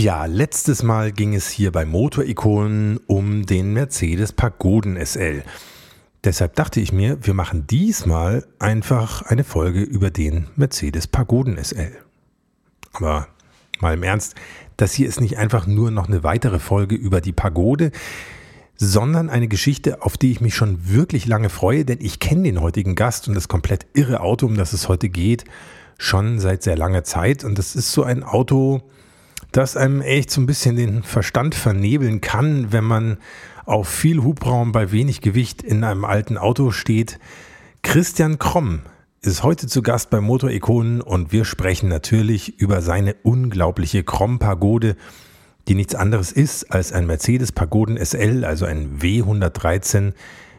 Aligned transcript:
Tja, 0.00 0.24
letztes 0.24 0.82
Mal 0.82 1.12
ging 1.12 1.34
es 1.34 1.50
hier 1.50 1.72
bei 1.72 1.84
Motorikonen 1.84 2.96
um 3.06 3.44
den 3.44 3.74
Mercedes 3.74 4.32
Pagoden 4.32 4.96
SL. 4.96 5.42
Deshalb 6.24 6.54
dachte 6.54 6.80
ich 6.80 6.90
mir, 6.90 7.18
wir 7.20 7.34
machen 7.34 7.66
diesmal 7.66 8.46
einfach 8.58 9.20
eine 9.20 9.44
Folge 9.44 9.82
über 9.82 10.10
den 10.10 10.46
Mercedes 10.56 11.06
Pagoden 11.06 11.62
SL. 11.62 11.92
Aber 12.94 13.28
mal 13.80 13.92
im 13.92 14.02
Ernst, 14.02 14.36
das 14.78 14.94
hier 14.94 15.06
ist 15.06 15.20
nicht 15.20 15.36
einfach 15.36 15.66
nur 15.66 15.90
noch 15.90 16.08
eine 16.08 16.24
weitere 16.24 16.60
Folge 16.60 16.94
über 16.94 17.20
die 17.20 17.32
Pagode, 17.32 17.92
sondern 18.76 19.28
eine 19.28 19.48
Geschichte, 19.48 20.00
auf 20.00 20.16
die 20.16 20.30
ich 20.30 20.40
mich 20.40 20.54
schon 20.54 20.88
wirklich 20.88 21.26
lange 21.26 21.50
freue, 21.50 21.84
denn 21.84 21.98
ich 22.00 22.20
kenne 22.20 22.44
den 22.44 22.62
heutigen 22.62 22.94
Gast 22.94 23.28
und 23.28 23.34
das 23.34 23.48
komplett 23.48 23.84
irre 23.92 24.20
Auto, 24.20 24.46
um 24.46 24.56
das 24.56 24.72
es 24.72 24.88
heute 24.88 25.10
geht, 25.10 25.44
schon 25.98 26.38
seit 26.38 26.62
sehr 26.62 26.78
langer 26.78 27.04
Zeit. 27.04 27.44
Und 27.44 27.58
das 27.58 27.76
ist 27.76 27.92
so 27.92 28.02
ein 28.02 28.22
Auto, 28.22 28.80
das 29.52 29.76
einem 29.76 30.00
echt 30.00 30.30
so 30.30 30.40
ein 30.40 30.46
bisschen 30.46 30.76
den 30.76 31.02
Verstand 31.02 31.54
vernebeln 31.54 32.20
kann, 32.20 32.72
wenn 32.72 32.84
man 32.84 33.18
auf 33.64 33.88
viel 33.88 34.22
Hubraum 34.22 34.72
bei 34.72 34.92
wenig 34.92 35.20
Gewicht 35.20 35.62
in 35.62 35.84
einem 35.84 36.04
alten 36.04 36.38
Auto 36.38 36.70
steht. 36.70 37.18
Christian 37.82 38.38
Kromm 38.38 38.80
ist 39.22 39.42
heute 39.42 39.66
zu 39.66 39.82
Gast 39.82 40.10
bei 40.10 40.20
Motorikonen 40.20 41.00
und 41.00 41.32
wir 41.32 41.44
sprechen 41.44 41.88
natürlich 41.88 42.58
über 42.58 42.80
seine 42.80 43.14
unglaubliche 43.22 44.02
Kromm-Pagode, 44.02 44.96
die 45.68 45.74
nichts 45.74 45.94
anderes 45.94 46.32
ist 46.32 46.72
als 46.72 46.92
ein 46.92 47.06
Mercedes 47.06 47.52
Pagoden 47.52 48.02
SL, 48.02 48.44
also 48.44 48.64
ein 48.64 48.98
W113 48.98 50.14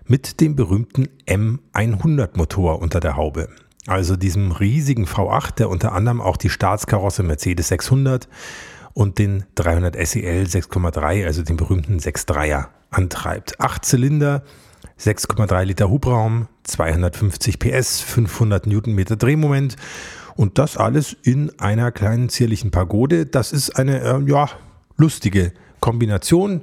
mit 0.06 0.42
dem 0.42 0.56
berühmten 0.56 1.08
M100 1.26 2.38
Motor 2.38 2.82
unter 2.82 3.00
der 3.00 3.16
Haube. 3.16 3.50
Also 3.88 4.16
diesem 4.16 4.52
riesigen 4.52 5.06
V8, 5.06 5.56
der 5.56 5.70
unter 5.70 5.94
anderem 5.94 6.22
auch 6.22 6.38
die 6.38 6.50
Staatskarosse 6.50 7.24
Mercedes 7.24 7.70
600 7.70 8.28
und 8.94 9.20
den 9.20 9.46
300 9.56 9.96
SEL 10.08 10.44
6,3, 10.44 11.26
also 11.26 11.44
den 11.44 11.58
berühmten 11.58 12.00
6.3er 12.00 12.68
antreibt. 12.90 13.60
Acht 13.60 13.86
Zylinder, 13.86 14.44
6,3 15.00 15.64
Liter 15.64 15.90
Hubraum, 15.90 16.48
250 16.64 17.60
PS, 17.60 18.02
500 18.02 18.68
Newtonmeter 18.68 19.16
Drehmoment 19.16 19.76
und 20.36 20.58
das 20.58 20.78
alles 20.78 21.16
in 21.24 21.58
einer 21.60 21.92
kleinen 21.92 22.30
zierlichen 22.30 22.72
Pagode. 22.72 23.26
Das 23.26 23.52
ist 23.52 23.72
eine 23.72 24.02
äh, 24.02 24.20
ja, 24.30 24.50
lustige 24.98 25.54
Kombination. 25.80 26.62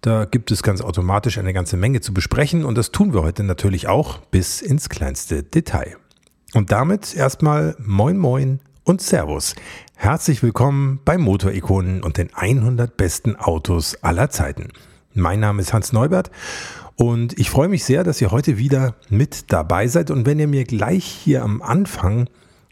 Da 0.00 0.26
gibt 0.26 0.52
es 0.52 0.62
ganz 0.62 0.80
automatisch 0.80 1.38
eine 1.38 1.52
ganze 1.52 1.76
Menge 1.76 2.00
zu 2.00 2.14
besprechen 2.14 2.64
und 2.64 2.78
das 2.78 2.92
tun 2.92 3.12
wir 3.12 3.22
heute 3.22 3.42
natürlich 3.42 3.88
auch 3.88 4.18
bis 4.18 4.62
ins 4.62 4.88
kleinste 4.88 5.42
Detail. 5.42 5.96
Und 6.54 6.70
damit 6.70 7.14
erstmal 7.14 7.74
Moin 7.78 8.16
Moin 8.16 8.60
und 8.88 9.02
Servus. 9.02 9.54
Herzlich 9.96 10.42
willkommen 10.42 11.00
bei 11.04 11.18
Motorikonen 11.18 12.02
und 12.02 12.16
den 12.16 12.32
100 12.32 12.96
besten 12.96 13.36
Autos 13.36 14.02
aller 14.02 14.30
Zeiten. 14.30 14.68
Mein 15.12 15.40
Name 15.40 15.60
ist 15.60 15.74
Hans 15.74 15.92
Neubert 15.92 16.30
und 16.96 17.38
ich 17.38 17.50
freue 17.50 17.68
mich 17.68 17.84
sehr, 17.84 18.02
dass 18.02 18.18
ihr 18.22 18.30
heute 18.30 18.56
wieder 18.56 18.94
mit 19.10 19.52
dabei 19.52 19.88
seid. 19.88 20.10
Und 20.10 20.24
wenn 20.24 20.38
ihr 20.38 20.48
mir 20.48 20.64
gleich 20.64 21.04
hier 21.04 21.42
am 21.42 21.60
Anfang 21.60 22.30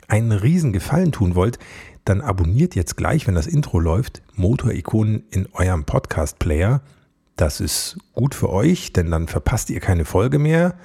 einen 0.09 0.33
riesen 0.33 0.73
Gefallen 0.73 1.13
tun 1.13 1.35
wollt, 1.35 1.59
dann 2.07 2.23
abonniert 2.23 2.75
jetzt 2.77 2.97
gleich, 2.97 3.27
wenn 3.27 3.35
das 3.35 3.47
Intro 3.47 3.79
läuft, 3.79 4.23
Motorikonen 4.37 5.25
in 5.31 5.49
eurem 5.53 5.85
Podcast-Player. 5.85 6.81
Das 7.37 7.61
ist 7.61 7.99
gut 8.15 8.35
für 8.35 8.49
euch, 8.49 8.95
denn 8.95 9.11
dann 9.11 9.29
verpasst 9.29 9.69
ihr 9.69 9.81
keine 9.81 10.07
Folge 10.07 10.39
mehr. 10.39 10.77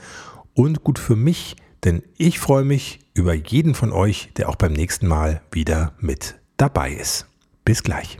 Und 0.55 0.83
gut 0.83 0.99
für 0.99 1.15
mich, 1.15 1.55
denn 1.85 2.03
ich 2.17 2.39
freue 2.39 2.65
mich 2.65 3.00
über 3.13 3.33
jeden 3.33 3.73
von 3.73 3.91
euch, 3.91 4.29
der 4.37 4.49
auch 4.49 4.55
beim 4.55 4.73
nächsten 4.73 5.07
Mal 5.07 5.41
wieder 5.51 5.93
mit 5.99 6.35
dabei 6.57 6.91
ist. 6.91 7.27
Bis 7.65 7.83
gleich. 7.83 8.17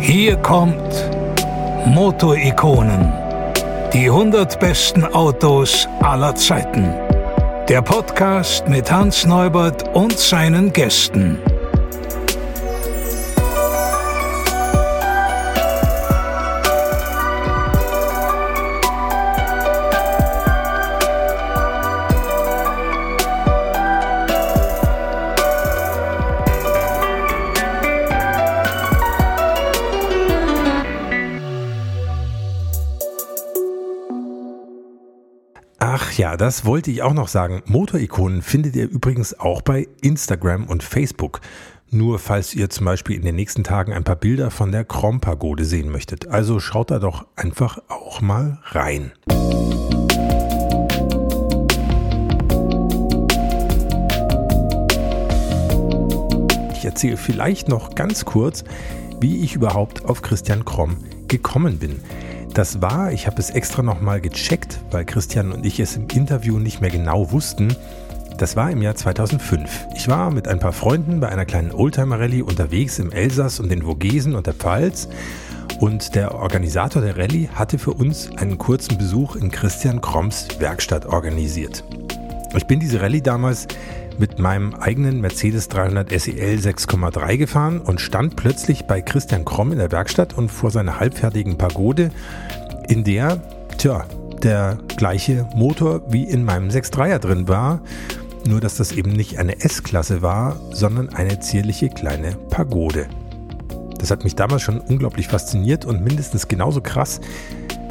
Hier 0.00 0.36
kommt 0.36 1.10
Motorikonen. 1.86 3.12
Die 3.94 4.10
100 4.10 4.60
besten 4.60 5.04
Autos 5.04 5.88
aller 6.00 6.34
Zeiten. 6.34 6.92
Der 7.68 7.80
Podcast 7.80 8.68
mit 8.68 8.92
Hans 8.92 9.24
Neubert 9.24 9.94
und 9.94 10.18
seinen 10.18 10.72
Gästen. 10.72 11.38
Ja, 36.18 36.36
das 36.36 36.64
wollte 36.64 36.90
ich 36.90 37.02
auch 37.02 37.14
noch 37.14 37.28
sagen. 37.28 37.62
Motorikonen 37.66 38.42
findet 38.42 38.76
ihr 38.76 38.88
übrigens 38.88 39.38
auch 39.38 39.62
bei 39.62 39.88
Instagram 40.00 40.66
und 40.66 40.82
Facebook. 40.82 41.40
Nur 41.90 42.18
falls 42.18 42.54
ihr 42.54 42.70
zum 42.70 42.86
Beispiel 42.86 43.16
in 43.16 43.22
den 43.22 43.36
nächsten 43.36 43.64
Tagen 43.64 43.92
ein 43.92 44.04
paar 44.04 44.16
Bilder 44.16 44.50
von 44.50 44.72
der 44.72 44.84
Krom-Pagode 44.84 45.64
sehen 45.64 45.90
möchtet. 45.90 46.28
Also 46.28 46.60
schaut 46.60 46.90
da 46.90 46.98
doch 46.98 47.26
einfach 47.36 47.78
auch 47.88 48.20
mal 48.20 48.58
rein. 48.64 49.12
Ich 56.74 56.84
erzähle 56.84 57.16
vielleicht 57.16 57.68
noch 57.68 57.94
ganz 57.94 58.24
kurz, 58.24 58.64
wie 59.20 59.42
ich 59.42 59.54
überhaupt 59.54 60.04
auf 60.04 60.22
Christian 60.22 60.64
Kromm 60.64 60.98
gekommen 61.28 61.78
bin. 61.78 62.00
Das 62.54 62.80
war, 62.80 63.10
ich 63.10 63.26
habe 63.26 63.40
es 63.40 63.50
extra 63.50 63.82
nochmal 63.82 64.20
gecheckt, 64.20 64.78
weil 64.92 65.04
Christian 65.04 65.50
und 65.50 65.66
ich 65.66 65.80
es 65.80 65.96
im 65.96 66.06
Interview 66.14 66.60
nicht 66.60 66.80
mehr 66.80 66.90
genau 66.90 67.32
wussten. 67.32 67.74
Das 68.38 68.54
war 68.54 68.70
im 68.70 68.80
Jahr 68.80 68.94
2005. 68.94 69.88
Ich 69.96 70.06
war 70.06 70.30
mit 70.30 70.46
ein 70.46 70.60
paar 70.60 70.72
Freunden 70.72 71.18
bei 71.18 71.28
einer 71.28 71.46
kleinen 71.46 71.72
Oldtimer-Rallye 71.72 72.42
unterwegs 72.42 73.00
im 73.00 73.10
Elsass 73.10 73.58
und 73.58 73.70
den 73.70 73.82
Vogesen 73.82 74.36
und 74.36 74.46
der 74.46 74.54
Pfalz. 74.54 75.08
Und 75.80 76.14
der 76.14 76.36
Organisator 76.36 77.02
der 77.02 77.18
Rallye 77.18 77.48
hatte 77.48 77.76
für 77.76 77.92
uns 77.92 78.30
einen 78.36 78.56
kurzen 78.56 78.98
Besuch 78.98 79.34
in 79.34 79.50
Christian 79.50 80.00
Kromms 80.00 80.46
Werkstatt 80.60 81.06
organisiert. 81.06 81.82
Ich 82.56 82.66
bin 82.68 82.78
diese 82.78 83.00
Rallye 83.00 83.20
damals 83.20 83.66
mit 84.18 84.38
meinem 84.38 84.74
eigenen 84.74 85.20
Mercedes 85.20 85.68
300 85.68 86.10
SEL 86.10 86.58
6,3 86.58 87.36
gefahren 87.36 87.80
und 87.80 88.00
stand 88.00 88.36
plötzlich 88.36 88.86
bei 88.86 89.00
Christian 89.00 89.44
Kromm 89.44 89.72
in 89.72 89.78
der 89.78 89.92
Werkstatt 89.92 90.36
und 90.36 90.50
vor 90.50 90.70
seiner 90.70 91.00
halbfertigen 91.00 91.58
Pagode, 91.58 92.10
in 92.88 93.04
der, 93.04 93.42
tja, 93.78 94.04
der 94.42 94.78
gleiche 94.96 95.48
Motor 95.54 96.02
wie 96.12 96.24
in 96.24 96.44
meinem 96.44 96.68
6.3er 96.68 97.18
drin 97.18 97.48
war, 97.48 97.80
nur 98.46 98.60
dass 98.60 98.76
das 98.76 98.92
eben 98.92 99.12
nicht 99.12 99.38
eine 99.38 99.60
S-Klasse 99.60 100.22
war, 100.22 100.60
sondern 100.70 101.08
eine 101.10 101.40
zierliche 101.40 101.88
kleine 101.88 102.36
Pagode. 102.50 103.06
Das 103.98 104.10
hat 104.10 104.24
mich 104.24 104.34
damals 104.34 104.62
schon 104.62 104.80
unglaublich 104.80 105.28
fasziniert 105.28 105.86
und 105.86 106.04
mindestens 106.04 106.48
genauso 106.48 106.80
krass 106.80 107.20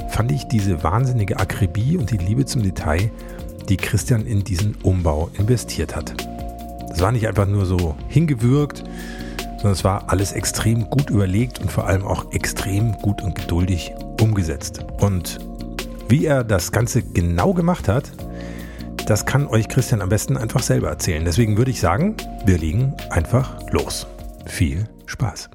fand 0.09 0.31
ich 0.31 0.47
diese 0.47 0.83
wahnsinnige 0.83 1.39
Akribie 1.39 1.97
und 1.97 2.11
die 2.11 2.17
Liebe 2.17 2.45
zum 2.45 2.61
Detail, 2.61 3.09
die 3.69 3.77
Christian 3.77 4.25
in 4.25 4.43
diesen 4.43 4.75
Umbau 4.83 5.29
investiert 5.37 5.95
hat. 5.95 6.13
Das 6.89 7.01
war 7.01 7.11
nicht 7.11 7.27
einfach 7.27 7.47
nur 7.47 7.65
so 7.65 7.95
hingewürgt, 8.07 8.83
sondern 9.57 9.71
es 9.71 9.83
war 9.83 10.09
alles 10.09 10.33
extrem 10.33 10.89
gut 10.89 11.09
überlegt 11.09 11.59
und 11.59 11.71
vor 11.71 11.87
allem 11.87 12.03
auch 12.03 12.31
extrem 12.31 12.93
gut 13.01 13.21
und 13.21 13.35
geduldig 13.35 13.93
umgesetzt. 14.21 14.85
Und 14.99 15.39
wie 16.09 16.25
er 16.25 16.43
das 16.43 16.71
Ganze 16.71 17.01
genau 17.01 17.53
gemacht 17.53 17.87
hat, 17.87 18.11
das 19.07 19.25
kann 19.25 19.47
euch 19.47 19.67
Christian 19.67 20.01
am 20.01 20.09
besten 20.09 20.37
einfach 20.37 20.61
selber 20.61 20.89
erzählen. 20.89 21.25
Deswegen 21.25 21.57
würde 21.57 21.71
ich 21.71 21.79
sagen, 21.79 22.15
wir 22.45 22.57
legen 22.57 22.93
einfach 23.09 23.57
los. 23.71 24.07
Viel 24.45 24.87
Spaß. 25.05 25.49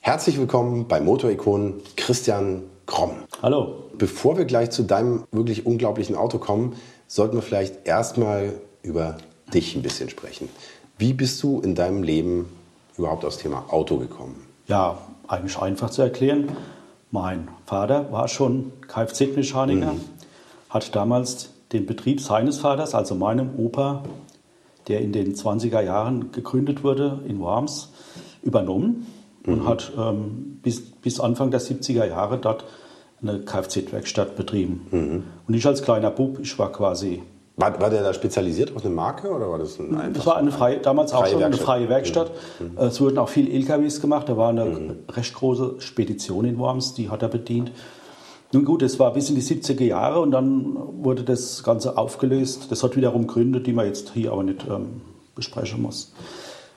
Herzlich 0.00 0.38
willkommen 0.38 0.86
bei 0.88 1.00
Motorikonen 1.00 1.74
Christian 1.96 2.62
Kromm. 2.86 3.12
Hallo. 3.42 3.90
Bevor 3.96 4.36
wir 4.36 4.44
gleich 4.44 4.70
zu 4.70 4.82
deinem 4.82 5.24
wirklich 5.30 5.66
unglaublichen 5.66 6.16
Auto 6.16 6.38
kommen, 6.38 6.74
sollten 7.06 7.36
wir 7.36 7.42
vielleicht 7.42 7.86
erstmal 7.86 8.54
über 8.82 9.18
dich 9.52 9.74
ein 9.76 9.82
bisschen 9.82 10.08
sprechen. 10.08 10.48
Wie 10.98 11.12
bist 11.12 11.42
du 11.42 11.60
in 11.60 11.74
deinem 11.74 12.02
Leben 12.02 12.48
überhaupt 12.96 13.24
aufs 13.24 13.38
Thema 13.38 13.66
Auto 13.68 13.98
gekommen? 13.98 14.46
Ja, 14.66 14.98
eigentlich 15.28 15.58
einfach 15.58 15.90
zu 15.90 16.02
erklären. 16.02 16.48
Mein 17.10 17.48
Vater 17.66 18.10
war 18.12 18.28
schon 18.28 18.72
Kfz-Mechaniker, 18.88 19.92
mhm. 19.92 20.00
hat 20.68 20.94
damals 20.94 21.50
den 21.72 21.86
Betrieb 21.86 22.20
seines 22.20 22.58
Vaters, 22.58 22.94
also 22.94 23.14
meinem 23.14 23.58
Opa, 23.58 24.04
der 24.88 25.00
in 25.00 25.12
den 25.12 25.34
20er 25.34 25.80
Jahren 25.80 26.32
gegründet 26.32 26.84
wurde 26.84 27.20
in 27.26 27.40
Worms, 27.40 27.90
übernommen 28.42 29.06
mhm. 29.44 29.52
und 29.52 29.66
hat 29.66 29.92
ähm, 29.96 30.60
bis, 30.62 30.80
bis 30.80 31.20
Anfang 31.20 31.50
der 31.50 31.60
70er 31.60 32.06
Jahre 32.06 32.38
dort 32.38 32.64
eine 33.26 33.40
Kfz-Werkstatt 33.40 34.36
betrieben. 34.36 34.86
Mhm. 34.90 35.24
Und 35.46 35.54
ich 35.54 35.66
als 35.66 35.82
kleiner 35.82 36.10
Bub, 36.10 36.38
ich 36.40 36.58
war 36.58 36.70
quasi 36.72 37.22
War, 37.56 37.80
war 37.80 37.90
der 37.90 38.02
da 38.02 38.12
spezialisiert 38.12 38.74
auf 38.74 38.84
eine 38.84 38.94
Marke 38.94 39.30
oder 39.30 39.50
war 39.50 39.58
das 39.58 39.78
ein? 39.78 40.14
Es 40.14 40.26
war 40.26 40.36
eine 40.36 40.50
freie, 40.50 40.78
damals 40.78 41.12
auch 41.12 41.20
Freie 41.20 41.32
schon 41.32 41.42
eine 41.42 41.52
Werkstatt. 41.52 41.66
freie 41.66 41.88
Werkstatt. 41.88 42.30
Mhm. 42.60 42.78
Es 42.78 43.00
wurden 43.00 43.18
auch 43.18 43.28
viele 43.28 43.50
LKWs 43.50 44.00
gemacht. 44.00 44.28
Da 44.28 44.36
war 44.36 44.50
eine 44.50 44.96
recht 45.10 45.34
große 45.34 45.76
Spedition 45.78 46.44
in 46.44 46.58
Worms, 46.58 46.94
die 46.94 47.10
hat 47.10 47.22
er 47.22 47.28
bedient. 47.28 47.72
Nun 48.52 48.64
gut, 48.64 48.82
es 48.82 49.00
war 49.00 49.12
bis 49.12 49.30
in 49.30 49.34
die 49.34 49.42
70er 49.42 49.82
Jahre 49.82 50.20
und 50.20 50.30
dann 50.30 50.76
wurde 51.02 51.24
das 51.24 51.64
Ganze 51.64 51.98
aufgelöst. 51.98 52.70
Das 52.70 52.84
hat 52.84 52.96
wiederum 52.96 53.26
Gründe, 53.26 53.60
die 53.60 53.72
man 53.72 53.86
jetzt 53.86 54.12
hier 54.14 54.30
aber 54.30 54.44
nicht 54.44 54.64
ähm, 54.68 55.00
besprechen 55.34 55.82
muss. 55.82 56.12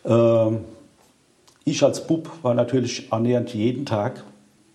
Ähm, 0.03 0.61
ich 1.65 1.83
als 1.83 2.07
Bub 2.07 2.31
war 2.41 2.53
natürlich 2.53 3.11
annähernd 3.11 3.53
jeden 3.53 3.85
Tag 3.85 4.23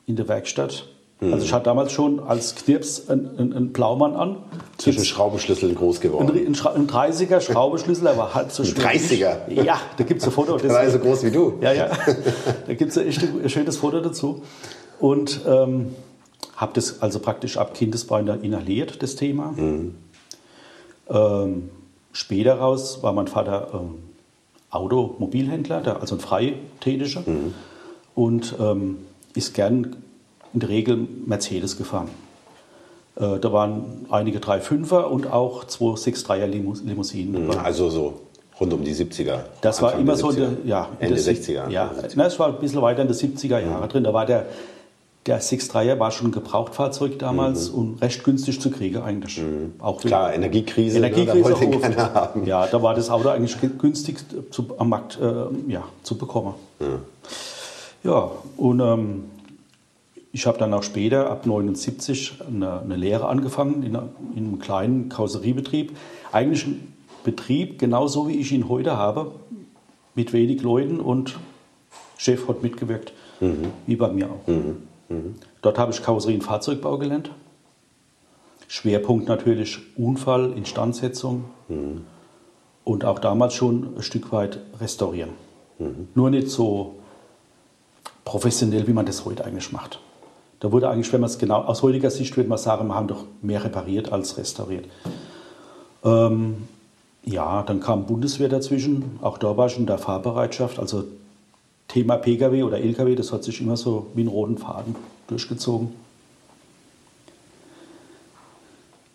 in 0.06 0.14
der 0.14 0.28
Werkstatt. 0.28 0.92
Mhm. 1.22 1.32
Also 1.34 1.44
ich 1.44 1.52
hatte 1.52 1.64
damals 1.64 1.92
schon 1.92 2.20
als 2.20 2.54
Knirps 2.56 3.08
einen, 3.08 3.52
einen, 3.54 3.72
Blaumann 3.72 4.14
an. 4.16 4.36
zwischen 4.78 5.04
Schraubenschlüsseln 5.04 5.74
groß 5.74 5.98
Ein, 5.98 6.02
geworden. 6.02 6.30
ein, 6.46 6.54
Schra- 6.54 6.74
ein 6.74 6.88
30er 6.88 7.40
Schraubenschlüssel, 7.40 8.04
war 8.16 8.34
halb 8.34 8.50
so 8.50 8.64
schwer. 8.64 8.90
wie 8.92 8.96
ich. 8.96 9.24
30er? 9.24 9.62
Ja, 9.62 9.80
da 9.96 10.04
gibt 10.04 10.20
es 10.20 10.26
ein 10.26 10.32
Foto. 10.32 10.56
Der 10.58 10.70
war 10.70 10.90
so 10.90 10.98
groß 10.98 11.22
wie 11.24 11.30
du. 11.30 11.54
Ja, 11.60 11.72
ja. 11.72 11.90
Da 12.66 12.74
gibt 12.74 12.90
es 12.90 12.98
ein 12.98 13.06
echt 13.06 13.22
ein 13.22 13.48
schönes 13.48 13.76
Foto 13.76 14.00
dazu. 14.00 14.42
Und 14.98 15.40
ähm, 15.46 15.94
habe 16.56 16.72
das 16.74 17.00
also 17.02 17.19
praktisch 17.20 17.56
ab 17.56 17.74
Kindesbein 17.74 18.26
inhaliert, 18.42 19.02
das 19.02 19.14
Thema. 19.16 19.54
Ähm, 21.08 21.70
später 22.12 22.54
raus 22.54 23.02
war 23.02 23.12
mein 23.12 23.28
Vater 23.28 23.69
ähm, 23.74 23.94
Automobilhändler, 24.70 26.00
also 26.00 26.16
ein 26.16 26.20
Freitätiger. 26.20 27.22
Und 28.14 28.54
ähm, 28.60 28.98
ist 29.34 29.54
gern 29.54 29.96
in 30.54 30.60
der 30.60 30.69
Regel 30.69 31.06
Mercedes 31.26 31.76
gefahren. 31.76 32.08
Äh, 33.16 33.38
da 33.38 33.52
waren 33.52 34.06
einige 34.10 34.38
3.5er 34.38 35.02
und 35.04 35.31
auch 35.31 35.64
zwei 35.64 35.94
6.3er 35.94 36.46
Limus 36.46 36.82
Limousinen 36.82 37.46
dabei. 37.49 37.62
Also 37.62 37.90
so 37.90 38.20
rund 38.60 38.72
um 38.72 38.84
die 38.84 38.94
70er. 38.94 39.40
Das 39.60 39.82
war 39.82 39.88
Anfang 39.90 40.02
immer 40.02 40.12
der 40.12 40.20
so 40.20 40.31
in 40.31 40.37
der, 40.37 40.49
70er. 40.49 40.54
ja, 40.66 40.88
Ende 40.99 41.14
der 41.22 41.34
60er. 41.34 41.69
Ja, 41.70 41.82
Anfang 41.88 42.00
der 42.02 42.10
70er. 42.10 42.14
na, 42.16 42.26
es 42.26 42.38
war 42.38 42.49
ein 42.49 42.58
bisschen 42.58 42.82
weiter 42.82 43.02
in 43.02 43.08
den 43.08 43.16
70er 43.16 43.58
Jahre 43.58 43.88
drin. 43.88 44.04
Da 44.04 44.12
war 44.14 44.25
der, 44.26 44.46
der 45.26 45.40
6.3er 45.40 45.99
war 45.99 46.10
schon 46.10 46.28
ein 46.28 46.32
Gebrauchtfahrzeug 46.32 47.19
damals 47.19 47.69
und 47.69 48.00
recht 48.02 48.25
günstig 48.25 48.60
zu 48.60 48.70
kriegen 48.70 49.02
eigentlich. 49.02 49.40
Auch 49.78 50.02
Mhm. 50.02 50.08
Klar, 50.08 50.34
Energiekrise, 50.34 50.96
Energiekrise 50.98 51.48
ne, 51.50 51.55
da 51.55 51.60
wollte 51.60 51.78
keiner 51.78 52.14
haben. 52.14 52.46
Ja, 52.46 52.66
da 52.66 52.82
war 52.82 52.94
das 52.94 53.08
Auto 53.10 53.28
eigentlich 53.28 53.60
ge- 53.60 53.70
günstig 53.78 54.19
zu, 54.50 54.66
am 54.78 54.88
Markt 54.88 55.19
äh, 55.20 55.70
ja, 55.70 55.84
zu 56.02 56.16
bekommen. 56.19 56.55
Ja, 58.05 58.31
und 58.56 58.81
ähm, 58.81 59.25
ich 60.32 60.46
habe 60.46 60.58
dann 60.58 60.73
auch 60.73 60.82
später, 60.82 61.31
ab 61.31 61.46
79, 61.46 62.34
eine, 62.49 62.81
eine 62.81 62.96
Lehre 62.96 63.29
angefangen 63.29 63.82
in, 63.82 63.94
in 64.34 64.46
einem 64.46 64.58
kleinen 64.58 65.08
Karosseriebetrieb. 65.11 65.96
Eigentlich 66.32 66.67
ein 66.67 66.94
Betrieb, 67.23 67.79
genauso 67.79 68.29
wie 68.29 68.37
ich 68.37 68.50
ihn 68.50 68.69
heute 68.69 68.96
habe, 68.96 69.32
mit 70.14 70.32
wenig 70.32 70.62
Leuten 70.62 71.00
und 71.00 71.38
Chef 72.17 72.49
hat 72.49 72.62
mitgewirkt, 72.62 73.12
wie 73.87 73.96
bei 73.96 74.08
mir 74.08 74.31
auch. 74.31 74.52
Dort 75.61 75.79
habe 75.79 75.93
ich 75.93 76.02
Karosserie 76.02 76.37
und 76.37 76.43
Fahrzeugbau 76.43 76.99
gelernt. 76.99 77.31
Schwerpunkt 78.69 79.29
natürlich 79.29 79.79
Unfall, 79.96 80.52
Instandsetzung 80.52 81.44
und 82.84 83.05
auch 83.05 83.19
damals 83.19 83.55
schon 83.55 83.96
ein 83.96 84.02
Stück 84.02 84.32
weit 84.32 84.61
restaurieren. 84.81 85.31
Nur 86.14 86.31
nicht 86.31 86.49
so 86.49 86.96
professionell, 88.25 88.87
wie 88.87 88.93
man 88.93 89.05
das 89.05 89.25
heute 89.25 89.44
eigentlich 89.44 89.73
macht. 89.73 90.00
Da 90.62 90.70
wurde 90.70 90.88
eigentlich, 90.88 91.12
wenn 91.12 91.20
man 91.20 91.29
es 91.29 91.38
genau 91.38 91.62
aus 91.62 91.82
heutiger 91.82 92.09
Sicht 92.09 92.37
würde 92.37 92.49
man 92.49 92.56
sagen, 92.56 92.87
wir 92.87 92.94
haben 92.94 93.09
doch 93.09 93.25
mehr 93.43 93.64
repariert 93.64 94.12
als 94.12 94.38
restauriert. 94.38 94.85
Ähm, 96.05 96.69
ja, 97.25 97.64
dann 97.64 97.81
kam 97.81 98.06
Bundeswehr 98.06 98.49
dazwischen. 98.49 99.19
Auch 99.23 99.38
da 99.38 99.56
war 99.56 99.67
ich 99.67 99.76
in 99.76 99.87
der 99.87 99.99
Fahrbereitschaft. 99.99 100.79
Also 100.79 101.03
Thema 101.88 102.17
Pkw 102.17 102.62
oder 102.62 102.79
Lkw, 102.79 103.17
das 103.17 103.32
hat 103.32 103.43
sich 103.43 103.61
immer 103.61 103.76
so 103.76 104.06
wie 104.14 104.20
einen 104.20 104.29
roten 104.29 104.56
Faden 104.56 104.94
durchgezogen. 105.26 105.91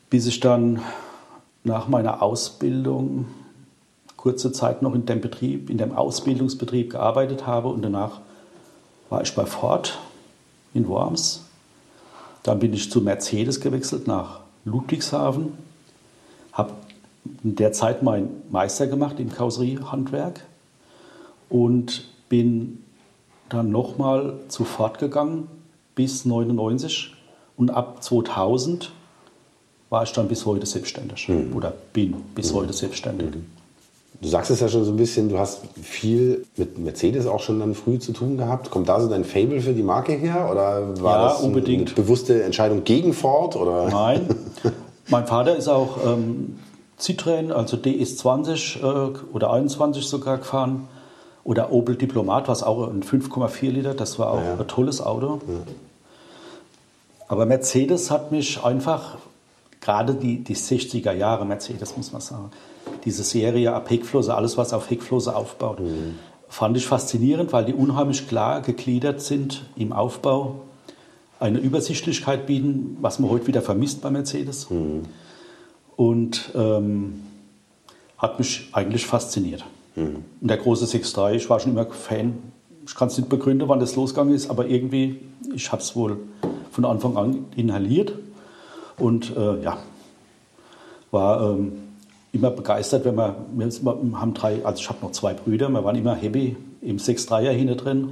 Bis 0.10 0.28
ich 0.28 0.42
dann 0.42 0.82
nach 1.64 1.88
meiner 1.88 2.22
Ausbildung 2.22 3.28
kurze 4.18 4.52
Zeit 4.52 4.82
noch 4.82 4.94
in 4.94 5.06
dem 5.06 5.22
Betrieb, 5.22 5.70
in 5.70 5.78
dem 5.78 5.94
Ausbildungsbetrieb 5.94 6.90
gearbeitet 6.90 7.48
habe 7.48 7.70
und 7.70 7.84
danach 7.84 8.20
war 9.10 9.22
ich 9.22 9.34
bei 9.34 9.46
Ford 9.46 9.98
in 10.74 10.88
Worms. 10.88 11.44
Dann 12.44 12.60
bin 12.60 12.74
ich 12.74 12.92
zu 12.92 13.02
Mercedes 13.02 13.60
gewechselt 13.60 14.08
nach 14.08 14.42
Ludwigshafen, 14.66 15.54
habe 16.54 16.74
in 17.44 17.56
der 17.56 17.74
Zeit 17.74 18.04
meinen 18.04 18.42
Meister 18.50 18.88
gemacht 18.88 19.20
im 19.20 19.32
Karosseriehandwerk 19.32 20.42
und 21.50 22.08
bin 22.30 22.84
dann 23.50 23.72
nochmal 23.72 24.34
zu 24.48 24.66
Ford 24.66 25.00
gegangen 25.00 25.48
bis 25.96 26.26
99 26.26 27.14
und 27.56 27.72
ab 27.72 28.04
2000 28.04 28.92
war 29.90 30.04
ich 30.04 30.12
dann 30.12 30.28
bis 30.28 30.46
heute 30.46 30.66
selbstständig 30.66 31.30
oder 31.54 31.74
bin 31.94 32.14
bis 32.36 32.54
heute 32.54 32.74
selbstständig. 32.74 33.36
Du 34.20 34.28
sagst 34.30 34.50
es 34.50 34.60
ja 34.62 34.68
schon 34.68 34.84
so 34.84 34.92
ein 34.92 34.98
bisschen, 34.98 35.30
du 35.30 35.38
hast 35.38 35.62
viel 35.82 36.46
mit 36.56 36.80
Mercedes 36.80 37.28
auch 37.28 37.40
schon 37.40 37.60
dann 37.60 37.76
früh 37.76 38.00
zu 38.00 38.14
tun 38.14 38.36
gehabt. 38.38 38.72
Kommt 38.72 38.90
da 38.90 39.00
so 39.00 39.08
dein 39.08 39.24
Fable 39.24 39.62
für 39.62 39.74
die 39.74 39.84
Marke 39.84 40.14
her? 40.14 40.50
Oder 40.52 41.02
war 41.04 41.18
Ja, 41.18 41.24
das 41.30 41.40
ein- 41.40 41.46
unbedingt. 41.46 41.90
eine 41.90 41.96
bewusste 41.96 42.42
Entscheidung 42.44 42.84
gegen 42.84 43.14
Ford? 43.14 43.56
Oder? 43.56 43.90
Nein. 43.90 44.28
mein 45.10 45.28
Vater 45.28 45.56
ist 45.56 45.68
auch 45.68 45.98
ähm, 46.04 46.58
Citroën, 47.00 47.52
also 47.52 47.78
DS20 47.78 48.80
äh, 48.80 49.14
oder 49.34 49.54
21 49.54 50.08
sogar 50.08 50.38
gefahren. 50.40 50.88
Oder 51.44 51.72
Opel 51.72 51.96
Diplomat, 51.96 52.48
was 52.50 52.64
auch 52.64 52.90
ein 52.90 53.04
5,4 53.04 53.70
Liter, 53.70 53.94
das 53.94 54.18
war 54.20 54.32
auch 54.32 54.42
Ja. 54.44 54.56
ein 54.60 54.68
tolles 54.68 55.00
Auto. 55.00 55.40
Aber 57.30 57.46
Mercedes 57.46 58.10
hat 58.12 58.32
mich 58.32 58.64
einfach, 58.64 59.18
gerade 59.88 60.16
die, 60.16 60.44
die 60.44 60.56
60er 60.56 61.14
Jahre 61.14 61.46
Mercedes, 61.46 61.96
muss 61.96 62.12
man 62.12 62.20
sagen, 62.20 62.52
diese 63.06 63.24
Serie 63.24 63.74
ab 63.74 63.90
Heckflosse, 63.90 64.36
alles 64.36 64.58
was 64.58 64.74
auf 64.74 64.90
Heckflosse 64.90 65.34
aufbaut, 65.34 65.80
fand 66.50 66.76
ich 66.76 66.86
faszinierend, 66.86 67.54
weil 67.54 67.64
die 67.64 67.74
unheimlich 67.74 68.28
klar 68.28 68.60
gegliedert 68.62 69.22
sind 69.22 69.64
im 69.78 69.94
Aufbau, 69.94 70.64
eine 71.40 71.60
Übersichtlichkeit 71.60 72.48
bieten, 72.48 72.98
was 73.00 73.20
man 73.20 73.32
heute 73.32 73.48
wieder 73.48 73.62
vermisst 73.62 74.02
bei 74.02 74.10
Mercedes. 74.12 74.68
Und 75.96 76.52
ähm, 76.54 77.22
hat 78.18 78.40
mich 78.40 78.68
eigentlich 78.74 79.06
fasziniert. 79.06 79.64
Und 80.42 80.50
der 80.50 80.58
große 80.58 80.84
6.3, 80.84 81.36
ich 81.36 81.50
war 81.50 81.62
schon 81.62 81.72
immer 81.72 81.86
Fan. 81.86 82.34
Ich 82.86 82.94
kann 82.94 83.08
es 83.08 83.18
nicht 83.18 83.30
begründen, 83.30 83.70
wann 83.70 83.80
das 83.80 83.96
losgegangen 83.96 84.34
ist, 84.34 84.50
aber 84.50 84.68
irgendwie, 84.68 85.22
ich 85.56 85.72
habe 85.72 85.82
es 85.82 85.96
wohl 85.96 86.18
von 86.72 86.84
Anfang 86.84 87.16
an 87.16 87.46
inhaliert. 87.56 88.12
Und 89.00 89.36
äh, 89.36 89.62
ja, 89.62 89.78
war 91.12 91.52
ähm, 91.52 91.74
immer 92.32 92.52
begeistert, 92.52 93.06
wenn 93.06 93.16
wir, 93.16 93.36
wir 93.54 94.20
haben 94.20 94.34
drei, 94.34 94.66
also 94.66 94.82
ich 94.82 94.90
habe 94.90 95.00
noch 95.02 95.12
zwei 95.12 95.34
Brüder, 95.34 95.70
wir 95.70 95.84
waren 95.84 95.96
immer 95.96 96.16
happy 96.16 96.56
im 96.82 96.98
6-3er 96.98 97.50
hinten 97.52 97.78
drin. 97.78 98.10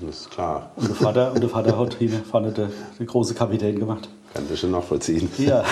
Das 0.00 0.20
ist 0.20 0.30
klar. 0.30 0.72
Und 0.76 0.88
der 0.88 0.96
Vater, 0.96 1.32
und 1.32 1.40
der 1.40 1.50
Vater 1.50 1.78
hat 1.78 1.94
hinten 1.94 2.24
vorne 2.24 2.50
der, 2.50 2.70
der 2.98 3.06
große 3.06 3.34
Kapitän 3.34 3.78
gemacht. 3.78 4.08
Kann 4.34 4.44
ich 4.52 4.58
schon 4.58 4.72
nachvollziehen. 4.72 5.30
Ja, 5.38 5.64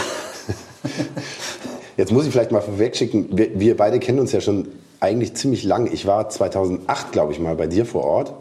Jetzt 1.97 2.13
muss 2.13 2.25
ich 2.25 2.33
vielleicht 2.33 2.53
mal 2.53 2.61
vorwegschicken, 2.61 3.37
wir, 3.37 3.59
wir 3.59 3.77
beide 3.77 3.99
kennen 3.99 4.19
uns 4.19 4.33
ja 4.33 4.41
schon 4.41 4.69
eigentlich 5.01 5.35
ziemlich 5.35 5.63
lang. 5.65 5.93
Ich 5.93 6.07
war 6.07 6.29
2008, 6.29 7.13
glaube 7.13 7.33
ich, 7.33 7.41
mal 7.41 7.55
bei 7.55 7.67
dir 7.67 7.85
vor 7.85 8.05
Ort 8.05 8.33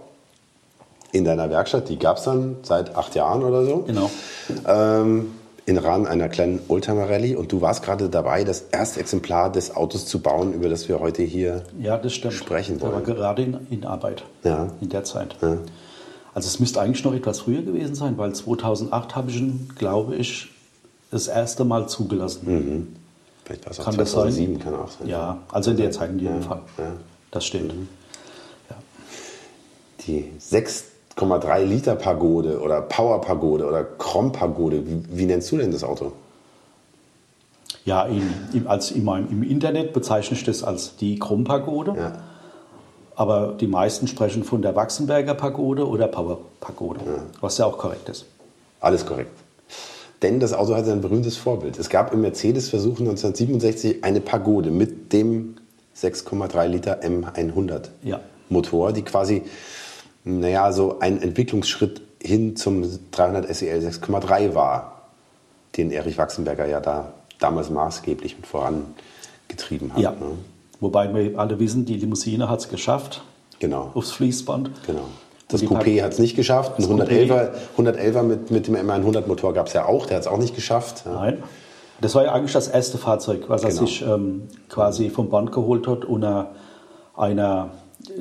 in 1.11 1.25
deiner 1.25 1.49
Werkstatt. 1.49 1.89
Die 1.89 1.99
gab 1.99 2.17
es 2.17 2.23
dann 2.23 2.57
seit 2.63 2.95
acht 2.95 3.15
Jahren 3.15 3.43
oder 3.43 3.65
so. 3.65 3.79
genau. 3.79 4.09
Ähm, 4.67 5.31
Im 5.67 5.77
Rahmen 5.77 6.07
einer 6.07 6.27
kleinen 6.27 6.59
Oldtimer-Rallye. 6.67 7.35
Und 7.35 7.51
du 7.51 7.61
warst 7.61 7.83
gerade 7.83 8.09
dabei, 8.09 8.43
das 8.43 8.61
erste 8.71 8.99
Exemplar 8.99 9.51
des 9.51 9.75
Autos 9.75 10.05
zu 10.07 10.19
bauen, 10.19 10.53
über 10.53 10.69
das 10.69 10.89
wir 10.89 10.99
heute 10.99 11.21
hier 11.23 11.63
Ja, 11.79 11.97
das 11.97 12.13
stimmt. 12.13 12.33
Sprechen 12.33 12.81
wollen. 12.81 13.03
gerade 13.03 13.43
in, 13.43 13.57
in 13.69 13.85
Arbeit 13.85 14.23
Ja. 14.43 14.69
in 14.81 14.89
der 14.89 15.03
Zeit. 15.03 15.35
Ja. 15.41 15.57
Also 16.33 16.47
es 16.47 16.59
müsste 16.59 16.81
eigentlich 16.81 17.03
noch 17.03 17.13
etwas 17.13 17.41
früher 17.41 17.61
gewesen 17.61 17.93
sein, 17.93 18.17
weil 18.17 18.33
2008 18.33 19.15
habe 19.15 19.29
ich 19.29 19.37
ihn, 19.37 19.69
glaube 19.77 20.15
ich, 20.15 20.49
das 21.11 21.27
erste 21.27 21.63
Mal 21.65 21.87
zugelassen. 21.89 22.41
Mhm. 22.45 22.87
Vielleicht 23.45 23.65
war 23.65 23.71
es 23.71 23.79
auch 23.79 23.85
Kann 23.85 23.97
das 23.97 24.11
sein? 24.11 24.31
2007, 24.31 24.59
kann 24.59 24.75
auch 24.75 24.89
sein. 24.89 25.07
Ja, 25.09 25.37
also 25.51 25.71
in 25.71 25.77
der 25.77 25.91
Zeit 25.91 26.09
in 26.11 26.19
jedem 26.19 26.35
Ja, 26.41 26.47
Fall. 26.47 26.61
ja. 26.77 26.93
Das 27.31 27.45
stimmt. 27.45 27.73
Die 30.07 30.31
6,3 31.17 31.63
Liter 31.63 31.95
Pagode 31.95 32.61
oder 32.61 32.81
Power 32.81 33.21
Pagode 33.21 33.65
oder 33.67 33.83
Chrom 33.83 34.31
Pagode, 34.31 34.85
wie, 34.85 35.03
wie 35.17 35.25
nennst 35.25 35.51
du 35.51 35.57
denn 35.57 35.71
das 35.71 35.83
Auto? 35.83 36.13
Ja, 37.85 38.05
in, 38.05 38.31
im, 38.53 38.67
als 38.67 38.91
in 38.91 39.03
meinem, 39.03 39.29
im 39.29 39.43
Internet 39.43 39.93
bezeichne 39.93 40.37
ich 40.37 40.43
das 40.43 40.63
als 40.63 40.95
die 40.97 41.17
Krumm-Pagode. 41.17 41.95
Ja. 41.97 42.13
Aber 43.15 43.53
die 43.59 43.67
meisten 43.67 44.07
sprechen 44.07 44.43
von 44.43 44.61
der 44.61 44.75
Wachsenberger 44.75 45.33
Pagode 45.33 45.87
oder 45.87 46.07
Power 46.07 46.39
Pagode, 46.59 47.01
was 47.39 47.57
ja 47.57 47.65
auch 47.65 47.77
korrekt 47.77 48.07
ist. 48.09 48.25
Alles 48.79 49.05
korrekt. 49.05 49.31
Denn 50.21 50.39
das 50.39 50.53
Auto 50.53 50.75
hatte 50.75 50.91
ein 50.91 51.01
berühmtes 51.01 51.37
Vorbild. 51.37 51.79
Es 51.79 51.89
gab 51.89 52.13
im 52.13 52.21
Mercedes-Versuch 52.21 52.99
1967 52.99 54.03
eine 54.03 54.21
Pagode 54.21 54.69
mit 54.69 55.11
dem 55.13 55.55
6,3 55.97 56.67
Liter 56.67 57.01
M100 57.01 57.89
Ja. 58.03 58.19
Motor, 58.49 58.93
die 58.93 59.01
quasi, 59.01 59.43
naja, 60.23 60.71
so 60.71 60.99
ein 60.99 61.21
Entwicklungsschritt 61.21 62.01
hin 62.21 62.55
zum 62.55 62.83
300 63.11 63.53
SEL 63.55 63.79
6,3 63.79 64.53
war, 64.55 65.01
den 65.77 65.91
Erich 65.91 66.17
Wachsenberger 66.17 66.65
ja 66.67 66.79
da 66.79 67.13
damals 67.39 67.69
maßgeblich 67.69 68.37
mit 68.37 68.45
vorangetrieben 68.45 69.93
hat. 69.93 69.99
Ja. 69.99 70.11
Ne? 70.11 70.37
Wobei 70.79 71.13
wir 71.13 71.39
alle 71.39 71.59
wissen, 71.59 71.85
die 71.85 71.95
Limousine 71.97 72.49
hat 72.49 72.59
es 72.59 72.69
geschafft 72.69 73.23
Genau. 73.59 73.91
aufs 73.93 74.11
Fließband. 74.11 74.69
Genau. 74.87 75.05
Das 75.47 75.61
Coupé 75.63 76.01
hat 76.01 76.13
es 76.13 76.19
nicht 76.19 76.35
geschafft. 76.35 76.79
Ein 76.79 76.87
Das 76.87 76.89
Coupé- 76.89 77.27
111er, 77.27 77.49
111er 77.77 78.23
mit, 78.23 78.51
mit 78.51 78.67
dem 78.67 78.75
M100 78.75 79.27
Motor 79.27 79.53
gab 79.53 79.67
es 79.67 79.73
ja 79.73 79.85
auch, 79.85 80.05
der 80.05 80.17
hat 80.17 80.21
es 80.23 80.27
auch 80.27 80.37
nicht 80.37 80.55
geschafft. 80.55 81.03
Ja. 81.05 81.13
Nein. 81.13 81.43
Das 81.99 82.15
war 82.15 82.23
ja 82.23 82.31
eigentlich 82.31 82.53
das 82.53 82.67
erste 82.67 82.97
Fahrzeug, 82.97 83.43
was 83.47 83.63
er 83.63 83.69
Genau. 83.69 83.81
sich 83.81 84.01
ähm, 84.01 84.47
quasi 84.69 85.09
vom 85.09 85.29
Band 85.29 85.51
geholt 85.51 85.87
hat 85.87 86.05
unter 86.05 86.51
einer, 87.15 87.69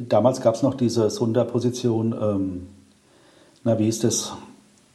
damals 0.08 0.40
gab 0.40 0.54
es 0.54 0.62
noch 0.62 0.74
diese 0.74 1.10
Sonderposition, 1.10 2.14
ähm, 2.20 2.66
na 3.64 3.78
wie 3.78 3.84
hieß 3.84 4.00
das, 4.00 4.32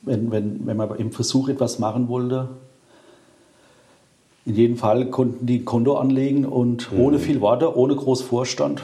wenn, 0.01 0.31
wenn, 0.31 0.65
wenn 0.65 0.77
man 0.77 0.95
im 0.97 1.11
Versuch 1.11 1.49
etwas 1.49 1.79
machen 1.79 2.07
wollte. 2.07 2.49
In 4.45 4.55
jedem 4.55 4.77
Fall 4.77 5.07
konnten 5.09 5.45
die 5.47 5.59
ein 5.59 5.65
Konto 5.65 5.95
anlegen 5.97 6.45
und 6.45 6.91
Mhm. 6.91 6.99
ohne 6.99 7.19
viel 7.19 7.41
Worte, 7.41 7.75
ohne 7.75 7.95
groß 7.95 8.21
Vorstand 8.21 8.83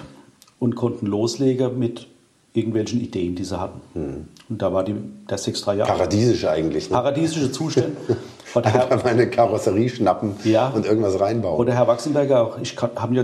und 0.59 0.75
konnten 0.75 1.05
loslegen 1.05 1.77
mit 1.77 2.07
irgendwelchen 2.53 2.99
Ideen, 2.99 3.35
die 3.35 3.43
sie 3.43 3.59
hatten. 3.59 3.79
Mhm. 3.93 4.27
Und 4.49 4.61
da 4.61 4.73
war 4.73 4.83
die, 4.83 4.95
der 5.29 5.37
6-3 5.37 5.75
Jahre 5.77 5.91
Paradiesisch 5.91 6.45
eigentlich. 6.45 6.89
Ne? 6.89 6.95
paradiesische 6.95 7.51
Zustände. 7.51 7.95
Einfach 8.53 9.03
mal 9.05 9.11
eine 9.11 9.29
Karosserie 9.29 9.87
schnappen 9.87 10.33
Ja. 10.43 10.69
und 10.69 10.85
irgendwas 10.85 11.17
reinbauen. 11.19 11.57
Oder 11.59 11.73
Herr 11.73 11.87
Wachsenberger 11.87 12.41
auch. 12.43 12.59
Ich 12.61 12.75
habe 12.81 13.13
ihn 13.13 13.17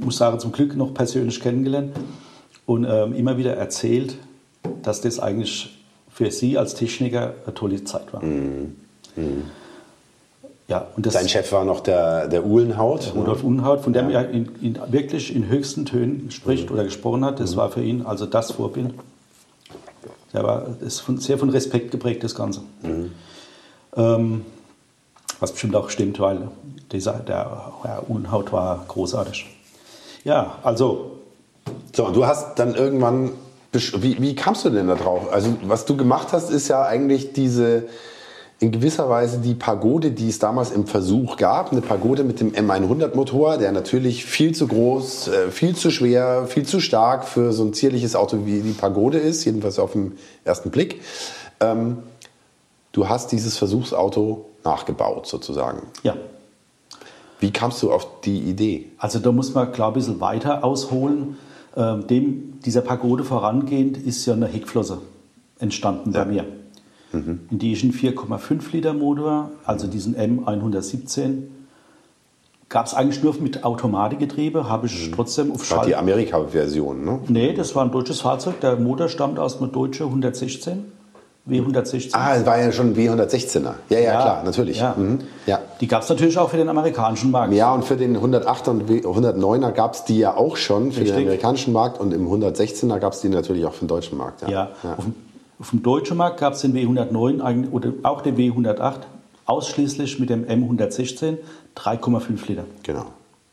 ja, 0.00 0.06
zum, 0.06 0.06
muss 0.06 0.16
sagen, 0.16 0.40
zum 0.40 0.52
Glück 0.52 0.76
noch 0.76 0.94
persönlich 0.94 1.40
kennengelernt 1.40 1.96
und 2.66 2.84
ähm, 2.84 3.14
immer 3.14 3.36
wieder 3.36 3.54
erzählt, 3.54 4.16
dass 4.82 5.00
das 5.00 5.18
eigentlich 5.20 5.78
für 6.10 6.30
Sie 6.30 6.58
als 6.58 6.74
Techniker 6.74 7.34
eine 7.44 7.54
tolle 7.54 7.84
Zeit 7.84 8.12
war. 8.12 8.22
Ja, 10.68 10.86
und 10.96 11.04
das 11.04 11.14
Sein 11.14 11.28
Chef 11.28 11.50
war 11.52 11.64
noch 11.64 11.80
der, 11.80 12.28
der 12.28 12.46
Uhlenhaut. 12.46 13.12
Rudolf 13.14 13.42
Unhaut, 13.42 13.80
von 13.80 13.92
dem 13.92 14.08
er 14.08 14.30
in, 14.30 14.48
in, 14.60 14.78
wirklich 14.88 15.34
in 15.34 15.48
höchsten 15.48 15.84
Tönen 15.84 16.30
spricht 16.30 16.68
Mhm. 16.68 16.74
oder 16.74 16.84
gesprochen 16.84 17.24
hat, 17.24 17.40
das 17.40 17.56
war 17.56 17.70
für 17.70 17.82
ihn 17.82 18.02
also 18.02 18.26
das 18.26 18.52
Vorbild. 18.52 18.94
Der 20.32 20.44
war 20.44 20.60
das 20.78 20.94
ist 20.94 21.00
von, 21.00 21.18
sehr 21.18 21.38
von 21.38 21.50
Respekt 21.50 21.90
geprägt, 21.90 22.22
das 22.22 22.36
Ganze. 22.36 22.60
Mhm. 22.82 23.10
Ähm, 23.96 24.44
was 25.40 25.50
bestimmt 25.52 25.74
auch 25.74 25.90
stimmt, 25.90 26.20
weil 26.20 26.48
dieser, 26.92 27.14
der 27.14 27.72
Herr 27.82 28.08
Unhaut 28.08 28.52
war 28.52 28.84
großartig. 28.86 29.46
Ja, 30.24 30.58
also 30.62 31.18
So, 31.94 32.10
du 32.10 32.26
hast 32.26 32.58
dann 32.58 32.74
irgendwann. 32.74 33.30
Wie, 33.72 34.20
wie 34.20 34.34
kamst 34.34 34.64
du 34.64 34.70
denn 34.70 34.88
da 34.88 34.96
drauf? 34.96 35.32
Also, 35.32 35.56
was 35.62 35.84
du 35.84 35.96
gemacht 35.96 36.28
hast, 36.32 36.50
ist 36.50 36.68
ja 36.68 36.82
eigentlich 36.84 37.32
diese. 37.32 37.84
In 38.62 38.72
gewisser 38.72 39.08
Weise 39.08 39.38
die 39.38 39.54
Pagode, 39.54 40.10
die 40.10 40.28
es 40.28 40.38
damals 40.38 40.70
im 40.70 40.86
Versuch 40.86 41.38
gab. 41.38 41.72
Eine 41.72 41.80
Pagode 41.80 42.24
mit 42.24 42.40
dem 42.40 42.52
M100-Motor, 42.52 43.56
der 43.56 43.72
natürlich 43.72 44.26
viel 44.26 44.54
zu 44.54 44.66
groß, 44.68 45.28
äh, 45.28 45.50
viel 45.50 45.74
zu 45.74 45.90
schwer, 45.90 46.44
viel 46.46 46.66
zu 46.66 46.78
stark 46.78 47.24
für 47.24 47.52
so 47.52 47.64
ein 47.64 47.72
zierliches 47.72 48.14
Auto 48.14 48.44
wie 48.44 48.60
die 48.60 48.72
Pagode 48.72 49.16
ist, 49.16 49.46
jedenfalls 49.46 49.78
auf 49.78 49.92
den 49.92 50.18
ersten 50.44 50.70
Blick. 50.70 51.00
Ähm, 51.60 52.02
du 52.92 53.08
hast 53.08 53.32
dieses 53.32 53.56
Versuchsauto 53.56 54.44
nachgebaut, 54.62 55.26
sozusagen. 55.26 55.80
ja, 56.02 56.14
Wie 57.40 57.50
kamst 57.50 57.82
du 57.82 57.90
auf 57.90 58.20
die 58.22 58.38
Idee? 58.38 58.86
Also 58.98 59.18
da 59.18 59.32
muss 59.32 59.54
man, 59.54 59.72
ich, 59.72 59.80
ein 59.80 59.92
bisschen 59.92 60.20
weiter 60.20 60.62
ausholen. 60.62 61.36
Ähm, 61.76 62.06
dem, 62.06 62.60
dieser 62.60 62.82
Pagode 62.82 63.24
vorangehend 63.24 63.96
ist 63.96 64.26
ja 64.26 64.34
eine 64.34 64.46
Heckflosse 64.46 64.98
entstanden 65.58 66.12
bei 66.12 66.24
mir. 66.24 66.44
In 67.12 67.40
die 67.50 67.72
ich 67.72 67.82
einen 67.82 67.92
4,5 67.92 68.72
Liter 68.72 68.92
Motor, 68.94 69.50
also 69.64 69.88
diesen 69.88 70.14
M117, 70.14 71.42
gab 72.68 72.86
es 72.86 72.94
eigentlich 72.94 73.22
nur 73.22 73.34
mit 73.40 73.64
Automatikgetriebe, 73.64 74.68
habe 74.68 74.86
ich 74.86 75.10
trotzdem 75.10 75.50
auf 75.50 75.68
War 75.70 75.84
die 75.84 75.90
Schalt... 75.90 76.02
Amerika-Version, 76.02 77.04
ne? 77.04 77.18
Nee, 77.26 77.52
das 77.52 77.74
war 77.74 77.84
ein 77.84 77.90
deutsches 77.90 78.20
Fahrzeug. 78.20 78.60
Der 78.60 78.76
Motor 78.76 79.08
stammt 79.08 79.40
aus 79.40 79.60
einem 79.60 79.72
deutschen 79.72 80.06
116, 80.06 80.84
W116. 81.48 82.10
Ah, 82.12 82.36
es 82.36 82.46
war 82.46 82.60
ja 82.60 82.70
schon 82.70 82.88
ein 82.92 82.96
W116er. 82.96 83.72
Ja, 83.88 83.98
ja, 83.98 84.10
klar, 84.20 84.42
natürlich. 84.44 84.78
Ja. 84.78 84.94
Mhm. 84.96 85.20
Ja. 85.46 85.58
Die 85.80 85.88
gab 85.88 86.02
es 86.02 86.08
natürlich 86.08 86.38
auch 86.38 86.50
für 86.50 86.58
den 86.58 86.68
amerikanischen 86.68 87.30
Markt. 87.30 87.52
ja, 87.54 87.72
und 87.74 87.84
für 87.84 87.96
den 87.96 88.16
108er 88.18 88.68
und 88.70 88.88
W- 88.88 89.00
109er 89.04 89.72
gab 89.72 89.94
es 89.94 90.04
die 90.04 90.18
ja 90.18 90.36
auch 90.36 90.56
schon 90.56 90.92
für 90.92 91.00
den 91.00 91.08
Richtig. 91.08 91.22
amerikanischen 91.26 91.72
Markt 91.72 91.98
und 91.98 92.12
im 92.12 92.28
116er 92.28 92.98
gab 92.98 93.14
es 93.14 93.20
die 93.20 93.30
natürlich 93.30 93.64
auch 93.64 93.72
für 93.72 93.80
den 93.86 93.88
deutschen 93.88 94.18
Markt. 94.18 94.48
Ja, 94.48 94.68
Auf, 94.82 95.04
dem, 95.04 95.14
auf 95.58 95.70
dem 95.70 95.82
deutschen 95.82 96.16
Markt 96.18 96.38
gab 96.38 96.52
es 96.52 96.60
den 96.60 96.74
W109 96.74 97.40
eigentlich- 97.40 97.72
oder 97.72 97.92
auch 98.02 98.20
den 98.20 98.36
W108 98.36 98.94
ausschließlich 99.46 100.20
mit 100.20 100.30
dem 100.30 100.44
M116 100.46 101.38
3,5 101.76 102.46
Liter. 102.48 102.64
Genau. 102.82 103.06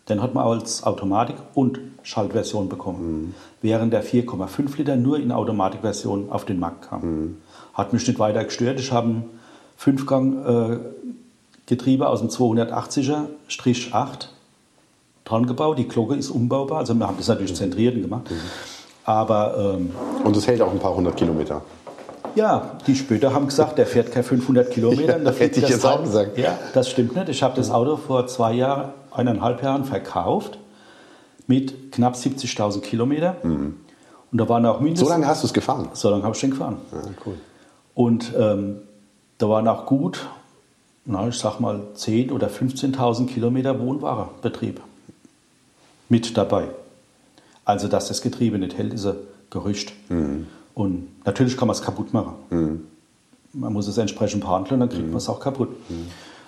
Den 0.10 0.22
hat 0.22 0.34
man 0.34 0.46
als 0.46 0.84
Automatik- 0.84 1.36
und 1.54 1.80
Schaltversion 2.08 2.70
bekommen. 2.70 3.36
Während 3.62 3.92
der 3.92 4.02
4,5 4.02 4.78
Liter 4.78 4.96
nur 4.96 5.20
in 5.20 5.34
Automatikversion 5.34 6.32
auf 6.32 6.46
den 6.46 6.58
Markt 6.58 6.88
kam. 6.90 7.36
Hat 7.74 7.92
mich 7.92 8.08
nicht 8.08 8.18
weiter 8.18 8.46
gestört. 8.46 8.80
Ich 8.80 8.94
habe 8.94 9.10
ein 9.10 9.26
Fünfgang-Getriebe 9.76 12.08
aus 12.08 12.22
dem 12.22 12.30
280er-8 12.30 14.28
dran 15.26 15.48
gebaut. 15.48 15.80
Die 15.80 15.88
Glocke 15.90 16.16
ist 16.16 16.30
umbaubar. 16.30 16.78
Also 16.80 16.94
wir 16.94 17.06
haben 17.06 17.18
das 17.18 17.28
natürlich 17.28 17.56
zentriert 17.56 17.96
und 17.96 18.04
gemacht. 18.04 18.32
Aber 19.04 19.76
ähm, 19.78 19.92
Und 20.24 20.38
es 20.38 20.48
hält 20.48 20.62
auch 20.62 20.72
ein 20.72 20.80
paar 20.80 20.96
hundert 20.96 21.18
Kilometer. 21.18 21.62
ja, 22.36 22.78
die 22.88 22.96
Spötter 22.96 23.34
haben 23.34 23.48
gesagt, 23.48 23.78
der 23.78 23.86
fährt 23.86 24.14
keine 24.14 24.24
500 24.24 24.72
Kilometer. 24.72 25.22
Ja, 25.22 25.32
hätte 25.32 25.60
ich 25.60 25.68
jetzt 25.68 25.86
auch 25.86 26.04
gesagt. 26.04 26.38
Ja, 26.38 26.58
das 26.74 26.90
stimmt 26.90 27.18
nicht. 27.18 27.28
Ich 27.28 27.44
habe 27.44 27.58
das 27.58 27.70
Auto 27.70 27.98
vor 27.98 28.28
zwei 28.28 28.54
Jahren, 28.54 28.94
eineinhalb 29.12 29.62
Jahren 29.62 29.84
verkauft 29.84 30.58
mit 31.48 31.92
knapp 31.92 32.16
70.000 32.16 32.82
Kilometer. 32.82 33.38
Und 33.44 33.78
da 34.32 34.48
waren 34.50 34.66
auch 34.66 34.80
mindestens... 34.80 35.08
So 35.08 35.14
lange 35.14 35.28
hast 35.28 35.44
du 35.44 35.48
es 35.48 35.54
gefahren? 35.54 35.90
So 35.94 36.10
lange 36.10 36.24
habe 36.24 36.36
ich 36.36 36.42
den 36.42 36.52
gefahren. 36.52 36.78
Ja, 36.92 37.02
cool. 37.26 37.36
Und 37.96 38.34
ähm, 38.38 38.78
da 39.38 39.50
waren 39.50 39.68
auch 39.68 39.86
gut, 39.86 40.28
na, 41.06 41.28
ich 41.28 41.36
sag 41.36 41.60
mal 41.60 41.82
10.000 41.96 42.32
oder 42.32 42.48
15.000 42.48 43.28
Kilometer 43.28 43.80
Wohnwarenbetrieb 43.80 44.82
mit 46.10 46.38
dabei. 46.38 46.68
Also, 47.66 47.88
dass 47.88 48.08
das 48.08 48.22
Getriebe 48.22 48.58
nicht 48.60 48.78
hält, 48.78 48.94
ist 48.94 49.06
ein 49.06 49.16
Gerücht. 49.50 49.94
Und 50.74 51.08
natürlich 51.26 51.58
kann 51.58 51.68
man 51.68 51.76
es 51.76 51.82
kaputt 51.82 52.14
machen. 52.14 52.86
Man 53.54 53.74
muss 53.74 53.88
es 53.88 53.98
entsprechend 53.98 54.42
behandeln, 54.42 54.80
dann 54.80 54.90
kriegt 54.90 55.08
man 55.08 55.18
es 55.18 55.28
auch 55.28 55.40
kaputt. 55.40 55.70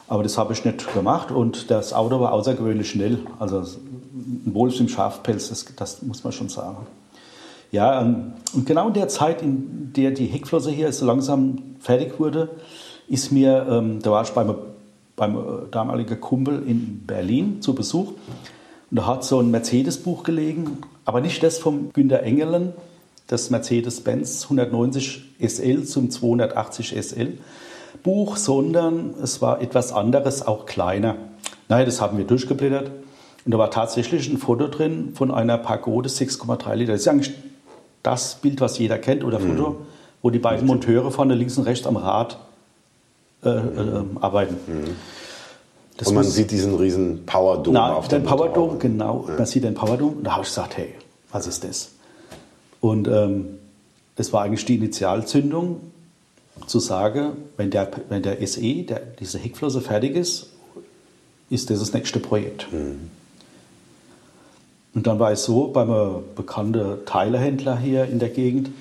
Aber 0.08 0.24
das 0.24 0.38
habe 0.38 0.54
ich 0.54 0.64
nicht 0.66 0.94
gemacht 0.94 1.32
und 1.32 1.72
das 1.72 1.94
Auto 1.94 2.20
war 2.20 2.32
außergewöhnlich 2.34 2.90
schnell. 2.90 3.20
Also 3.40 3.64
Wolf 4.46 4.80
im 4.80 4.90
Schafpelz, 4.90 5.50
das, 5.50 5.66
das 5.76 6.02
muss 6.02 6.24
man 6.24 6.34
schon 6.34 6.50
sagen. 6.50 6.88
Ja, 7.72 8.02
ähm, 8.02 8.34
und 8.54 8.66
genau 8.66 8.88
in 8.88 8.94
der 8.94 9.08
Zeit, 9.08 9.42
in 9.42 9.94
der 9.96 10.12
die 10.12 10.26
Heckflosse 10.26 10.72
hier 10.72 10.92
so 10.92 11.06
langsam 11.06 11.76
fertig 11.80 12.20
wurde, 12.20 12.50
ist 13.08 13.32
mir, 13.32 13.68
ähm, 13.70 14.02
da 14.02 14.12
war 14.12 14.24
ich 14.24 14.32
beim, 14.32 14.56
beim 15.16 15.36
äh, 15.36 15.40
damaligen 15.72 16.20
Kumpel 16.20 16.64
in 16.66 17.04
Berlin 17.06 17.62
zu 17.62 17.76
Besuch 17.76 18.14
und 18.90 18.98
da 18.98 19.06
hat 19.06 19.24
so 19.24 19.40
ein 19.40 19.52
Mercedes-Buch 19.52 20.24
gelegen, 20.24 20.80
aber 21.06 21.22
nicht 21.22 21.44
das 21.44 21.60
vom 21.60 21.94
Günter 21.94 22.24
Engelen, 22.24 22.74
das 23.28 23.52
Mercedes-Benz 23.52 24.46
190 24.46 25.26
SL 25.40 25.84
zum 25.84 26.10
280 26.10 26.96
SL 27.00 27.38
Buch, 28.02 28.38
sondern 28.38 29.14
es 29.22 29.42
war 29.42 29.62
etwas 29.62 29.92
anderes, 29.92 30.46
auch 30.46 30.66
kleiner. 30.66 31.18
Naja, 31.68 31.86
das 31.86 32.02
haben 32.02 32.18
wir 32.18 32.26
durchgeblättert 32.26 32.90
und 33.46 33.52
da 33.52 33.58
war 33.58 33.72
tatsächlich 33.72 34.30
ein 34.30 34.38
Foto 34.38 34.68
drin 34.68 35.12
von 35.16 35.32
einer 35.32 35.58
Pagode 35.58 36.10
6,3 36.10 36.76
Liter. 36.76 36.92
Das 36.94 37.02
ist 37.02 37.08
eigentlich 37.08 37.32
das 38.04 38.36
Bild, 38.36 38.62
was 38.62 38.78
jeder 38.80 38.98
kennt, 38.98 39.24
oder 39.24 39.40
Foto, 39.40 39.78
wo 40.22 40.30
die 40.30 40.40
beiden 40.40 40.66
Monteure 40.68 41.12
vorne 41.12 41.36
links 41.36 41.58
und 41.58 41.64
rechts 41.66 41.86
am 41.88 41.98
Rad 41.98 42.38
äh, 43.44 43.50
äh, 43.50 44.04
arbeiten. 44.20 44.58
Das 45.98 46.10
Und 46.10 46.16
man 46.16 46.24
muss- 46.26 46.36
sieht 46.36 46.52
diesen 46.52 46.76
riesen 46.76 47.26
Powerdome 47.26 47.74
na, 47.78 47.94
auf 47.94 48.08
den 48.08 48.22
dem 48.24 48.30
Motor. 48.30 48.48
Powerdome, 48.54 48.78
genau. 48.80 49.26
Man 49.38 49.46
sieht 49.46 49.64
den 49.64 49.74
Powerdome 49.74 50.12
und 50.18 50.24
da 50.24 50.32
habe 50.34 50.44
ich 50.44 50.50
gesagt, 50.50 50.78
hey, 50.78 50.94
was 51.32 51.48
ist 51.48 51.64
das? 51.64 51.90
Und 52.82 53.08
ähm, 53.08 53.46
das 54.16 54.32
war 54.34 54.44
eigentlich 54.44 54.66
die 54.66 54.76
Initialzündung, 54.76 55.82
zu 56.68 56.80
sagen, 56.80 57.32
wenn 57.56 57.72
der, 57.72 57.90
wenn 58.10 58.22
der 58.22 58.46
SE, 58.46 58.62
der, 58.84 59.00
diese 59.20 59.38
Heckflosse 59.38 59.80
fertig 59.80 60.16
ist, 60.16 60.48
ist 61.50 61.70
das 61.70 61.80
das 61.80 61.94
nächste 61.94 62.20
Projekt. 62.20 62.68
Und 64.96 65.08
dann 65.08 65.20
war 65.20 65.32
es 65.32 65.44
so, 65.44 65.68
beim 65.68 65.92
äh, 65.92 66.22
bekannten 66.36 67.06
Teilehändler 67.06 67.78
hier 67.78 68.06
in 68.06 68.20
der 68.20 68.30
Gegend 68.30 68.72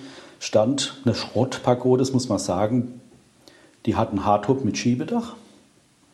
stand 0.40 1.00
eine 1.04 1.14
Schrottpagode, 1.14 2.00
das 2.00 2.12
muss 2.12 2.28
man 2.28 2.38
sagen, 2.38 3.00
Die 3.86 3.96
hatten 3.96 4.24
Hardtop 4.24 4.64
mit 4.64 4.76
Schiebedach. 4.76 5.34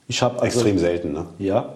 Ich 0.07 0.23
habe 0.23 0.41
also, 0.41 0.61
Extrem 0.61 0.79
selten, 0.79 1.13
ne? 1.13 1.27
Ja. 1.39 1.75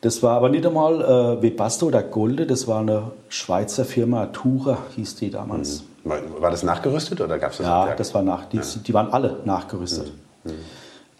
Das 0.00 0.22
war 0.22 0.36
aber 0.36 0.48
nicht 0.48 0.64
einmal 0.66 1.02
äh, 1.02 1.42
Webasto 1.42 1.86
oder 1.86 2.02
Golde, 2.02 2.46
das 2.46 2.66
war 2.66 2.80
eine 2.80 3.10
Schweizer 3.28 3.84
Firma, 3.84 4.26
Tura 4.26 4.78
hieß 4.96 5.16
die 5.16 5.30
damals. 5.30 5.84
War, 6.04 6.20
war 6.40 6.50
das 6.50 6.62
nachgerüstet 6.62 7.20
oder 7.20 7.38
gab 7.38 7.52
es 7.52 7.58
das? 7.58 7.66
Ja, 7.66 7.94
das 7.94 8.14
war 8.14 8.22
nach, 8.22 8.46
die, 8.46 8.60
die 8.86 8.94
waren 8.94 9.12
alle 9.12 9.40
nachgerüstet. 9.44 10.12
Mhm. 10.44 10.50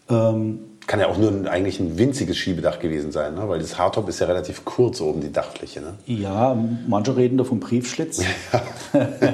Ähm, 0.08 0.58
Kann 0.86 0.98
ja 0.98 1.08
auch 1.08 1.18
nur 1.18 1.30
ein, 1.30 1.46
eigentlich 1.46 1.78
ein 1.78 1.98
winziges 1.98 2.36
Schiebedach 2.36 2.78
gewesen 2.80 3.12
sein, 3.12 3.34
ne? 3.34 3.48
weil 3.48 3.60
das 3.60 3.78
Hardtop 3.78 4.08
ist 4.08 4.18
ja 4.20 4.26
relativ 4.26 4.64
kurz 4.64 5.00
oben, 5.00 5.20
die 5.20 5.32
Dachfläche. 5.32 5.80
Ne? 5.80 5.94
ja, 6.06 6.56
manche 6.88 7.16
reden 7.16 7.38
da 7.38 7.44
vom 7.44 7.60
Briefschlitz. 7.60 8.22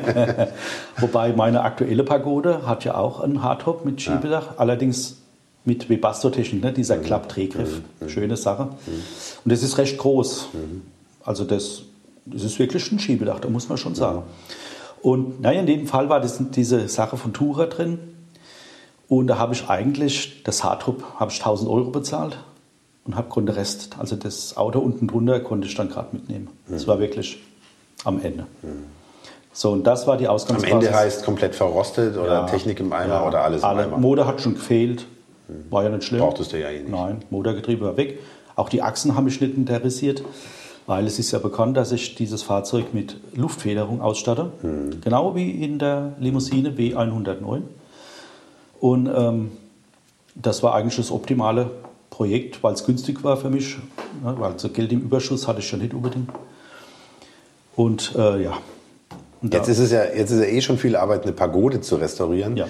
Wobei 0.98 1.32
meine 1.32 1.62
aktuelle 1.62 2.04
Pagode 2.04 2.66
hat 2.66 2.84
ja 2.84 2.96
auch 2.96 3.20
einen 3.20 3.42
Hardtop 3.42 3.84
mit 3.84 4.02
Schiebedach, 4.02 4.58
allerdings 4.58 5.16
mit 5.64 5.88
Webasto-Technik, 5.88 6.62
ne? 6.62 6.72
dieser 6.72 6.98
Klappdrehgriff. 6.98 7.80
Schöne 8.06 8.36
Sache. 8.36 8.68
Und 9.44 9.52
das 9.52 9.62
ist 9.62 9.78
recht 9.78 9.98
groß. 9.98 10.48
Also 11.24 11.44
das, 11.44 11.82
das 12.26 12.44
ist 12.44 12.58
wirklich 12.58 12.90
ein 12.92 12.98
Schiebedach, 12.98 13.40
da 13.40 13.48
muss 13.48 13.68
man 13.68 13.78
schon 13.78 13.94
sagen. 13.94 14.22
Und 15.02 15.40
naja, 15.40 15.60
in 15.60 15.66
dem 15.66 15.86
Fall 15.86 16.08
war 16.08 16.20
das 16.20 16.40
diese 16.50 16.88
Sache 16.88 17.16
von 17.16 17.32
Tura 17.32 17.66
drin. 17.66 17.98
Und 19.08 19.28
da 19.28 19.38
habe 19.38 19.54
ich 19.54 19.68
eigentlich, 19.68 20.42
das 20.44 20.64
Hardtop 20.64 21.02
habe 21.20 21.30
ich 21.30 21.38
1000 21.38 21.70
Euro 21.70 21.90
bezahlt 21.90 22.38
und 23.04 23.14
habe 23.16 23.28
konnte 23.28 23.54
Rest, 23.54 23.96
also 23.98 24.16
das 24.16 24.56
Auto 24.56 24.80
unten 24.80 25.06
drunter 25.06 25.38
konnte 25.40 25.68
ich 25.68 25.74
dann 25.76 25.88
gerade 25.88 26.08
mitnehmen. 26.12 26.48
Das 26.68 26.88
war 26.88 26.98
wirklich 26.98 27.38
am 28.04 28.20
Ende. 28.20 28.46
So, 29.52 29.70
und 29.70 29.84
das 29.86 30.06
war 30.06 30.16
die 30.16 30.26
Am 30.26 30.34
Ausgangsbasis. 30.34 30.88
Ende 30.88 30.94
heißt 30.94 31.24
komplett 31.24 31.54
verrostet 31.54 32.16
oder 32.16 32.32
Ja. 32.32 32.42
Technik 32.46 32.80
im 32.80 32.92
Eimer 32.92 33.14
Ja, 33.14 33.26
oder 33.28 33.42
alles 33.42 33.62
alle. 33.62 33.84
im 33.84 33.88
Eimer. 33.90 33.98
Motor 33.98 34.26
hat 34.26 34.40
schon 34.40 34.54
gefehlt, 34.54 35.06
war 35.70 35.84
ja 35.84 35.88
nicht 35.88 36.04
schlimm. 36.04 36.20
Brauchtest 36.20 36.52
du 36.52 36.60
ja 36.60 36.68
eh 36.68 36.80
nicht. 36.80 36.90
Nein, 36.90 37.22
Motorgetriebe 37.30 37.84
war 37.86 37.96
weg. 37.96 38.18
Auch 38.56 38.68
die 38.68 38.82
Achsen 38.82 39.14
haben 39.14 39.24
mich 39.24 39.40
nicht 39.40 39.56
interessiert, 39.56 40.22
weil 40.86 41.06
es 41.06 41.18
ist 41.18 41.30
ja 41.30 41.38
bekannt, 41.38 41.76
dass 41.76 41.92
ich 41.92 42.16
dieses 42.16 42.42
Fahrzeug 42.42 42.92
mit 42.92 43.18
Luftfederung 43.34 44.00
ausstatte. 44.00 44.50
Hm. 44.62 45.00
Genau 45.00 45.34
wie 45.36 45.50
in 45.50 45.78
der 45.78 46.12
Limousine 46.18 46.70
B109. 46.70 47.62
Und 48.86 49.08
ähm, 49.12 49.50
das 50.36 50.62
war 50.62 50.76
eigentlich 50.76 50.94
das 50.94 51.10
optimale 51.10 51.72
Projekt, 52.08 52.62
weil 52.62 52.72
es 52.72 52.84
günstig 52.84 53.24
war 53.24 53.36
für 53.36 53.50
mich. 53.50 53.78
Ne, 54.22 54.36
weil 54.38 54.56
so 54.60 54.68
Geld 54.68 54.92
im 54.92 55.00
Überschuss 55.00 55.48
hatte 55.48 55.58
ich 55.58 55.72
ja 55.72 55.76
nicht 55.76 55.92
unbedingt. 55.92 56.30
Und 57.74 58.14
äh, 58.16 58.44
ja. 58.44 58.58
Und 59.42 59.52
Jetzt 59.52 59.68
ist 59.68 59.80
es 59.80 59.90
ja, 59.90 60.04
jetzt 60.04 60.30
ist 60.30 60.38
ja 60.38 60.46
eh 60.46 60.60
schon 60.60 60.78
viel 60.78 60.94
Arbeit, 60.94 61.24
eine 61.24 61.32
Pagode 61.32 61.80
zu 61.80 61.96
restaurieren. 61.96 62.56
ja. 62.56 62.68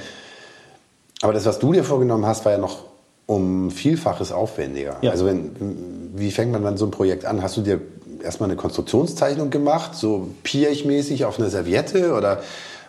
Aber 1.20 1.34
das, 1.34 1.44
was 1.44 1.58
du 1.58 1.74
dir 1.74 1.84
vorgenommen 1.84 2.24
hast, 2.24 2.46
war 2.46 2.52
ja 2.52 2.58
noch 2.58 2.84
um 3.26 3.70
Vielfaches 3.70 4.32
aufwendiger. 4.32 4.96
Ja. 5.02 5.10
Also 5.10 5.26
wenn, 5.26 6.12
wie 6.14 6.30
fängt 6.30 6.52
man 6.52 6.62
dann 6.62 6.78
so 6.78 6.86
ein 6.86 6.90
Projekt 6.90 7.26
an? 7.26 7.42
Hast 7.42 7.58
du 7.58 7.60
dir 7.60 7.80
erstmal 8.22 8.48
eine 8.48 8.56
Konstruktionszeichnung 8.56 9.50
gemacht, 9.50 9.94
so 9.94 10.28
Piech-mäßig 10.44 11.26
auf 11.26 11.38
einer 11.38 11.50
Serviette 11.50 12.14
oder, 12.14 12.40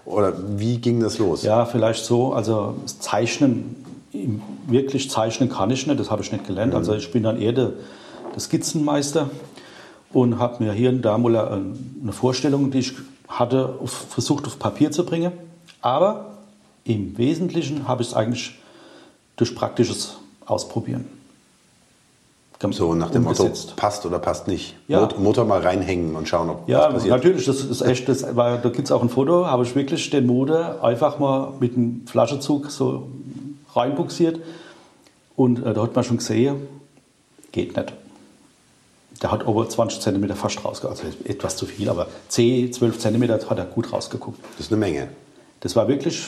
oder 0.07 0.33
wie 0.57 0.77
ging 0.77 1.01
das 1.01 1.17
los? 1.17 1.43
Ja, 1.43 1.65
vielleicht 1.65 2.05
so. 2.05 2.31
Also 2.31 2.77
Zeichnen, 2.85 3.75
wirklich 4.65 5.09
zeichnen 5.09 5.49
kann 5.49 5.69
ich 5.69 5.85
nicht, 5.85 5.99
das 5.99 6.09
habe 6.09 6.21
ich 6.21 6.31
nicht 6.31 6.47
gelernt. 6.47 6.73
Also 6.73 6.93
ich 6.95 7.11
bin 7.11 7.23
dann 7.23 7.39
eher 7.39 7.51
der, 7.51 7.73
der 8.33 8.39
Skizzenmeister 8.39 9.29
und 10.13 10.39
habe 10.39 10.63
mir 10.63 10.71
hier 10.71 10.89
und 10.91 11.01
da 11.01 11.17
mal 11.17 11.35
eine 11.35 12.13
Vorstellung, 12.13 12.71
die 12.71 12.79
ich 12.79 12.93
hatte, 13.27 13.77
versucht 13.85 14.47
auf 14.47 14.57
Papier 14.57 14.91
zu 14.91 15.05
bringen. 15.05 15.33
Aber 15.81 16.37
im 16.85 17.17
Wesentlichen 17.17 17.89
habe 17.89 18.01
ich 18.01 18.09
es 18.09 18.13
eigentlich 18.13 18.57
durch 19.35 19.53
praktisches 19.55 20.17
Ausprobieren. 20.45 21.16
So 22.71 22.95
nach 22.95 23.11
dem 23.11 23.23
Motto, 23.23 23.47
passt 23.75 24.05
oder 24.05 24.17
passt 24.17 24.47
nicht. 24.47 24.75
Ja. 24.87 25.01
Mot- 25.01 25.19
Motor 25.19 25.45
mal 25.45 25.61
reinhängen 25.61 26.15
und 26.15 26.27
schauen, 26.27 26.49
ob 26.49 26.67
Ja, 26.67 26.85
was 26.87 26.93
passiert. 26.95 27.11
natürlich, 27.15 27.45
das 27.45 27.61
ist 27.63 27.81
echt, 27.81 28.09
das 28.09 28.35
war, 28.35 28.57
da 28.57 28.69
gibt 28.69 28.85
es 28.85 28.91
auch 28.91 29.03
ein 29.03 29.09
Foto, 29.09 29.45
habe 29.45 29.63
ich 29.63 29.75
wirklich 29.75 30.09
den 30.09 30.25
Motor 30.25 30.83
einfach 30.83 31.19
mal 31.19 31.53
mit 31.59 31.75
einem 31.75 32.01
Flaschenzug 32.07 32.71
so 32.71 33.07
reinbuxiert 33.75 34.39
und 35.35 35.63
äh, 35.63 35.73
da 35.73 35.83
hat 35.83 35.95
man 35.95 36.03
schon 36.03 36.17
gesehen, 36.17 36.67
geht 37.51 37.77
nicht. 37.77 37.93
Der 39.21 39.31
hat 39.31 39.47
aber 39.47 39.67
20 39.69 39.99
cm 40.01 40.27
fast 40.35 40.63
rausgeguckt, 40.65 40.99
also 41.03 41.15
etwas 41.25 41.57
zu 41.57 41.65
viel, 41.67 41.89
aber 41.89 42.07
10, 42.29 42.73
12 42.73 42.97
cm 42.99 43.29
hat 43.49 43.57
er 43.57 43.65
gut 43.65 43.91
rausgeguckt. 43.93 44.39
Das 44.57 44.67
ist 44.67 44.71
eine 44.71 44.79
Menge. 44.79 45.09
Das 45.59 45.75
war 45.75 45.87
wirklich, 45.87 46.27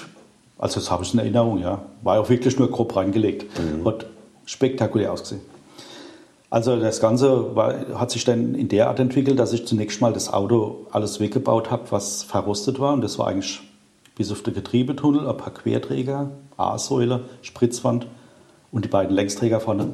also 0.59 0.79
das 0.79 0.89
habe 0.91 1.03
ich 1.03 1.13
in 1.13 1.19
Erinnerung, 1.19 1.59
ja, 1.59 1.81
war 2.03 2.19
auch 2.19 2.29
wirklich 2.29 2.57
nur 2.59 2.69
grob 2.69 2.95
reingelegt. 2.95 3.45
Hat 3.85 4.05
spektakulär 4.45 5.11
ausgesehen. 5.13 5.41
Also 6.49 6.79
das 6.79 6.99
Ganze 6.99 7.55
war, 7.55 7.75
hat 7.99 8.09
sich 8.09 8.25
dann 8.25 8.55
in 8.55 8.69
der 8.69 8.87
Art 8.87 8.99
entwickelt, 8.99 9.37
dass 9.37 9.53
ich 9.53 9.67
zunächst 9.67 10.01
mal 10.01 10.13
das 10.13 10.33
Auto 10.33 10.87
alles 10.91 11.19
weggebaut 11.19 11.69
habe, 11.69 11.83
was 11.91 12.23
verrostet 12.23 12.79
war. 12.79 12.93
Und 12.93 13.01
das 13.01 13.19
war 13.19 13.27
eigentlich 13.27 13.61
bis 14.15 14.31
auf 14.31 14.41
den 14.41 14.55
Getriebetunnel, 14.55 15.27
ein 15.27 15.37
paar 15.37 15.53
Querträger, 15.53 16.31
A-Säule, 16.57 17.21
Spritzwand 17.43 18.07
und 18.71 18.83
die 18.83 18.89
beiden 18.89 19.15
Längsträger 19.15 19.59
vorne. 19.59 19.89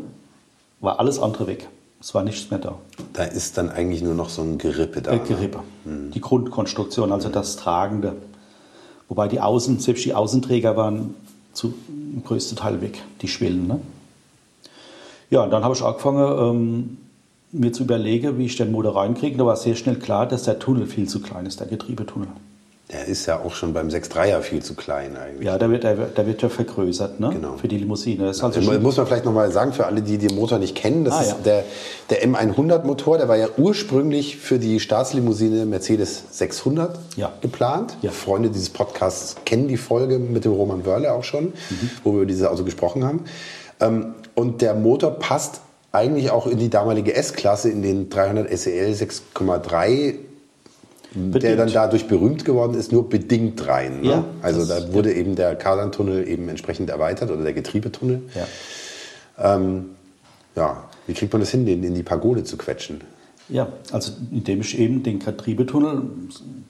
War 0.79 0.99
alles 0.99 1.19
andere 1.19 1.47
weg. 1.47 1.67
Es 1.99 2.13
war 2.13 2.23
nichts 2.23 2.49
mehr 2.51 2.59
da. 2.59 2.75
Da 3.13 3.23
ist 3.23 3.57
dann 3.57 3.69
eigentlich 3.69 4.01
nur 4.01 4.13
noch 4.13 4.29
so 4.29 4.41
ein 4.41 4.57
Gerippe 4.57 5.01
da. 5.01 5.13
Äh? 5.13 5.19
Gerippe. 5.19 5.59
Die 5.85 6.21
Grundkonstruktion, 6.21 7.11
also 7.11 7.29
das 7.29 7.55
Tragende. 7.57 8.13
Wobei 9.09 9.27
die 9.27 9.39
Außen, 9.41 9.79
selbst 9.79 10.05
die 10.05 10.13
Außenträger 10.13 10.77
waren 10.77 11.15
zu, 11.53 11.73
im 11.87 12.23
größten 12.23 12.57
Teil 12.57 12.81
weg, 12.81 13.01
die 13.21 13.27
Schwellen. 13.27 13.67
Ne? 13.67 13.79
Ja, 15.29 15.43
und 15.43 15.51
dann 15.51 15.63
habe 15.63 15.73
ich 15.75 15.81
angefangen, 15.83 16.55
ähm, 16.55 16.97
mir 17.51 17.71
zu 17.71 17.83
überlegen, 17.83 18.37
wie 18.37 18.45
ich 18.45 18.55
den 18.57 18.71
Motor 18.71 18.95
reinkriege. 18.97 19.37
Da 19.37 19.45
war 19.45 19.55
sehr 19.55 19.75
schnell 19.75 19.95
klar, 19.97 20.27
dass 20.27 20.43
der 20.43 20.59
Tunnel 20.59 20.87
viel 20.87 21.07
zu 21.07 21.21
klein 21.21 21.45
ist, 21.45 21.59
der 21.59 21.67
Getriebetunnel. 21.67 22.27
Der 22.91 23.05
ist 23.05 23.25
ja 23.25 23.39
auch 23.39 23.55
schon 23.55 23.73
beim 23.73 23.87
6.3er 23.87 24.41
viel 24.41 24.61
zu 24.61 24.75
klein 24.75 25.17
eigentlich. 25.17 25.43
Ja, 25.47 25.57
der 25.57 25.71
wird, 25.71 25.83
der, 25.83 25.97
wird- 25.97 26.17
der 26.19 26.27
wird 26.27 26.41
ja 26.43 26.49
vergrößert 26.49 27.19
ne? 27.19 27.31
Genau. 27.33 27.57
für 27.57 27.67
die 27.67 27.79
Limousine. 27.79 28.25
Das 28.27 28.37
ist 28.37 28.43
also 28.43 28.59
Also 28.59 28.71
schon, 28.73 28.83
muss 28.83 28.95
man 28.97 29.07
vielleicht 29.07 29.25
nochmal 29.25 29.51
sagen, 29.51 29.73
für 29.73 29.87
alle, 29.87 30.03
die 30.03 30.19
den 30.19 30.35
Motor 30.35 30.59
nicht 30.59 30.75
kennen, 30.75 31.03
das 31.03 31.15
Ah, 31.15 31.21
ist 31.21 31.29
ja. 31.29 31.35
der, 31.45 31.63
der 32.11 32.23
M100-Motor, 32.27 33.17
der 33.17 33.27
war 33.27 33.37
ja 33.37 33.47
ursprünglich 33.57 34.37
für 34.37 34.59
die 34.59 34.79
Staatslimousine 34.79 35.65
Mercedes 35.65 36.25
600 36.31 36.99
Ja. 37.17 37.31
geplant. 37.41 37.97
Ja. 38.03 38.11
Freunde 38.11 38.49
dieses 38.49 38.69
Podcasts 38.69 39.35
kennen 39.45 39.67
die 39.67 39.77
Folge 39.77 40.19
mit 40.19 40.45
dem 40.45 40.51
Roman 40.51 40.85
Wörle 40.85 41.11
auch 41.11 41.23
schon, 41.23 41.45
Mhm. 41.45 41.89
wo 42.03 42.11
wir 42.11 42.17
über 42.17 42.25
dieses 42.27 42.45
Auto 42.45 42.63
gesprochen 42.63 43.03
haben. 43.03 43.21
Ähm, 43.79 44.15
und 44.35 44.61
der 44.61 44.73
Motor 44.73 45.11
passt 45.11 45.61
eigentlich 45.91 46.29
auch 46.31 46.47
in 46.47 46.57
die 46.57 46.69
damalige 46.69 47.13
S-Klasse, 47.13 47.69
in 47.69 47.81
den 47.81 48.09
300 48.09 48.57
SEL 48.57 48.93
6,3 48.93 50.15
der 51.15 51.29
Bedingt. 51.31 51.59
dann 51.59 51.71
dadurch 51.71 52.07
berühmt 52.07 52.43
geworden 52.43 52.73
ist, 52.73 52.91
nur 52.91 53.07
bedingt 53.07 53.65
rein. 53.67 54.01
Ne? 54.01 54.09
Ja, 54.09 54.25
also 54.41 54.65
da 54.65 54.93
wurde 54.93 55.13
eben 55.13 55.35
der 55.35 55.55
Kardantunnel 55.55 56.27
eben 56.27 56.49
entsprechend 56.49 56.89
erweitert 56.89 57.31
oder 57.31 57.43
der 57.43 57.53
Getriebetunnel. 57.53 58.23
ja. 58.35 58.45
Ja, 60.55 60.85
wie 61.07 61.13
kriegt 61.13 61.33
man 61.33 61.41
das 61.41 61.51
hin, 61.51 61.65
den 61.65 61.83
in 61.83 61.93
die 61.93 62.03
Pagode 62.03 62.43
zu 62.43 62.57
quetschen? 62.57 63.01
Ja, 63.49 63.67
also 63.91 64.13
indem 64.31 64.61
ich 64.61 64.79
eben 64.79 65.03
den 65.03 65.19
Getriebetunnel 65.19 66.01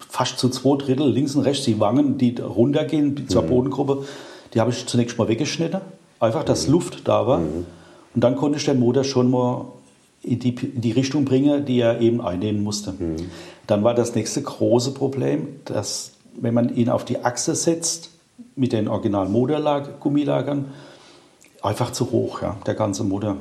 fast 0.10 0.40
zu 0.40 0.50
zwei 0.50 0.78
Drittel 0.78 1.10
links 1.10 1.36
und 1.36 1.44
rechts, 1.44 1.64
die 1.66 1.80
Wangen, 1.80 2.18
die 2.18 2.36
runtergehen 2.38 3.30
zur 3.30 3.44
Bodengruppe, 3.44 4.06
die 4.54 4.60
habe 4.60 4.72
ich 4.72 4.86
zunächst 4.86 5.18
mal 5.18 5.28
weggeschnitten. 5.28 5.82
Einfach, 6.20 6.44
dass 6.44 6.68
Luft 6.68 7.08
da 7.08 7.28
war. 7.28 7.40
Und 7.40 8.24
dann 8.24 8.36
konnte 8.36 8.58
ich 8.58 8.66
den 8.66 8.80
Motor 8.80 9.04
schon 9.04 9.30
mal 9.30 9.66
in 10.24 10.40
die, 10.40 10.56
in 10.56 10.82
die 10.82 10.92
Richtung 10.92 11.26
bringen, 11.26 11.66
die 11.66 11.80
er 11.80 12.02
eben 12.02 12.22
einnehmen 12.22 12.64
musste. 12.64 12.94
Dann 13.68 13.84
war 13.84 13.94
das 13.94 14.16
nächste 14.16 14.42
große 14.42 14.92
Problem, 14.92 15.60
dass 15.66 16.12
wenn 16.36 16.54
man 16.54 16.76
ihn 16.76 16.90
auf 16.90 17.06
die 17.06 17.24
Achse 17.24 17.56
setzt, 17.56 18.10
mit 18.56 18.74
den 18.74 18.88
originalen 18.88 19.32
Motorgummilagern, 19.32 20.66
einfach 21.62 21.92
zu 21.92 22.12
hoch, 22.12 22.42
ja, 22.42 22.58
der 22.66 22.76
ganze 22.76 23.04
Motor. 23.04 23.38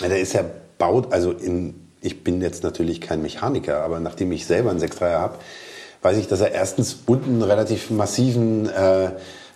Ja, 0.00 0.08
der 0.08 0.20
ist 0.20 0.32
ja 0.32 0.44
baut, 0.78 1.12
also 1.12 1.32
in, 1.32 1.74
ich 2.00 2.24
bin 2.24 2.40
jetzt 2.40 2.62
natürlich 2.62 3.00
kein 3.00 3.22
Mechaniker, 3.22 3.82
aber 3.82 4.00
nachdem 4.00 4.32
ich 4.32 4.46
selber 4.46 4.70
einen 4.70 4.80
6.3er 4.80 5.18
habe, 5.18 5.38
weiß 6.02 6.18
ich, 6.18 6.26
dass 6.26 6.40
er 6.40 6.52
erstens 6.52 6.98
unten 7.06 7.30
einen 7.30 7.42
relativ 7.42 7.90
massiven 7.90 8.68
äh, 8.68 9.10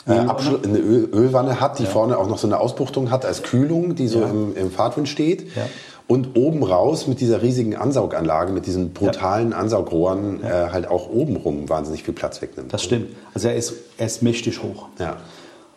äh, 0.06 0.12
Ölwanne? 0.12 0.58
Eine 0.64 0.78
Öl 0.78 1.08
Ölwanne 1.12 1.60
hat, 1.60 1.78
die 1.78 1.86
vorne 1.86 2.18
auch 2.18 2.28
noch 2.28 2.38
so 2.38 2.46
eine 2.46 2.60
Ausbuchtung 2.60 3.10
hat 3.10 3.24
als 3.24 3.42
Kühlung, 3.42 3.94
die 3.94 4.08
so 4.08 4.20
Ja. 4.20 4.28
im, 4.28 4.56
im 4.56 4.70
Fahrtwind 4.70 5.08
steht. 5.08 5.54
Ja. 5.56 5.66
Und 6.08 6.36
oben 6.36 6.62
raus 6.62 7.08
mit 7.08 7.20
dieser 7.20 7.42
riesigen 7.42 7.74
Ansauganlage, 7.74 8.52
mit 8.52 8.66
diesen 8.66 8.92
brutalen 8.92 9.52
Ansaugrohren, 9.52 10.40
äh, 10.44 10.68
halt 10.70 10.86
auch 10.86 11.10
obenrum 11.10 11.68
wahnsinnig 11.68 12.04
viel 12.04 12.14
Platz 12.14 12.40
wegnimmt. 12.40 12.72
Das 12.72 12.84
stimmt. 12.84 13.08
Also 13.34 13.48
er 13.48 13.56
ist, 13.56 13.74
er 13.98 14.06
ist 14.06 14.22
mächtig 14.22 14.62
hoch. 14.62 14.86
Ja. 15.00 15.16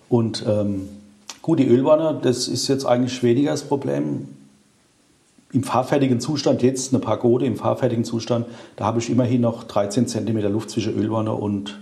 Und 0.07 0.45
ähm, 0.47 0.87
gut, 1.41 1.57
die 1.57 1.67
Ölwanne, 1.67 2.19
das 2.21 2.47
ist 2.47 2.67
jetzt 2.67 2.85
eigentlich 2.85 3.23
weniger 3.23 3.51
das 3.51 3.63
Problem. 3.63 4.27
Im 5.51 5.63
fahrfertigen 5.63 6.19
Zustand, 6.19 6.61
jetzt 6.61 6.93
eine 6.93 7.01
Pagode 7.01 7.47
im 7.47 7.55
fahrfertigen 7.55 8.03
Zustand, 8.03 8.45
da 8.75 8.85
habe 8.85 8.99
ich 8.99 9.09
immerhin 9.09 9.41
noch 9.41 9.63
13 9.63 10.07
cm 10.07 10.41
Luft 10.51 10.69
zwischen 10.69 10.95
Ölwanne 10.95 11.33
und 11.33 11.79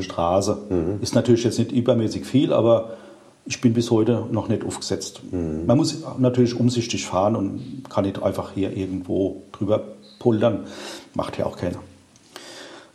Straße. 0.00 0.58
Ist 1.00 1.14
natürlich 1.14 1.44
jetzt 1.44 1.58
nicht 1.58 1.72
übermäßig 1.72 2.24
viel, 2.24 2.52
aber 2.52 2.96
ich 3.44 3.60
bin 3.60 3.72
bis 3.72 3.90
heute 3.90 4.26
noch 4.30 4.48
nicht 4.48 4.64
aufgesetzt. 4.64 5.22
Man 5.32 5.76
muss 5.76 6.02
natürlich 6.18 6.58
umsichtig 6.58 7.06
fahren 7.06 7.34
und 7.36 7.84
kann 7.88 8.04
nicht 8.04 8.22
einfach 8.22 8.52
hier 8.52 8.76
irgendwo 8.76 9.42
drüber 9.52 9.82
pulvern. 10.18 10.66
Macht 11.14 11.38
ja 11.38 11.46
auch 11.46 11.56
keiner. 11.56 11.78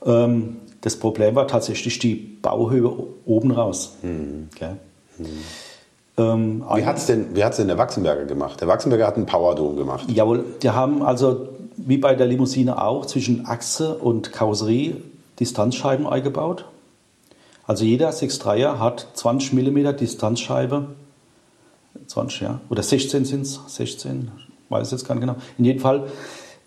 Ähm, 0.05 0.57
das 0.81 0.97
Problem 0.97 1.35
war 1.35 1.47
tatsächlich 1.47 1.97
die 1.99 2.15
Bauhöhe 2.15 2.91
oben 3.25 3.51
raus. 3.51 3.95
Gell? 4.01 4.77
Ähm, 6.17 6.63
Wie 6.75 6.85
hat 6.85 6.97
es 6.97 7.05
denn, 7.07 7.35
wie 7.35 7.43
hat's 7.43 7.57
denn 7.57 7.67
der 7.67 7.77
Wachsenberger 7.77 8.25
gemacht? 8.25 8.61
Der 8.61 8.67
Wachsenberger 8.67 9.07
hat 9.07 9.15
einen 9.15 9.25
Powerdome 9.25 9.75
gemacht. 9.75 10.05
Jawohl, 10.11 10.43
die 10.61 10.69
haben 10.69 11.01
also 11.01 11.49
wie 11.77 11.97
bei 11.97 12.13
der 12.13 12.27
Limousine 12.27 12.81
auch 12.81 13.05
zwischen 13.05 13.47
Achse 13.47 13.95
und 13.95 14.31
Karosserie 14.31 14.97
Distanzscheiben 15.43 16.07
eingebaut. 16.07 16.63
Also 17.67 17.83
jeder 17.83 18.11
6.3er 18.11 18.79
hat 18.79 19.07
20 19.13 19.51
mm 19.51 19.97
Distanzscheibe. 19.97 20.87
20, 22.07 22.41
ja. 22.41 22.61
Oder 22.69 22.81
16 22.81 23.25
sind 23.25 23.41
es, 23.41 23.59
16, 23.67 24.31
weiß 24.69 24.91
jetzt 24.91 25.05
gar 25.05 25.15
nicht 25.15 25.21
genau. 25.21 25.35
In 25.57 25.65
jedem 25.65 25.81
Fall 25.81 26.07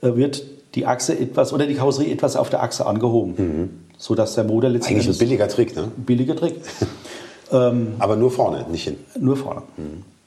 äh, 0.02 0.14
wird 0.14 0.42
die 0.74 0.84
Achse 0.84 1.18
etwas 1.18 1.54
oder 1.54 1.66
die 1.66 1.74
Karosserie 1.74 2.12
etwas 2.12 2.36
auf 2.36 2.50
der 2.50 2.62
Achse 2.62 2.84
angehoben, 2.84 3.86
sodass 3.96 4.34
der 4.34 4.44
Motor 4.44 4.68
Eigentlich 4.68 4.88
ein 4.88 4.94
letztendlich 4.96 5.18
billiger 5.18 5.48
Trick, 5.48 5.74
ne? 5.74 5.90
billiger 5.96 6.36
Trick. 6.36 6.56
Aber 7.50 8.16
nur 8.16 8.30
vorne, 8.30 8.66
nicht 8.70 8.84
hinten. 8.84 9.24
Nur 9.24 9.36
vorne. 9.36 9.62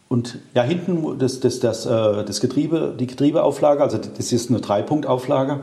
Und 0.07 0.39
ja, 0.55 0.63
hinten 0.63 1.19
das, 1.19 1.39
das, 1.41 1.59
das, 1.59 1.85
äh, 1.85 2.23
das 2.23 2.39
Getriebe, 2.39 2.95
die 2.99 3.05
Getriebeauflage, 3.05 3.83
also 3.83 3.99
das 3.99 4.31
ist 4.31 4.49
eine 4.49 4.62
Dreipunktauflage 4.62 5.59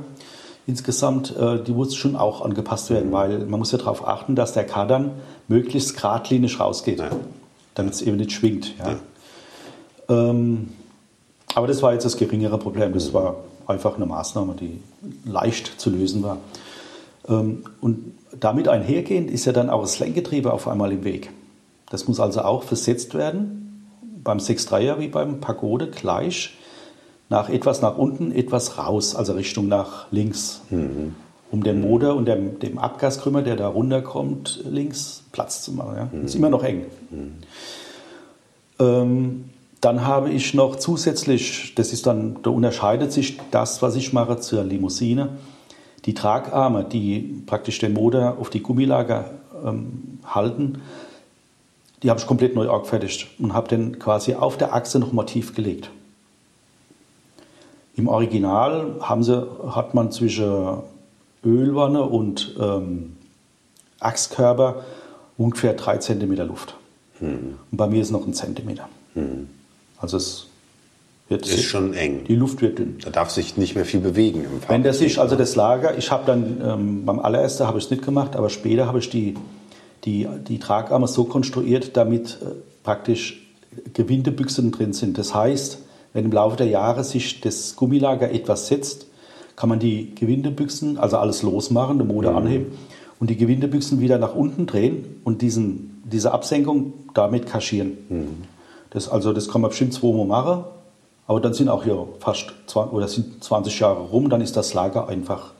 insgesamt, 0.66 1.36
äh, 1.36 1.62
die 1.62 1.72
muss 1.72 1.94
schon 1.94 2.16
auch 2.16 2.42
angepasst 2.42 2.90
werden, 2.90 3.12
weil 3.12 3.40
man 3.46 3.58
muss 3.60 3.72
ja 3.72 3.78
darauf 3.78 4.06
achten, 4.06 4.34
dass 4.34 4.52
der 4.52 4.64
Kadern 4.64 5.12
möglichst 5.48 5.96
geradlinig 5.96 6.58
rausgeht, 6.58 6.98
Ja. 6.98 7.10
damit 7.74 7.94
es 7.94 8.02
eben 8.02 8.16
nicht 8.16 8.32
schwingt. 8.32 8.74
Ja. 8.78 8.96
Ähm, 10.08 10.70
aber 11.54 11.66
das 11.66 11.82
war 11.82 11.92
jetzt 11.92 12.04
das 12.04 12.16
geringere 12.16 12.58
Problem. 12.58 12.92
Das 12.92 13.14
war 13.14 13.36
einfach 13.66 13.96
eine 13.96 14.06
Maßnahme, 14.06 14.54
die 14.54 14.80
leicht 15.24 15.80
zu 15.80 15.90
lösen 15.90 16.22
war. 16.22 16.38
Ähm, 17.28 17.64
und 17.80 18.12
damit 18.38 18.68
einhergehend 18.68 19.30
ist 19.30 19.44
ja 19.44 19.52
dann 19.52 19.70
auch 19.70 19.82
das 19.82 19.98
Lenkgetriebe 19.98 20.52
auf 20.52 20.68
einmal 20.68 20.92
im 20.92 21.04
Weg. 21.04 21.30
Das 21.90 22.08
muss 22.08 22.20
also 22.20 22.42
auch 22.42 22.64
versetzt 22.64 23.14
werden. 23.14 23.86
Beim 24.22 24.38
6.3er 24.38 24.98
wie 24.98 25.08
beim 25.08 25.40
Pagode 25.40 25.88
gleich. 25.90 26.56
Nach 27.28 27.48
etwas 27.48 27.82
nach 27.82 27.98
unten, 27.98 28.32
etwas 28.32 28.78
raus, 28.78 29.16
also 29.16 29.32
Richtung 29.32 29.68
nach 29.68 30.06
links. 30.12 30.62
Um 31.50 31.62
dem 31.62 31.80
Motor 31.80 32.14
und 32.14 32.26
dem, 32.26 32.58
dem 32.58 32.78
Abgaskrümmer, 32.78 33.42
der 33.42 33.56
da 33.56 33.68
runterkommt, 33.68 34.64
links 34.68 35.22
Platz 35.32 35.62
zu 35.62 35.72
machen. 35.72 35.96
Ja. 35.96 36.24
Ist 36.24 36.34
immer 36.34 36.50
noch 36.50 36.64
eng. 36.64 36.86
Ähm, 38.78 39.44
dann 39.80 40.04
habe 40.04 40.30
ich 40.30 40.54
noch 40.54 40.76
zusätzlich, 40.76 41.74
das 41.76 41.92
ist 41.92 42.06
dann, 42.06 42.38
da 42.42 42.50
unterscheidet 42.50 43.12
sich 43.12 43.38
das, 43.50 43.82
was 43.82 43.94
ich 43.94 44.12
mache 44.12 44.38
zur 44.38 44.64
Limousine, 44.64 45.30
die 46.06 46.14
Tragarme, 46.14 46.84
die 46.84 47.42
praktisch 47.46 47.78
den 47.78 47.92
Motor 47.92 48.38
auf 48.40 48.50
die 48.50 48.60
Gummilager 48.60 49.30
ähm, 49.64 50.18
halten, 50.24 50.80
die 52.02 52.10
habe 52.10 52.20
ich 52.20 52.26
komplett 52.26 52.54
neu 52.54 52.70
angefertigt 52.70 53.28
und 53.38 53.54
habe 53.54 53.68
den 53.68 53.98
quasi 53.98 54.34
auf 54.34 54.56
der 54.56 54.74
Achse 54.74 54.98
noch 54.98 55.12
Motiv 55.12 55.54
gelegt. 55.54 55.90
Im 57.96 58.08
Original 58.08 58.96
haben 59.00 59.22
sie, 59.24 59.46
hat 59.70 59.94
man 59.94 60.12
zwischen 60.12 60.78
Ölwanne 61.44 62.02
und 62.02 62.54
ähm, 62.60 63.16
Achskörper 64.00 64.84
ungefähr 65.38 65.72
drei 65.74 65.96
Zentimeter 65.98 66.44
Luft. 66.44 66.76
Und 67.20 67.56
bei 67.72 67.86
mir 67.86 68.02
ist 68.02 68.10
noch 68.10 68.26
ein 68.26 68.34
Zentimeter. 68.34 68.88
Also 69.98 70.18
es 70.18 70.46
wird 71.30 71.46
Ist 71.48 71.62
schon 71.64 71.94
eng. 71.94 72.24
die 72.28 72.34
Luft 72.36 72.60
wird 72.60 72.78
dünn. 72.78 72.98
Da 73.02 73.08
darf 73.10 73.30
sich 73.30 73.56
nicht 73.56 73.74
mehr 73.74 73.86
viel 73.86 74.00
bewegen 74.00 74.44
im 74.44 74.50
Wenn 74.68 74.82
das 74.82 74.96
Fahrzeug. 74.98 75.10
ist, 75.12 75.18
also 75.18 75.36
das 75.36 75.56
Lager, 75.56 75.96
ich 75.96 76.10
habe 76.10 76.24
dann 76.26 76.60
ähm, 76.62 77.04
beim 77.06 77.18
allerersten 77.18 77.66
habe 77.66 77.78
ich 77.78 77.84
es 77.86 77.90
nicht 77.90 78.04
gemacht, 78.04 78.36
aber 78.36 78.50
später 78.50 78.86
habe 78.86 78.98
ich 78.98 79.08
die, 79.08 79.34
die, 80.04 80.28
die 80.46 80.58
Tragarme 80.58 81.08
so 81.08 81.24
konstruiert, 81.24 81.96
damit 81.96 82.38
äh, 82.42 82.46
praktisch 82.84 83.42
Gewindebüchsen 83.94 84.70
drin 84.70 84.92
sind. 84.92 85.16
Das 85.16 85.34
heißt, 85.34 85.78
wenn 86.16 86.24
im 86.24 86.32
Laufe 86.32 86.56
der 86.56 86.68
Jahre 86.68 87.04
sich 87.04 87.42
das 87.42 87.76
Gummilager 87.76 88.30
etwas 88.30 88.68
setzt, 88.68 89.06
kann 89.54 89.68
man 89.68 89.78
die 89.78 90.14
Gewindebüchsen, 90.14 90.96
also 90.96 91.18
alles 91.18 91.42
losmachen, 91.42 91.98
den 91.98 92.06
Motor 92.06 92.34
anheben 92.34 92.72
und 93.20 93.28
die 93.28 93.36
Gewindebüchsen 93.36 94.00
wieder 94.00 94.16
nach 94.16 94.34
unten 94.34 94.66
drehen 94.66 95.20
und 95.24 95.42
diesen, 95.42 96.02
diese 96.10 96.32
Absenkung 96.32 96.94
damit 97.12 97.44
kaschieren. 97.46 97.98
Das, 98.88 99.10
also 99.10 99.34
das 99.34 99.50
kann 99.50 99.60
man 99.60 99.68
bestimmt 99.68 99.92
zweimal 99.92 100.24
machen, 100.24 100.64
aber 101.26 101.40
dann 101.40 101.52
sind 101.52 101.68
auch 101.68 101.84
hier 101.84 102.08
fast 102.20 102.46
20, 102.66 102.94
oder 102.94 103.08
sind 103.08 103.44
20 103.44 103.78
Jahre 103.78 104.00
rum, 104.00 104.30
dann 104.30 104.40
ist 104.40 104.56
das 104.56 104.72
Lager 104.72 105.08
einfach 105.08 105.52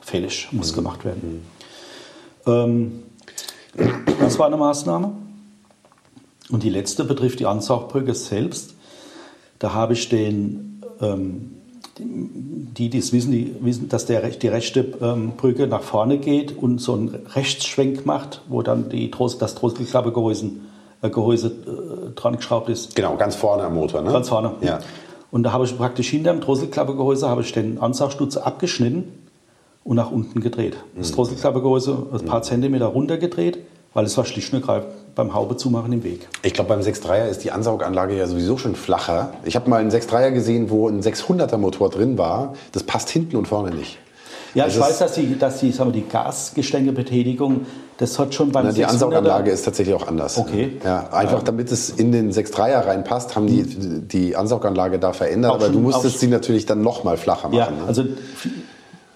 fällig, 0.00 0.46
muss 0.52 0.72
gemacht 0.74 1.04
werden. 1.04 1.44
Ähm, 2.46 3.02
das 4.20 4.38
war 4.38 4.46
eine 4.46 4.58
Maßnahme. 4.58 5.10
Und 6.50 6.62
die 6.62 6.70
letzte 6.70 7.04
betrifft 7.04 7.40
die 7.40 7.46
Ansaugbrücke 7.46 8.14
selbst. 8.14 8.77
Da 9.58 9.74
habe 9.74 9.92
ich 9.94 10.08
den, 10.08 10.82
ähm, 11.00 11.50
die, 11.98 12.90
die 12.90 12.98
es 12.98 13.12
wissen, 13.12 13.32
die 13.32 13.54
wissen, 13.60 13.88
dass 13.88 14.06
der, 14.06 14.20
die 14.28 14.48
rechte 14.48 14.94
ähm, 15.00 15.32
Brücke 15.36 15.66
nach 15.66 15.82
vorne 15.82 16.18
geht 16.18 16.56
und 16.56 16.80
so 16.80 16.94
einen 16.94 17.14
Rechtsschwenk 17.34 18.06
macht, 18.06 18.42
wo 18.48 18.62
dann 18.62 18.88
die, 18.88 19.10
das 19.10 19.54
Drosselklappegehäuse 19.54 20.50
äh, 21.00 21.10
Gehäuse, 21.10 21.48
äh, 21.48 22.14
dran 22.14 22.36
geschraubt 22.36 22.68
ist. 22.68 22.94
Genau, 22.96 23.16
ganz 23.16 23.36
vorne 23.36 23.64
am 23.64 23.74
Motor, 23.74 24.02
ne? 24.02 24.12
Ganz 24.12 24.28
vorne. 24.28 24.52
Ja. 24.60 24.80
Und 25.30 25.42
da 25.42 25.52
habe 25.52 25.64
ich 25.64 25.76
praktisch 25.76 26.08
hinterm 26.08 26.40
Drosselklappegehäuse 26.40 27.28
habe 27.28 27.42
ich 27.42 27.52
den 27.52 27.78
Ansaugstutze 27.78 28.44
abgeschnitten 28.44 29.12
und 29.84 29.96
nach 29.96 30.10
unten 30.10 30.40
gedreht. 30.40 30.76
Mhm. 30.94 31.00
Das 31.00 31.12
Drosselklappegehäuse 31.12 32.06
ein 32.12 32.24
paar 32.24 32.42
Zentimeter 32.42 32.86
runtergedreht, 32.86 33.58
weil 33.94 34.06
es 34.06 34.16
war 34.16 34.24
schlicht 34.24 34.52
und 34.52 34.60
ergreifend 34.60 34.92
beim 35.18 35.34
Haube 35.34 35.56
zumachen 35.56 35.92
im 35.92 36.04
Weg. 36.04 36.28
Ich 36.44 36.54
glaube, 36.54 36.68
beim 36.68 36.80
6.3er 36.80 37.26
ist 37.26 37.42
die 37.42 37.50
Ansauganlage 37.50 38.16
ja 38.16 38.26
sowieso 38.28 38.56
schon 38.56 38.76
flacher. 38.76 39.32
Ich 39.44 39.56
habe 39.56 39.68
mal 39.68 39.80
einen 39.80 39.90
6.3er 39.90 40.30
gesehen, 40.30 40.70
wo 40.70 40.88
ein 40.88 41.02
600er 41.02 41.56
Motor 41.58 41.90
drin 41.90 42.16
war. 42.16 42.54
Das 42.72 42.84
passt 42.84 43.10
hinten 43.10 43.36
und 43.36 43.48
vorne 43.48 43.74
nicht. 43.74 43.98
Ja, 44.54 44.64
Also 44.64 44.78
ich 44.80 44.86
weiß, 44.86 44.98
dass 45.00 45.12
die, 45.14 45.36
dass 45.38 45.58
die, 45.58 45.72
sagen 45.72 45.92
wir, 45.92 46.00
die 46.00 46.08
Gasgestängebetätigung, 46.08 47.66
das 47.98 48.16
hat 48.18 48.32
schon 48.32 48.52
beim 48.52 48.66
Na, 48.66 48.72
die 48.72 48.84
600er 48.84 48.88
Ansauganlage 48.90 49.50
ist 49.50 49.64
tatsächlich 49.64 49.94
auch 49.94 50.06
anders. 50.06 50.38
Okay. 50.38 50.78
Ja, 50.84 51.08
einfach 51.10 51.42
damit 51.42 51.70
es 51.72 51.90
in 51.90 52.12
den 52.12 52.32
6.3er 52.32 52.86
reinpasst, 52.86 53.34
haben 53.34 53.46
die 53.48 53.64
die 53.64 54.36
Ansauganlage 54.36 55.00
da 55.00 55.12
verändert. 55.12 55.50
Auch 55.50 55.56
aber 55.56 55.66
du 55.68 55.74
schon- 55.74 55.82
musstest 55.82 56.14
auch- 56.16 56.20
sie 56.20 56.28
natürlich 56.28 56.64
dann 56.64 56.80
noch 56.82 57.02
mal 57.04 57.16
flacher 57.16 57.48
machen. 57.48 57.58
Ja, 57.58 57.70
ne? 57.70 57.76
also 57.88 58.04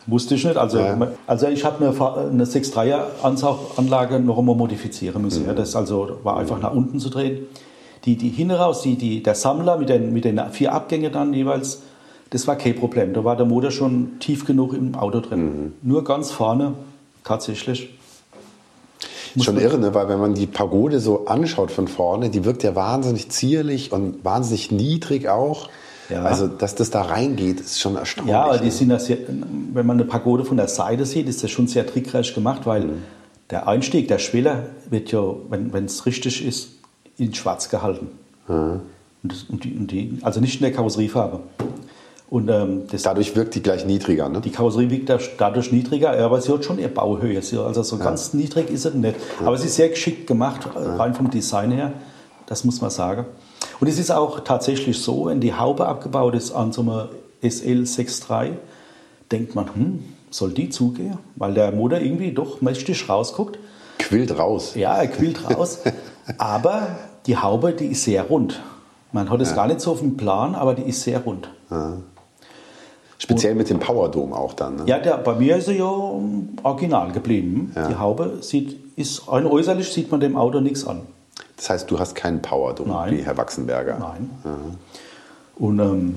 wusste 0.07 0.35
ich 0.35 0.45
nicht. 0.45 0.57
Also, 0.57 0.79
Ja. 0.79 0.97
also 1.27 1.47
ich 1.47 1.65
habe 1.65 1.87
eine, 1.87 2.29
eine 2.31 2.45
6.3er 2.45 3.23
Ansauganlage 3.23 4.21
noch 4.21 4.39
einmal 4.39 4.57
modifizieren 4.57 5.23
müssen. 5.23 5.43
Mhm. 5.43 5.49
Ja, 5.49 5.55
das 5.55 5.77
also 5.77 6.19
war 6.23 6.37
einfach 6.37 6.61
nach 6.61 6.73
unten 6.73 6.99
zu 6.99 7.11
drehen. 7.11 7.47
Die, 8.05 8.17
die 8.17 8.31
hinten 8.31 8.57
raus, 8.57 8.83
die, 8.83 8.97
die, 8.97 9.23
der 9.23 9.35
Sammler 9.35 9.77
mit 9.77 9.89
den, 9.89 10.13
mit 10.13 10.25
den 10.25 10.41
vier 10.51 10.73
Abgängen 10.73 11.13
dann 11.13 11.33
jeweils, 11.33 11.83
das 12.31 12.47
war 12.49 12.57
kein 12.57 12.75
Problem. 12.75 13.13
Da 13.13 13.25
war 13.25 13.37
der 13.37 13.47
Motor 13.47 13.71
schon 13.71 14.19
tief 14.19 14.45
genug 14.45 14.73
im 14.73 14.95
Auto 14.95 15.21
drin. 15.21 15.45
Mhm. 15.45 15.73
Nur 15.83 16.03
ganz 16.03 16.31
vorne 16.31 16.73
tatsächlich. 17.25 17.91
Ist 19.35 19.45
schon 19.45 19.59
irre, 19.59 19.79
ne? 19.79 19.95
weil 19.95 20.09
wenn 20.09 20.21
man 20.21 20.35
die 20.35 20.47
Pagode 20.47 21.01
so 21.01 21.27
anschaut 21.27 21.71
von 21.71 21.89
vorne, 21.89 22.29
die 22.29 22.45
wirkt 22.45 22.63
ja 22.63 22.75
wahnsinnig 22.75 23.31
zierlich 23.31 23.93
und 23.93 24.25
wahnsinnig 24.25 24.71
niedrig 24.71 25.29
auch. 25.29 25.69
Ja. 26.09 26.23
Also, 26.25 26.47
dass 26.49 26.75
das 26.75 26.91
da 26.91 27.03
reingeht, 27.03 27.61
ist 27.61 27.81
schon 27.81 27.97
erstaunlich. 27.97 28.33
Ja, 28.33 28.45
aber 28.45 28.59
die 28.59 28.71
sind 28.71 28.89
das, 28.91 29.07
sehr, 29.07 29.19
wenn 29.29 29.87
man 29.87 29.97
eine 29.99 30.05
Pagode 30.05 30.45
von 30.45 30.57
der 30.57 30.69
Seite 30.69 31.07
sieht, 31.07 31.29
ist 31.29 31.43
das 31.43 31.51
schon 31.51 31.69
sehr 31.69 31.87
trickreich 31.87 32.35
gemacht, 32.35 32.63
weil 32.67 32.85
Mhm. 32.85 33.03
der 33.51 33.69
Einstieg, 33.69 34.09
der 34.09 34.19
Schweller, 34.19 34.65
wird 34.91 35.11
ja, 35.13 35.23
wenn 35.49 35.85
es 35.85 36.05
richtig 36.07 36.45
ist, 36.47 36.71
in 37.19 37.33
schwarz 37.35 37.69
gehalten. 37.69 38.09
Mhm. 38.49 38.81
Und, 39.23 39.33
das, 39.33 39.45
und, 39.45 39.65
die, 39.65 39.75
und 39.75 39.91
die, 39.91 40.19
also 40.23 40.41
nicht 40.41 40.57
in 40.57 40.63
der 40.63 40.73
Karosseriefarbe. 40.73 41.41
Und 42.29 42.49
ähm, 42.49 42.83
das, 42.91 43.03
Dadurch 43.03 43.37
wirkt 43.37 43.55
die 43.55 43.63
gleich 43.63 43.85
niedriger. 43.85 44.29
Ne? 44.29 44.41
die 44.41 44.51
Karosserie 44.51 45.01
da- 45.05 45.19
dadurch 45.39 45.71
niedriger, 45.71 46.19
aber 46.19 46.41
sie 46.41 46.51
hat 46.53 46.65
schon 46.65 46.79
ihre 46.79 46.89
Bauhöhe. 46.89 47.37
Also 47.39 47.83
so 47.83 47.99
ganz 47.99 48.33
niedrig 48.33 48.71
ist 48.71 48.83
sie 48.85 48.91
nicht. 48.97 49.17
Aber 49.45 49.57
sie 49.59 49.67
ist 49.67 49.77
sehr 49.77 49.91
geschickt 49.91 50.27
gemacht, 50.27 50.67
rein 50.75 51.15
vom 51.15 51.31
Design 51.31 51.71
her. 51.73 51.93
Das 52.47 52.65
muss 52.65 52.81
man 52.81 52.91
sagen. 52.91 53.27
Und 53.83 53.89
es 53.89 53.99
ist 53.99 54.13
auch 54.13 54.39
tatsächlich 54.39 55.03
so, 55.03 55.27
wenn 55.27 55.41
die 55.41 55.55
Haube 55.55 55.89
abgebaut 55.89 56.37
ist 56.37 56.53
an 56.53 56.71
so 56.71 56.83
einem 56.83 57.09
SL63, 57.43 58.51
denkt 59.33 59.57
man, 59.57 59.75
hm, 59.75 60.05
soll 60.31 60.53
die 60.53 60.69
zugehen? 60.69 61.19
Weil 61.35 61.53
der 61.55 61.73
Motor 61.73 61.99
irgendwie 61.99 62.31
doch 62.31 62.61
mächtig 62.61 63.09
rausguckt. 63.09 63.59
Quillt 63.99 64.39
raus. 64.39 64.77
Ja, 64.77 64.95
er 64.95 65.09
quillt 65.09 65.51
raus. 65.51 65.81
aber 66.39 66.97
die 67.27 67.37
Haube, 67.37 67.73
die 67.73 67.87
ist 67.87 68.05
sehr 68.05 68.23
rund. 68.23 68.63
Man 69.11 69.29
hat 69.29 69.41
es 69.41 69.53
gar 69.53 69.67
nicht 69.67 69.81
so 69.81 69.91
auf 69.91 69.99
dem 69.99 70.17
Plan, 70.17 70.55
aber 70.55 70.75
die 70.75 70.85
ist 70.85 71.03
sehr 71.03 71.19
rund. 71.19 71.51
Speziell 73.19 73.57
mit 73.57 73.69
dem 73.69 73.81
Powerdome 73.81 74.37
auch 74.37 74.55
dann. 74.55 74.77
Ne? 74.77 74.83
Ja, 74.87 75.01
der, 75.01 75.17
bei 75.17 75.35
mir 75.35 75.57
ist 75.57 75.67
er 75.67 75.75
ja 75.75 75.93
original 76.63 77.11
geblieben. 77.11 77.73
Ja. 77.75 77.89
Die 77.89 77.97
Haube 77.97 78.39
sieht, 78.43 78.79
ist 78.97 79.27
rein 79.27 79.45
äußerlich 79.45 79.91
sieht 79.91 80.09
man 80.13 80.21
dem 80.21 80.37
Auto 80.37 80.61
nichts 80.61 80.87
an. 80.87 81.01
Das 81.63 81.71
heißt, 81.71 81.89
du 81.93 82.01
hast 82.01 82.17
keinen 82.17 82.43
Powerdom 82.43 82.89
Nein. 82.89 83.17
wie 83.17 83.23
Herr 83.23 83.37
Wachsenberger. 83.37 83.97
Nein. 83.97 84.31
Und 85.55 85.79
ähm, 85.79 86.17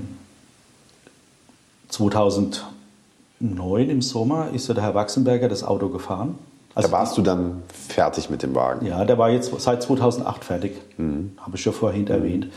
2009 1.89 2.63
im 3.91 4.01
Sommer 4.01 4.47
ist 4.55 4.67
ja 4.67 4.73
der 4.73 4.83
Herr 4.83 4.95
Wachsenberger 4.95 5.47
das 5.47 5.63
Auto 5.63 5.89
gefahren. 5.89 6.39
Also 6.73 6.89
Da 6.89 6.91
warst 6.91 7.15
du 7.15 7.21
dann 7.21 7.61
fertig 7.67 8.31
mit 8.31 8.41
dem 8.41 8.55
Wagen. 8.55 8.87
Ja, 8.87 9.05
der 9.05 9.19
war 9.19 9.29
jetzt 9.29 9.53
seit 9.61 9.83
2008 9.83 10.43
fertig. 10.43 10.81
Habe 10.97 11.55
ich 11.55 11.63
ja 11.63 11.71
vorhin 11.71 12.07
erwähnt. 12.07 12.47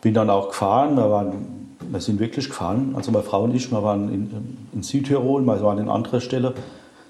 Bin 0.00 0.14
dann 0.14 0.30
auch 0.30 0.50
gefahren. 0.50 0.94
Wir, 0.94 1.10
waren, 1.10 1.76
wir 1.90 2.00
sind 2.00 2.20
wirklich 2.20 2.46
gefahren. 2.50 2.94
Also 2.96 3.10
meine 3.10 3.24
Frau 3.24 3.42
und 3.42 3.52
ich, 3.52 3.72
wir 3.72 3.82
waren 3.82 4.14
in, 4.14 4.58
in 4.72 4.84
Südtirol, 4.84 5.42
wir 5.42 5.60
waren 5.60 5.78
in 5.78 5.88
anderer 5.88 6.20
Stelle. 6.20 6.54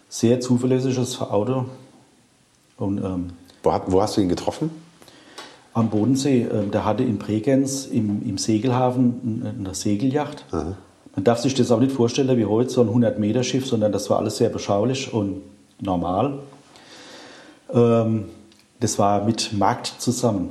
Sehr 0.08 0.40
zuverlässiges 0.40 1.20
Auto. 1.20 1.66
Und 2.78 2.96
ähm, 3.04 3.32
Wo, 3.62 3.72
hat, 3.74 3.82
wo 3.88 4.00
hast 4.00 4.16
du 4.16 4.22
ihn 4.22 4.30
getroffen? 4.30 4.85
Am 5.76 5.90
Bodensee, 5.90 6.46
ähm, 6.50 6.70
der 6.70 6.84
hatte 6.84 7.02
in 7.02 7.18
Bregenz 7.18 7.86
im, 7.86 8.22
im 8.28 8.38
Segelhafen 8.38 9.42
eine- 9.44 9.54
eine 9.68 9.74
Segelyacht. 9.74 10.44
Man 10.50 11.24
darf 11.24 11.38
sich 11.40 11.54
das 11.54 11.70
auch 11.70 11.80
nicht 11.80 11.92
vorstellen 11.92 12.36
wie 12.38 12.46
heute 12.46 12.70
so 12.70 12.80
ein 12.82 12.88
100-Meter-Schiff, 12.88 13.66
sondern 13.66 13.92
das 13.92 14.08
war 14.10 14.18
alles 14.18 14.36
sehr 14.38 14.48
beschaulich 14.48 15.12
und 15.12 15.42
normal. 15.80 16.38
Ähm, 17.72 18.24
das 18.80 18.98
war 18.98 19.24
mit 19.24 19.52
Markt 19.52 19.86
zusammen. 19.98 20.50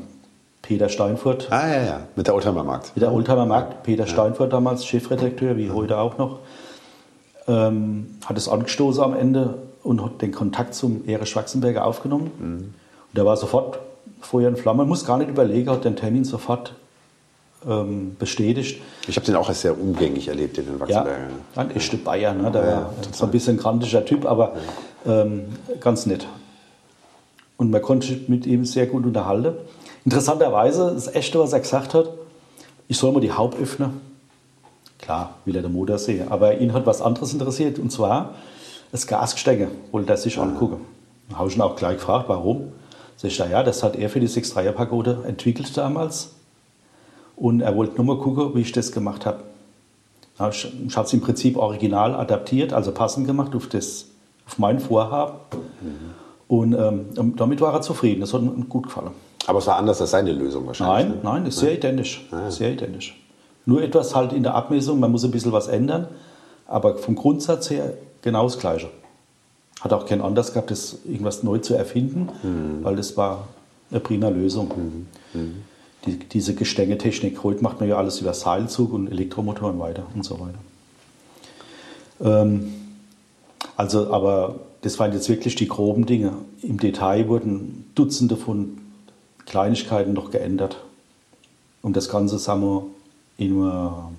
Peter 0.61 0.89
Steinfurt, 0.89 1.47
Ah, 1.51 1.67
ja, 1.67 1.83
ja. 1.83 1.99
Mit 2.15 2.25
der 2.25 2.33
Oldtimer-Markt. 2.33 2.91
mit 2.95 3.03
der 3.03 3.13
Oldtimer 3.13 3.45
Markt, 3.45 3.83
Peter 3.83 4.07
Steinfurt 4.07 4.51
damals, 4.51 4.83
Chefredakteur, 4.85 5.57
wie 5.57 5.69
heute 5.69 5.97
auch 5.99 6.17
noch, 6.17 6.39
ähm, 7.47 8.07
hat 8.25 8.35
es 8.37 8.49
angestoßen 8.49 9.03
am 9.03 9.15
Ende 9.15 9.59
und 9.83 10.03
hat 10.03 10.23
den 10.23 10.31
Kontakt 10.31 10.73
zum 10.73 11.07
Erich 11.07 11.29
Schwarzenberger 11.29 11.85
aufgenommen. 11.85 12.31
Und 12.39 12.73
der 13.15 13.25
war 13.27 13.37
sofort 13.37 13.77
Feuer 14.25 14.49
und 14.49 14.57
Flamme, 14.59 14.85
muss 14.85 15.05
gar 15.05 15.17
nicht 15.17 15.29
überlegen, 15.29 15.69
hat 15.69 15.85
den 15.85 15.95
Termin 15.95 16.25
sofort 16.25 16.73
ähm, 17.67 18.15
bestätigt. 18.19 18.81
Ich 19.07 19.15
habe 19.15 19.25
den 19.25 19.35
auch 19.35 19.49
als 19.49 19.61
sehr 19.61 19.79
umgängig 19.79 20.27
erlebt, 20.27 20.57
den 20.57 20.65
Herrn 20.65 20.75
Ja, 20.79 20.81
Wachsenberger. 20.81 21.29
ein 21.55 21.71
echter 21.71 21.97
Bayer, 21.97 22.33
ne? 22.33 22.51
der 22.51 22.63
Ja, 22.63 22.69
ja, 22.71 22.89
so 23.11 23.25
ein 23.25 23.31
bisschen 23.31 23.57
grantischer 23.57 24.03
Typ, 24.05 24.25
aber 24.25 24.53
ähm, 25.05 25.45
ganz 25.79 26.05
nett. 26.05 26.27
Und 27.57 27.71
man 27.71 27.81
konnte 27.81 28.07
sich 28.07 28.27
mit 28.27 28.45
ihm 28.45 28.65
sehr 28.65 28.85
gut 28.87 29.05
unterhalten. 29.05 29.55
Interessanterweise, 30.03 30.91
das 30.93 31.07
Echte, 31.13 31.39
was 31.39 31.53
er 31.53 31.61
gesagt 31.61 31.93
hat, 31.93 32.09
ich 32.87 32.97
soll 32.97 33.11
mal 33.11 33.21
die 33.21 33.31
Haube 33.31 33.57
öffnen. 33.57 34.01
Klar, 34.99 35.35
will 35.45 35.55
er 35.55 35.61
den 35.61 35.73
Motor 35.73 35.97
sehen, 35.97 36.27
aber 36.31 36.57
ihn 36.59 36.73
hat 36.73 36.85
was 36.85 37.01
anderes 37.01 37.33
interessiert, 37.33 37.79
und 37.79 37.91
zwar 37.91 38.35
das 38.91 39.07
Gasgestänge, 39.07 39.67
wollte 39.91 40.11
er 40.13 40.17
sich 40.17 40.37
angucken. 40.37 40.81
Da 41.29 41.37
habe 41.37 41.49
ich 41.49 41.55
ihn 41.55 41.61
auch 41.61 41.75
gleich 41.75 41.97
gefragt, 41.97 42.25
warum. 42.27 42.71
Sag 43.17 43.31
ich, 43.31 43.37
ja, 43.37 43.63
das 43.63 43.83
hat 43.83 43.95
er 43.95 44.09
für 44.09 44.19
die 44.19 44.27
6-3er-Pagode 44.27 45.23
entwickelt 45.25 45.75
damals. 45.77 46.31
Und 47.35 47.61
er 47.61 47.75
wollte 47.75 47.95
nur 47.95 48.15
mal 48.15 48.21
gucken, 48.21 48.55
wie 48.55 48.61
ich 48.61 48.71
das 48.71 48.91
gemacht 48.91 49.25
habe. 49.25 49.39
Ja, 50.39 50.49
Ich, 50.49 50.67
ich 50.87 50.97
habe 50.97 51.07
es 51.07 51.13
im 51.13 51.21
Prinzip 51.21 51.57
original 51.57 52.15
adaptiert, 52.15 52.73
also 52.73 52.91
passend 52.91 53.27
gemacht 53.27 53.55
auf, 53.55 53.67
das, 53.67 54.07
auf 54.45 54.57
mein 54.57 54.79
Vorhaben. 54.79 55.33
Und 56.47 56.73
ähm, 56.73 57.35
damit 57.35 57.61
war 57.61 57.73
er 57.73 57.81
zufrieden. 57.81 58.21
Das 58.21 58.33
hat 58.33 58.41
ihm 58.41 58.69
gut 58.69 58.83
gefallen. 58.83 59.11
Aber 59.47 59.59
es 59.59 59.67
war 59.67 59.77
anders 59.77 60.01
als 60.01 60.11
seine 60.11 60.31
Lösung 60.31 60.65
wahrscheinlich. 60.67 61.15
Nein, 61.15 61.19
nein, 61.23 61.45
ist 61.45 61.59
sehr 61.59 61.73
identisch. 61.73 62.25
Sehr 62.49 62.71
identisch. 62.71 63.19
Nur 63.65 63.81
etwas 63.81 64.15
halt 64.15 64.33
in 64.33 64.43
der 64.43 64.53
Abmessung, 64.55 64.99
man 64.99 65.11
muss 65.11 65.23
ein 65.23 65.31
bisschen 65.31 65.51
was 65.51 65.67
ändern, 65.67 66.07
aber 66.67 66.97
vom 66.97 67.15
Grundsatz 67.15 67.69
her 67.69 67.93
genau 68.21 68.43
das 68.43 68.59
Gleiche. 68.59 68.89
Hat 69.85 69.93
auch 69.93 70.07
keinen 70.07 70.21
Anlass 70.21 70.51
gehabt, 70.51 70.71
das 70.71 70.97
irgendwas 71.05 71.43
neu 71.43 71.59
zu 71.59 71.75
erfinden, 71.75 72.29
weil 72.81 72.95
das 72.95 73.15
war 73.17 73.47
eine 73.91 73.99
prima 73.99 74.29
Lösung. 74.29 75.05
Die, 76.05 76.17
diese 76.17 76.55
Gestängetechnik, 76.55 77.43
heute 77.43 77.61
macht 77.61 77.79
man 77.79 77.87
ja 77.87 77.95
alles 77.95 78.19
über 78.19 78.33
Seilzug 78.33 78.93
und 78.93 79.11
Elektromotoren 79.11 79.77
weiter 79.77 80.07
und 80.15 80.25
so 80.25 80.39
weiter. 80.39 80.57
Ähm, 82.19 82.73
also, 83.77 84.11
aber 84.11 84.55
das 84.81 84.97
waren 84.97 85.13
jetzt 85.13 85.29
wirklich 85.29 85.53
die 85.55 85.67
groben 85.67 86.07
Dinge. 86.07 86.33
Im 86.63 86.79
Detail 86.79 87.27
wurden 87.27 87.91
Dutzende 87.93 88.37
von 88.37 88.77
Kleinigkeiten 89.45 90.13
noch 90.13 90.31
geändert, 90.31 90.77
um 91.83 91.93
das 91.93 92.09
Ganze 92.09 92.39
sagen 92.39 92.61
wir, 92.61 92.85
immer 93.37 94.11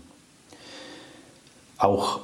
auch 1.78 2.20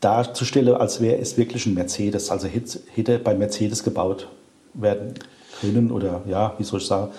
darzustellen, 0.00 0.74
als 0.74 1.00
wäre 1.00 1.18
es 1.20 1.36
wirklich 1.36 1.66
ein 1.66 1.74
Mercedes. 1.74 2.30
Also 2.30 2.48
hätte 2.48 3.18
bei 3.18 3.34
Mercedes 3.34 3.84
gebaut 3.84 4.28
werden 4.74 5.14
können 5.60 5.90
oder 5.90 6.22
ja, 6.26 6.54
wie 6.58 6.64
soll 6.64 6.80
ich 6.80 6.86
sagen, 6.86 7.10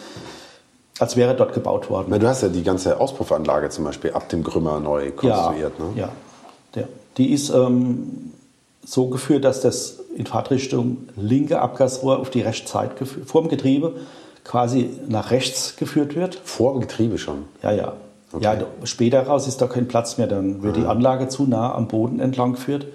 als 1.00 1.16
wäre 1.16 1.36
dort 1.36 1.54
gebaut 1.54 1.90
worden. 1.90 2.08
Na, 2.10 2.18
Du 2.18 2.28
hast 2.28 2.44
ja 2.44 2.50
die 2.50 2.64
ganze 2.64 3.00
Auspuffanlage 3.00 3.70
zum 3.70 3.86
Beispiel 3.86 4.12
ab 4.12 4.30
dem 4.30 4.44
Grümmer 4.44 4.80
neu 4.80 5.12
konstruiert. 5.12 5.74
ja, 5.80 5.86
ne? 5.86 5.92
ja, 5.96 6.10
ja. 6.76 6.88
Die 7.18 7.32
ist 7.32 7.50
ähm, 7.50 8.32
so 8.86 9.08
geführt, 9.08 9.44
dass 9.44 9.62
das 9.62 10.00
in 10.16 10.26
Fahrtrichtung 10.26 11.10
linke 11.16 11.60
Abgasrohr 11.60 12.20
auf 12.20 12.30
die 12.30 12.42
rechte 12.42 12.70
Seite 12.70 13.06
dem 13.06 13.48
Getriebe 13.50 13.96
quasi 14.44 14.90
nach 15.08 15.32
rechts 15.32 15.76
geführt 15.76 16.16
wird. 16.16 16.36
Vor 16.44 16.74
dem 16.74 16.82
Getriebe 16.82 17.18
schon. 17.18 17.46
Ja, 17.64 17.72
ja. 17.72 17.94
Ja, 18.40 18.56
d- 18.56 18.66
später 18.86 19.24
raus 19.24 19.48
ist 19.48 19.62
da 19.62 19.68
kein 19.68 19.88
Platz 19.88 20.18
mehr, 20.18 20.28
dann 20.28 20.64
wird 20.64 20.78
die 20.78 20.86
Anlage 20.86 21.28
zu 21.28 21.44
nah 21.46 21.74
am 21.76 21.88
Boden 21.88 22.20
entlang 22.20 22.54
geführt. 22.54 22.88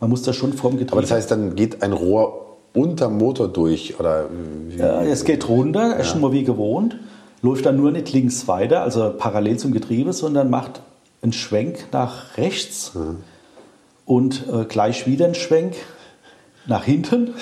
Man 0.00 0.10
muss 0.10 0.22
da 0.22 0.32
schon 0.32 0.52
vorm 0.52 0.74
Getriebe. 0.74 0.92
Aber 0.92 1.00
das 1.00 1.10
heißt, 1.12 1.30
dann 1.30 1.54
geht 1.56 1.82
ein 1.82 1.92
Rohr 1.92 2.56
unterm 2.74 3.16
Motor 3.18 3.48
durch 3.48 3.98
oder 4.00 4.26
wie? 4.68 4.76
Ja, 4.76 5.00
es 5.02 5.24
geht 5.24 5.48
runter, 5.48 5.96
ist 5.96 6.08
schon 6.10 6.20
mal 6.20 6.32
wie 6.32 6.44
gewohnt, 6.44 6.98
läuft 7.40 7.66
dann 7.66 7.76
nur 7.76 7.92
nicht 7.92 8.12
links 8.12 8.46
weiter, 8.48 8.82
also 8.82 9.12
parallel 9.16 9.58
zum 9.58 9.72
Getriebe, 9.72 10.12
sondern 10.12 10.50
macht 10.50 10.82
einen 11.22 11.32
Schwenk 11.32 11.86
nach 11.92 12.36
rechts 12.36 12.92
und 14.04 14.44
äh, 14.52 14.64
gleich 14.64 15.06
wieder 15.06 15.24
einen 15.26 15.34
Schwenk 15.34 15.74
nach 16.66 16.84
hinten 16.84 17.34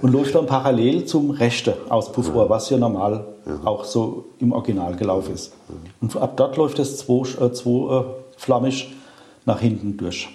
und 0.00 0.12
läuft 0.12 0.34
dann 0.34 0.46
parallel 0.46 1.04
zum 1.04 1.30
rechten 1.30 1.74
Auspuffrohr, 1.88 2.48
was 2.48 2.70
ja 2.70 2.78
normal 2.78 3.24
auch 3.64 3.84
so 3.84 4.26
im 4.38 4.52
Original 4.52 4.94
gelaufen 4.96 5.34
ist. 5.34 5.52
Und 6.00 6.16
ab 6.16 6.36
dort 6.36 6.56
läuft 6.56 6.78
es 6.78 6.98
zwei, 6.98 7.28
äh, 7.44 7.52
zwei 7.52 8.00
äh, 8.00 8.04
flammig 8.36 8.92
nach 9.44 9.60
hinten 9.60 9.96
durch. 9.96 10.28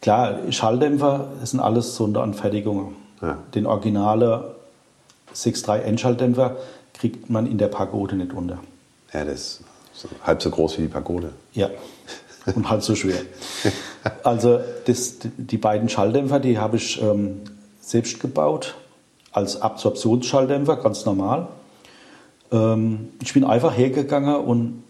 Klar, 0.00 0.52
Schalldämpfer, 0.52 1.28
das 1.40 1.50
sind 1.50 1.60
alles 1.60 1.96
Sonderanfertigungen. 1.96 2.94
Ja. 3.22 3.38
Den 3.54 3.66
originale 3.66 4.54
6.3 5.34 5.78
Endschalldämpfer 5.78 6.56
kriegt 6.92 7.30
man 7.30 7.46
in 7.46 7.58
der 7.58 7.68
Pagode 7.68 8.16
nicht 8.16 8.32
unter. 8.32 8.58
Ja, 9.12 9.24
das 9.24 9.62
ist 9.94 10.08
halb 10.22 10.42
so 10.42 10.50
groß 10.50 10.78
wie 10.78 10.82
die 10.82 10.88
Pagode. 10.88 11.32
Ja, 11.54 11.70
und 12.54 12.70
halt 12.70 12.82
so 12.82 12.94
schwer. 12.94 13.20
Also 14.22 14.60
das, 14.86 15.16
die 15.36 15.58
beiden 15.58 15.88
Schalldämpfer, 15.88 16.38
die 16.38 16.58
habe 16.58 16.76
ich 16.76 17.02
ähm, 17.02 17.40
selbst 17.80 18.20
gebaut, 18.20 18.76
als 19.32 19.60
Absorptionsschalldämpfer, 19.60 20.76
ganz 20.76 21.04
normal. 21.04 21.48
Ähm, 22.52 23.08
ich 23.22 23.32
bin 23.32 23.44
einfach 23.44 23.76
hergegangen 23.76 24.36
und 24.36 24.84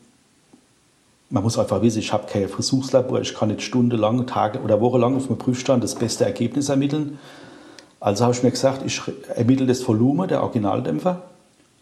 man 1.31 1.43
muss 1.43 1.59
einfach 1.59 1.83
wissen, 1.83 1.99
ich 1.99 2.13
habe 2.13 2.27
kein 2.31 2.49
Versuchslabor, 2.49 3.21
ich 3.21 3.35
kann 3.35 3.49
nicht 3.49 3.63
stundenlang, 3.63 4.27
Tage 4.27 4.61
oder 4.61 4.81
wochenlang 4.81 5.17
auf 5.17 5.27
dem 5.27 5.39
Prüfstand 5.39 5.83
das 5.83 5.95
beste 5.95 6.25
Ergebnis 6.25 6.69
ermitteln. 6.69 7.19
Also 7.99 8.25
habe 8.25 8.35
ich 8.35 8.43
mir 8.43 8.51
gesagt, 8.51 8.83
ich 8.87 9.01
ermittle 9.35 9.67
das 9.67 9.87
Volumen 9.89 10.29
der 10.29 10.43
Originaldämpfer 10.43 11.23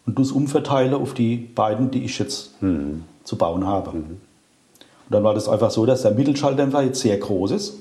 und 0.05 0.17
das 0.17 0.31
umverteile 0.31 0.97
auf 0.97 1.13
die 1.13 1.35
beiden, 1.35 1.91
die 1.91 2.03
ich 2.03 2.17
jetzt 2.17 2.51
zu 3.23 3.37
bauen 3.37 3.67
habe. 3.67 3.93
Und 5.05 5.13
dann 5.13 5.23
war 5.23 5.33
das 5.33 5.47
einfach 5.47 5.71
so, 5.71 5.85
dass 5.85 6.01
der 6.01 6.11
Mittelschalldämpfer 6.11 6.81
jetzt 6.81 7.01
sehr 7.01 7.17
groß 7.17 7.51
ist 7.51 7.75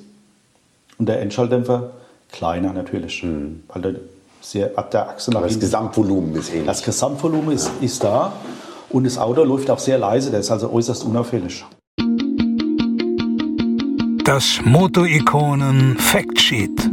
und 0.99 1.09
der 1.09 1.21
Endschalldämpfer 1.23 1.93
kleiner 2.31 2.73
natürlich, 2.73 3.25
weil 3.69 3.83
der 3.83 3.95
sehr 4.41 4.77
ab 4.77 4.91
der 4.91 5.09
Achse 5.09 5.31
nach 5.31 5.39
Aber 5.39 5.49
das 5.49 5.59
Gesamtvolumen 5.59 6.35
ist 6.35 6.51
ähnlich. 6.51 6.67
das 6.67 6.83
Gesamtvolumen 6.83 7.53
ist, 7.53 7.71
ist 7.81 8.05
da 8.05 8.35
und 8.91 9.05
das 9.05 9.17
Auto 9.17 9.43
läuft 9.43 9.71
auch 9.71 9.79
sehr 9.79 9.99
leise, 9.99 10.31
das 10.31 10.47
ist 10.47 10.51
also 10.51 10.71
äußerst 10.71 11.05
unauffällig. 11.05 11.65
Das 14.25 14.61
Moto-Ikonen 14.65 15.99
Factsheet. 15.99 16.91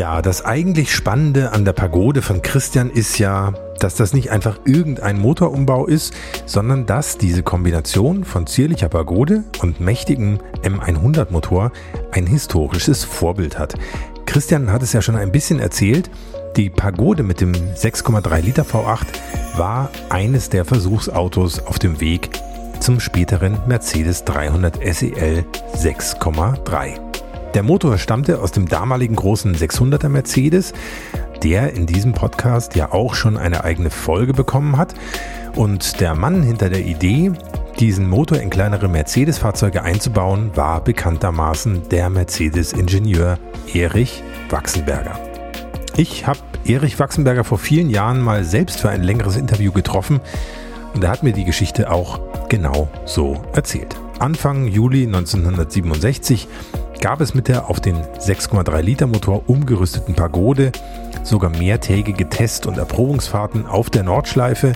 Tja, 0.00 0.22
das 0.22 0.46
eigentlich 0.46 0.94
Spannende 0.94 1.52
an 1.52 1.66
der 1.66 1.74
Pagode 1.74 2.22
von 2.22 2.40
Christian 2.40 2.88
ist 2.88 3.18
ja, 3.18 3.52
dass 3.80 3.96
das 3.96 4.14
nicht 4.14 4.30
einfach 4.30 4.58
irgendein 4.64 5.18
Motorumbau 5.18 5.84
ist, 5.84 6.14
sondern 6.46 6.86
dass 6.86 7.18
diese 7.18 7.42
Kombination 7.42 8.24
von 8.24 8.46
zierlicher 8.46 8.88
Pagode 8.88 9.44
und 9.60 9.78
mächtigem 9.78 10.38
M100-Motor 10.62 11.70
ein 12.12 12.26
historisches 12.26 13.04
Vorbild 13.04 13.58
hat. 13.58 13.74
Christian 14.24 14.72
hat 14.72 14.82
es 14.82 14.94
ja 14.94 15.02
schon 15.02 15.16
ein 15.16 15.32
bisschen 15.32 15.60
erzählt, 15.60 16.10
die 16.56 16.70
Pagode 16.70 17.22
mit 17.22 17.42
dem 17.42 17.52
6,3 17.52 18.40
Liter 18.40 18.62
V8 18.62 19.04
war 19.58 19.90
eines 20.08 20.48
der 20.48 20.64
Versuchsautos 20.64 21.58
auf 21.58 21.78
dem 21.78 22.00
Weg 22.00 22.30
zum 22.80 23.00
späteren 23.00 23.58
Mercedes 23.68 24.24
300 24.24 24.76
SEL 24.76 25.44
6,3. 25.76 27.09
Der 27.54 27.64
Motor 27.64 27.98
stammte 27.98 28.40
aus 28.40 28.52
dem 28.52 28.68
damaligen 28.68 29.16
großen 29.16 29.56
600er 29.56 30.08
Mercedes, 30.08 30.72
der 31.42 31.72
in 31.72 31.84
diesem 31.84 32.12
Podcast 32.12 32.76
ja 32.76 32.92
auch 32.92 33.14
schon 33.14 33.36
eine 33.36 33.64
eigene 33.64 33.90
Folge 33.90 34.32
bekommen 34.32 34.76
hat. 34.76 34.94
Und 35.56 36.00
der 36.00 36.14
Mann 36.14 36.44
hinter 36.44 36.70
der 36.70 36.86
Idee, 36.86 37.32
diesen 37.80 38.08
Motor 38.08 38.38
in 38.38 38.50
kleinere 38.50 38.88
Mercedes-Fahrzeuge 38.88 39.82
einzubauen, 39.82 40.52
war 40.54 40.84
bekanntermaßen 40.84 41.88
der 41.90 42.08
Mercedes-Ingenieur 42.08 43.36
Erich 43.74 44.22
Wachsenberger. 44.48 45.18
Ich 45.96 46.28
habe 46.28 46.38
Erich 46.64 47.00
Wachsenberger 47.00 47.42
vor 47.42 47.58
vielen 47.58 47.90
Jahren 47.90 48.20
mal 48.20 48.44
selbst 48.44 48.78
für 48.80 48.90
ein 48.90 49.02
längeres 49.02 49.36
Interview 49.36 49.72
getroffen 49.72 50.20
und 50.94 51.02
er 51.02 51.10
hat 51.10 51.24
mir 51.24 51.32
die 51.32 51.44
Geschichte 51.44 51.90
auch 51.90 52.20
genau 52.48 52.88
so 53.06 53.42
erzählt. 53.54 53.96
Anfang 54.20 54.66
Juli 54.66 55.06
1967 55.06 56.46
gab 57.00 57.22
es 57.22 57.32
mit 57.34 57.48
der 57.48 57.70
auf 57.70 57.80
den 57.80 57.96
6,3 57.96 58.82
Liter 58.82 59.06
Motor 59.06 59.48
umgerüsteten 59.48 60.14
Pagode 60.14 60.72
sogar 61.22 61.50
mehrtägige 61.50 62.28
Test- 62.28 62.66
und 62.66 62.76
Erprobungsfahrten 62.76 63.66
auf 63.66 63.88
der 63.88 64.02
Nordschleife. 64.02 64.74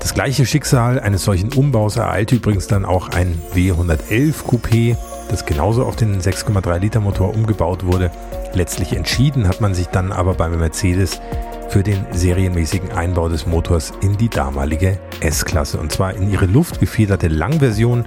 Das 0.00 0.12
gleiche 0.12 0.44
Schicksal 0.44 0.98
eines 0.98 1.22
solchen 1.22 1.52
Umbaus 1.52 1.96
ereilte 1.96 2.34
übrigens 2.34 2.66
dann 2.66 2.84
auch 2.84 3.10
ein 3.10 3.40
W111 3.54 4.42
Coupé, 4.44 4.96
das 5.30 5.46
genauso 5.46 5.84
auf 5.84 5.94
den 5.94 6.20
6,3 6.20 6.78
Liter 6.78 7.00
Motor 7.00 7.34
umgebaut 7.34 7.86
wurde. 7.86 8.10
Letztlich 8.54 8.96
entschieden 8.96 9.46
hat 9.46 9.60
man 9.60 9.74
sich 9.74 9.86
dann 9.86 10.10
aber 10.10 10.34
beim 10.34 10.58
Mercedes 10.58 11.20
für 11.68 11.82
den 11.82 12.06
serienmäßigen 12.12 12.92
Einbau 12.92 13.28
des 13.28 13.46
Motors 13.46 13.92
in 14.00 14.16
die 14.16 14.28
damalige 14.28 14.98
S-Klasse 15.20 15.78
und 15.78 15.92
zwar 15.92 16.14
in 16.14 16.30
ihre 16.30 16.46
luftgefederte 16.46 17.28
Langversion, 17.28 18.04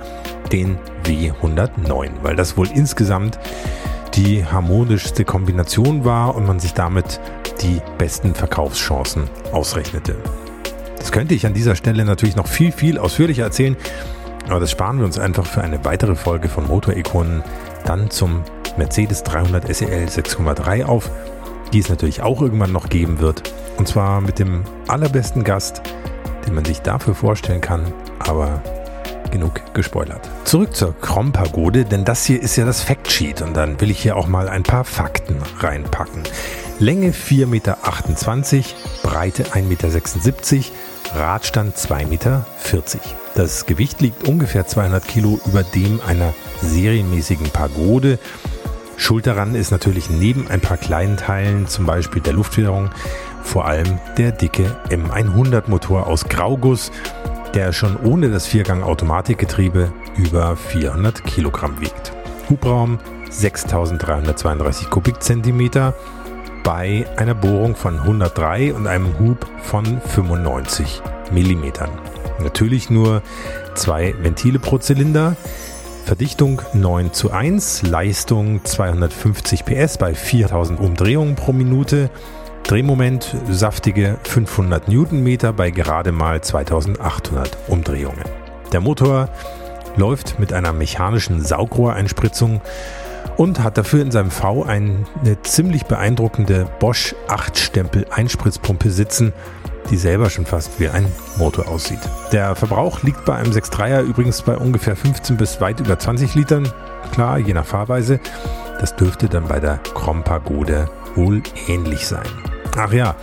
den 0.52 0.78
W109, 1.06 2.10
weil 2.24 2.36
das 2.36 2.58
wohl 2.58 2.68
insgesamt 2.74 3.40
die 4.16 4.46
harmonischste 4.46 5.24
Kombination 5.24 6.04
war 6.04 6.36
und 6.36 6.46
man 6.46 6.60
sich 6.60 6.74
damit 6.74 7.20
die 7.62 7.80
besten 7.98 8.36
Verkaufschancen 8.36 9.30
ausrechnete. 9.52 10.18
Das 10.98 11.12
könnte 11.12 11.34
ich 11.34 11.46
an 11.46 11.54
dieser 11.54 11.76
Stelle 11.76 12.04
natürlich 12.06 12.36
noch 12.36 12.48
viel, 12.48 12.72
viel 12.72 12.98
ausführlicher 12.98 13.44
erzählen, 13.44 13.78
aber 14.48 14.60
das 14.60 14.72
sparen 14.72 14.98
wir 14.98 15.06
uns 15.06 15.18
einfach 15.18 15.46
für 15.46 15.62
eine 15.62 15.86
weitere 15.86 16.16
Folge 16.16 16.50
von 16.50 16.68
Motorikonen 16.68 17.44
dann 17.86 18.10
zum 18.10 18.44
Mercedes 18.78 19.24
300 19.24 19.74
SEL 19.74 20.08
6,3 20.08 20.86
auf, 20.86 21.10
die 21.74 21.80
es 21.80 21.90
natürlich 21.90 22.22
auch 22.22 22.42
irgendwann 22.42 22.72
noch 22.72 22.90
geben 22.90 23.20
wird. 23.20 23.52
Und 23.78 23.88
zwar 23.88 24.22
mit 24.22 24.40
dem 24.40 24.64
allerbesten 24.88 25.44
Gast, 25.44 25.82
den 26.46 26.54
man 26.54 26.66
sich 26.66 26.82
dafür 26.82 27.16
vorstellen 27.16 27.62
kann, 27.62 27.94
aber 28.20 28.62
genug 29.32 29.74
gespoilert. 29.74 30.30
Zurück 30.44 30.76
zur 30.76 30.94
Krom-Pagode, 31.00 31.86
denn 31.86 32.06
das 32.06 32.26
hier 32.26 32.42
ist 32.42 32.58
ja 32.58 32.66
das 32.66 32.82
Factsheet 32.82 33.42
und 33.42 33.56
dann 33.56 33.80
will 33.80 33.90
ich 33.90 34.02
hier 34.02 34.18
auch 34.18 34.28
mal 34.28 34.50
ein 34.50 34.64
paar 34.64 34.84
Fakten 34.84 35.38
reinpacken. 35.60 36.24
Länge 36.80 37.12
4,28 37.12 37.46
Meter, 37.46 37.78
Breite 39.04 39.44
1,76 39.44 39.62
Meter, 39.64 40.66
Radstand 41.14 41.78
2,40 41.78 42.06
Meter. 42.08 42.46
Das 43.36 43.66
Gewicht 43.66 44.02
liegt 44.02 44.28
ungefähr 44.28 44.68
200 44.68 45.08
Kilo 45.08 45.40
über 45.46 45.64
dem 45.64 46.02
einer 46.06 46.34
serienmäßigen 46.62 47.50
Pagode. 47.52 48.20
Schuld 49.02 49.26
daran 49.26 49.56
ist 49.56 49.72
natürlich 49.72 50.12
neben 50.12 50.48
ein 50.48 50.62
paar 50.62 50.78
kleinen 50.78 51.18
Teilen, 51.18 51.66
zum 51.68 51.88
Beispiel 51.88 52.22
der 52.22 52.34
Luftfederung, 52.34 52.92
vor 53.42 53.66
allem 53.66 53.98
der 54.20 54.32
dicke 54.32 54.78
M100 54.90 55.64
Motor 55.66 56.06
aus 56.06 56.26
Grauguss, 56.26 56.92
der 57.56 57.74
schon 57.74 57.98
ohne 57.98 58.30
das 58.30 58.46
Viergang-Automatikgetriebe 58.46 59.92
über 60.18 60.56
400 60.56 61.24
Kilogramm 61.24 61.82
wiegt. 61.82 62.14
Hubraum 62.48 63.00
6332 63.32 64.92
Kubikzentimeter 64.92 65.96
bei 66.64 67.08
einer 67.18 67.34
Bohrung 67.34 67.76
von 67.76 67.98
103 67.98 68.72
und 68.72 68.86
einem 68.86 69.18
Hub 69.18 69.48
von 69.64 70.00
95 70.00 71.02
Millimetern. 71.32 71.90
Natürlich 72.40 72.92
nur 72.92 73.24
zwei 73.74 74.14
Ventile 74.22 74.60
pro 74.60 74.78
Zylinder. 74.78 75.36
Verdichtung 76.06 76.62
9 76.74 77.14
zu 77.14 77.32
1, 77.32 77.84
Leistung 77.84 78.64
250 78.66 79.66
PS 79.66 79.98
bei 79.98 80.14
4000 80.14 80.80
Umdrehungen 80.80 81.36
pro 81.36 81.54
Minute. 81.54 82.10
Drehmoment 82.64 83.36
saftige 83.50 84.18
500 84.24 84.88
Newtonmeter 84.88 85.54
bei 85.54 85.70
gerade 85.70 86.12
mal 86.12 86.42
2800 86.42 87.58
Umdrehungen. 87.68 88.24
Der 88.74 88.82
Motor 88.82 89.30
läuft 89.96 90.40
mit 90.40 90.54
einer 90.54 90.74
mechanischen 90.74 91.42
Saugrohreinspritzung 91.42 92.62
und 93.38 93.64
hat 93.64 93.78
dafür 93.78 94.02
in 94.02 94.12
seinem 94.12 94.32
V 94.32 94.64
eine 94.64 95.06
ziemlich 95.44 95.86
beeindruckende 95.86 96.68
Bosch 96.80 97.16
8-Stempel 97.28 98.06
Einspritzpumpe 98.10 98.90
sitzen, 98.90 99.34
die 99.92 99.98
selber 99.98 100.30
schon 100.30 100.46
fast 100.46 100.80
wie 100.80 100.90
ein 100.90 101.06
Motor 101.38 101.68
aussieht. 101.68 102.00
Der 102.32 102.56
Verbrauch 102.56 103.04
liegt 103.04 103.26
bei 103.26 103.36
einem 103.36 103.52
6.3er 103.52 104.02
übrigens 104.02 104.42
bei 104.42 104.58
ungefähr 104.58 104.96
15 104.96 105.38
bis 105.38 105.62
weit 105.62 105.80
über 105.80 106.00
20 106.00 106.34
Litern, 106.34 106.72
klar, 107.12 107.38
je 107.38 107.54
nach 107.54 107.66
Fahrweise. 107.66 108.20
Das 108.80 108.96
dürfte 108.96 109.28
dann 109.28 109.48
bei 109.48 109.60
der 109.60 109.78
Krom-Pagode 109.78 110.90
wohl 111.16 111.44
ähnlich 111.68 112.08
sein. 112.08 112.26
Ach 112.76 112.94
ja, 112.94 113.16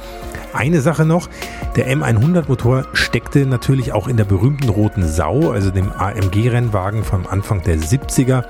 eine 0.52 0.80
Sache 0.80 1.04
noch, 1.04 1.28
der 1.76 1.88
M100 1.88 2.48
Motor 2.48 2.86
steckte 2.92 3.46
natürlich 3.46 3.92
auch 3.92 4.08
in 4.08 4.16
der 4.16 4.24
berühmten 4.24 4.68
roten 4.68 5.06
Sau, 5.06 5.50
also 5.50 5.70
dem 5.70 5.92
AMG-Rennwagen 5.92 7.04
vom 7.04 7.26
Anfang 7.26 7.62
der 7.62 7.78
70er, 7.78 8.44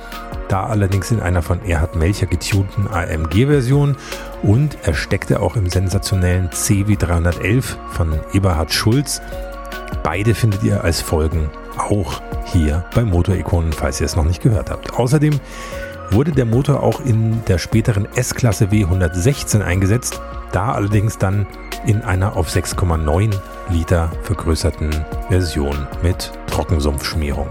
da 0.49 0.67
allerdings 0.67 1.11
in 1.11 1.21
einer 1.21 1.43
von 1.43 1.65
Erhard 1.65 1.97
Melcher 1.97 2.27
getunten 2.27 2.89
AMG-Version 2.89 3.97
und 4.43 4.79
er 4.83 4.95
steckte 4.95 5.41
auch 5.41 5.57
im 5.57 5.69
sensationellen 5.69 6.51
CW 6.53 6.97
311 6.97 7.79
von 7.91 8.19
Eberhard 8.33 8.73
Schulz. 8.73 9.21
Beide 10.03 10.35
findet 10.35 10.63
ihr 10.63 10.85
als 10.85 11.01
Folgen 11.01 11.51
auch 11.77 12.21
hier 12.45 12.85
bei 12.95 13.05
Motorikonen, 13.05 13.73
falls 13.73 14.01
ihr 14.01 14.07
es 14.07 14.17
noch 14.17 14.25
nicht 14.25 14.43
gehört 14.43 14.71
habt. 14.71 14.95
Außerdem 14.95 15.39
wurde 16.11 16.33
der 16.33 16.47
Motor 16.47 16.83
auch 16.83 17.01
in 17.01 17.45
der 17.47 17.59
späteren 17.59 18.09
S-Klasse 18.15 18.67
W116 18.67 19.63
eingesetzt, 19.63 20.21
da 20.53 20.73
allerdings 20.73 21.19
dann 21.19 21.47
in 21.87 22.03
einer 22.03 22.37
auf 22.37 22.49
6,9 22.49 23.35
Liter 23.71 24.11
vergrößerten 24.23 25.05
Version 25.29 25.87
mit 26.03 26.33
Trockensumpfschmierung. 26.47 27.49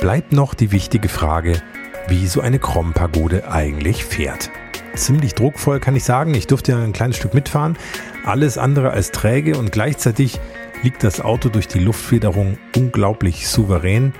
Bleibt 0.00 0.32
noch 0.32 0.54
die 0.54 0.72
wichtige 0.72 1.10
Frage, 1.10 1.60
wie 2.08 2.26
so 2.26 2.40
eine 2.40 2.58
Krom-Pagode 2.58 3.50
eigentlich 3.50 4.02
fährt. 4.02 4.50
Ziemlich 4.94 5.34
druckvoll 5.34 5.78
kann 5.78 5.94
ich 5.94 6.04
sagen, 6.04 6.34
ich 6.34 6.46
durfte 6.46 6.72
ja 6.72 6.82
ein 6.82 6.94
kleines 6.94 7.18
Stück 7.18 7.34
mitfahren, 7.34 7.76
alles 8.24 8.56
andere 8.56 8.92
als 8.92 9.12
träge 9.12 9.58
und 9.58 9.72
gleichzeitig 9.72 10.40
liegt 10.82 11.04
das 11.04 11.20
Auto 11.20 11.50
durch 11.50 11.68
die 11.68 11.80
Luftfederung 11.80 12.56
unglaublich 12.74 13.46
souverän. 13.46 14.14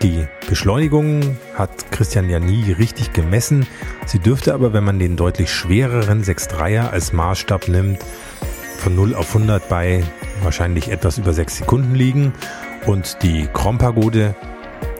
Die 0.00 0.26
Beschleunigung 0.48 1.36
hat 1.54 1.92
Christian 1.92 2.30
ja 2.30 2.40
nie 2.40 2.72
richtig 2.72 3.12
gemessen. 3.12 3.66
Sie 4.06 4.20
dürfte 4.20 4.54
aber, 4.54 4.72
wenn 4.72 4.84
man 4.84 4.98
den 4.98 5.16
deutlich 5.16 5.52
schwereren 5.52 6.24
6.3er 6.24 6.88
als 6.88 7.12
Maßstab 7.12 7.68
nimmt, 7.68 7.98
von 8.78 8.94
0 8.94 9.14
auf 9.14 9.34
100 9.34 9.68
bei 9.68 10.02
wahrscheinlich 10.42 10.90
etwas 10.90 11.18
über 11.18 11.34
6 11.34 11.58
Sekunden 11.58 11.94
liegen. 11.94 12.32
Und 12.86 13.18
die 13.22 13.46
Krompagode, 13.52 14.34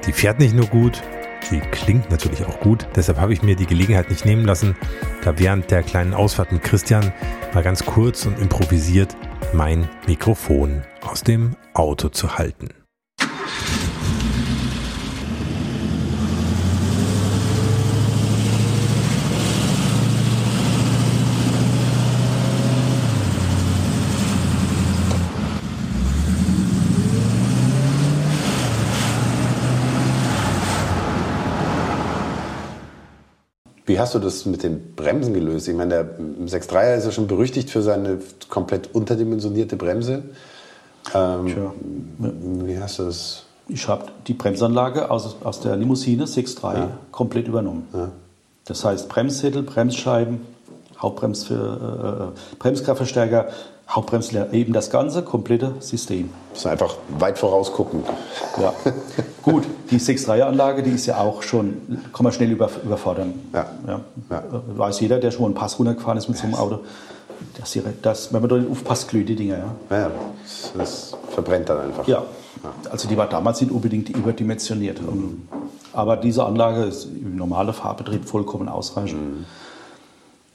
die 0.08 0.12
fährt 0.14 0.38
nicht 0.38 0.54
nur 0.54 0.66
gut, 0.66 1.02
die 1.50 1.60
klingt 1.60 2.10
natürlich 2.10 2.44
auch 2.46 2.58
gut. 2.60 2.88
Deshalb 2.96 3.20
habe 3.20 3.34
ich 3.34 3.42
mir 3.42 3.56
die 3.56 3.66
Gelegenheit 3.66 4.08
nicht 4.08 4.24
nehmen 4.24 4.46
lassen, 4.46 4.74
da 5.22 5.38
während 5.38 5.70
der 5.70 5.82
kleinen 5.82 6.14
Ausfahrt 6.14 6.50
mit 6.50 6.62
Christian 6.62 7.12
mal 7.52 7.62
ganz 7.62 7.84
kurz 7.84 8.24
und 8.24 8.38
improvisiert 8.38 9.14
mein 9.52 9.86
Mikrofon 10.06 10.82
aus 11.02 11.22
dem 11.22 11.56
Auto 11.74 12.08
zu 12.08 12.38
halten. 12.38 12.77
Wie 33.98 34.00
hast 34.00 34.14
du 34.14 34.20
das 34.20 34.46
mit 34.46 34.62
den 34.62 34.94
Bremsen 34.94 35.34
gelöst? 35.34 35.66
Ich 35.66 35.74
meine, 35.74 35.90
der 35.90 36.18
6.3er 36.46 36.98
ist 36.98 37.06
ja 37.06 37.10
schon 37.10 37.26
berüchtigt 37.26 37.68
für 37.68 37.82
seine 37.82 38.20
komplett 38.48 38.94
unterdimensionierte 38.94 39.74
Bremse. 39.74 40.22
Ähm, 41.12 41.52
wie 42.64 42.78
hast 42.78 43.00
du 43.00 43.06
das? 43.06 43.42
Ich 43.66 43.88
habe 43.88 44.04
die 44.28 44.34
Bremsanlage 44.34 45.10
aus, 45.10 45.34
aus 45.42 45.58
der 45.58 45.74
Limousine 45.74 46.26
6.3 46.26 46.74
ja. 46.74 46.90
komplett 47.10 47.48
übernommen. 47.48 47.88
Ja. 47.92 48.12
Das 48.66 48.84
heißt 48.84 49.08
Bremssättel, 49.08 49.64
Bremsscheiben, 49.64 50.42
Hauptbrems 51.00 51.42
für 51.42 52.34
äh, 52.36 52.56
Hauptbremsleer, 53.88 54.52
eben 54.52 54.72
das 54.74 54.90
ganze 54.90 55.22
komplette 55.22 55.74
System. 55.80 56.28
Muss 56.52 56.64
man 56.64 56.72
einfach 56.72 56.96
weit 57.18 57.38
vorausgucken. 57.38 58.02
Ja, 58.60 58.74
gut. 59.42 59.64
Die 59.90 59.98
6-3-Anlage, 59.98 60.82
die 60.82 60.90
ist 60.90 61.06
ja 61.06 61.18
auch 61.18 61.42
schon, 61.42 61.78
kann 62.12 62.24
man 62.24 62.32
schnell 62.32 62.50
über, 62.50 62.68
überfordern. 62.84 63.34
Ja. 63.54 63.66
Ja. 63.86 64.00
Ja. 64.30 64.42
Weiß 64.76 65.00
jeder, 65.00 65.18
der 65.18 65.30
schon 65.30 65.40
mal 65.42 65.46
einen 65.48 65.54
Pass 65.54 65.78
runtergefahren 65.78 66.18
ist 66.18 66.28
mit 66.28 66.36
so 66.36 66.44
einem 66.44 66.54
Auto. 66.56 66.80
Das, 67.58 67.72
hier, 67.72 67.82
das, 68.02 68.32
wenn 68.32 68.42
man 68.42 68.60
nicht 68.60 68.70
aufpasst, 68.70 69.08
glüht 69.08 69.28
die 69.28 69.36
Dinger. 69.36 69.58
Ja. 69.90 69.96
Ja, 69.98 70.10
das, 70.42 70.72
das 70.76 71.16
verbrennt 71.30 71.68
dann 71.70 71.80
einfach. 71.80 72.06
Ja, 72.06 72.24
also 72.90 73.08
die 73.08 73.16
war 73.16 73.26
damals 73.28 73.60
nicht 73.62 73.72
unbedingt 73.72 74.10
überdimensioniert. 74.10 74.98
Und- 75.00 75.48
Aber 75.94 76.16
diese 76.18 76.44
Anlage 76.44 76.82
ist 76.84 77.04
im 77.06 77.36
normalen 77.36 77.72
Fahrbetrieb 77.72 78.26
vollkommen 78.26 78.68
ausreichend. 78.68 79.46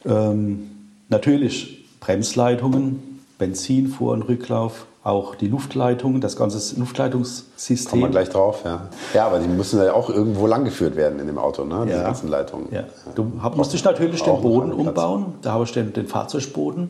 Ähm, 0.05 0.69
natürlich 1.09 1.85
Bremsleitungen, 1.99 3.12
Benzin, 3.47 3.87
Vor- 3.89 4.13
und 4.13 4.21
Rücklauf, 4.23 4.85
auch 5.03 5.35
die 5.35 5.47
Luftleitungen, 5.47 6.21
das 6.21 6.37
ganze 6.37 6.57
Kommen 6.59 6.75
wir 6.77 6.79
Luftleitungssystem. 6.85 8.09
gleich 8.11 8.29
drauf, 8.29 8.61
ja. 8.63 8.87
Ja, 9.13 9.25
aber 9.27 9.39
die 9.39 9.49
müssen 9.49 9.83
ja 9.83 9.91
auch 9.93 10.09
irgendwo 10.09 10.47
langgeführt 10.47 10.95
werden 10.95 11.19
in 11.19 11.27
dem 11.27 11.37
Auto, 11.37 11.65
ne? 11.65 11.85
Ja. 11.89 12.03
ganzen 12.03 12.29
Leitungen. 12.29 12.67
Ja. 12.71 12.85
Du 13.13 13.29
hab, 13.41 13.57
musst 13.57 13.73
dich 13.73 13.83
natürlich 13.83 14.23
den 14.23 14.41
Boden 14.41 14.71
umbauen. 14.71 15.33
Da 15.41 15.51
habe 15.51 15.65
ich 15.65 15.73
den, 15.73 15.91
den 15.91 16.07
Fahrzeugboden. 16.07 16.89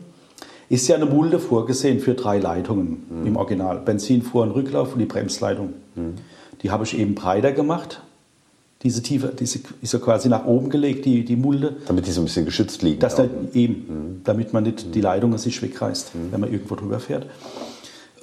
Ist 0.68 0.86
ja 0.86 0.94
eine 0.94 1.06
Mulde 1.06 1.40
vorgesehen 1.40 1.98
für 1.98 2.14
drei 2.14 2.38
Leitungen 2.38 3.04
Mhm. 3.10 3.26
im 3.26 3.36
Original. 3.36 3.78
Benzin, 3.80 4.22
Vor- 4.22 4.44
und 4.44 4.52
Rücklauf 4.52 4.92
und 4.92 5.00
die 5.00 5.06
Bremsleitung. 5.06 5.72
Mhm. 5.96 6.14
Die 6.62 6.70
habe 6.70 6.84
ich 6.84 6.96
eben 6.96 7.16
breiter 7.16 7.50
gemacht. 7.50 8.00
Diese 8.84 9.02
Tiefe, 9.02 9.28
diese 9.28 9.60
ist 9.80 9.94
ja 9.94 9.98
quasi 9.98 10.28
nach 10.28 10.44
oben 10.44 10.68
gelegt, 10.68 11.06
die, 11.06 11.24
die 11.24 11.36
Mulde. 11.36 11.76
Damit 11.86 12.06
die 12.06 12.10
so 12.10 12.20
ein 12.20 12.26
bisschen 12.26 12.44
geschützt 12.44 12.82
liegen. 12.82 13.00
Das 13.00 13.14
auch. 13.14 13.18
dann 13.20 13.48
eben, 13.54 14.20
damit 14.24 14.52
man 14.52 14.62
nicht 14.62 14.94
die 14.94 15.00
Leitungen 15.00 15.38
sich 15.38 15.62
wegreißt, 15.62 16.12
wenn 16.30 16.40
man 16.40 16.52
irgendwo 16.52 16.74
drüber 16.74 17.00
fährt. 17.00 17.26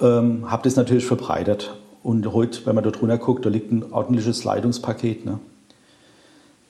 Ähm, 0.00 0.48
habe 0.50 0.62
das 0.62 0.76
natürlich 0.76 1.04
verbreitert. 1.04 1.74
Und 2.04 2.32
heute, 2.32 2.64
wenn 2.64 2.76
man 2.76 2.84
da 2.84 2.90
drunter 2.90 3.18
guckt, 3.18 3.44
da 3.44 3.50
liegt 3.50 3.72
ein 3.72 3.92
ordentliches 3.92 4.44
Leitungspaket 4.44 5.24
ne? 5.26 5.40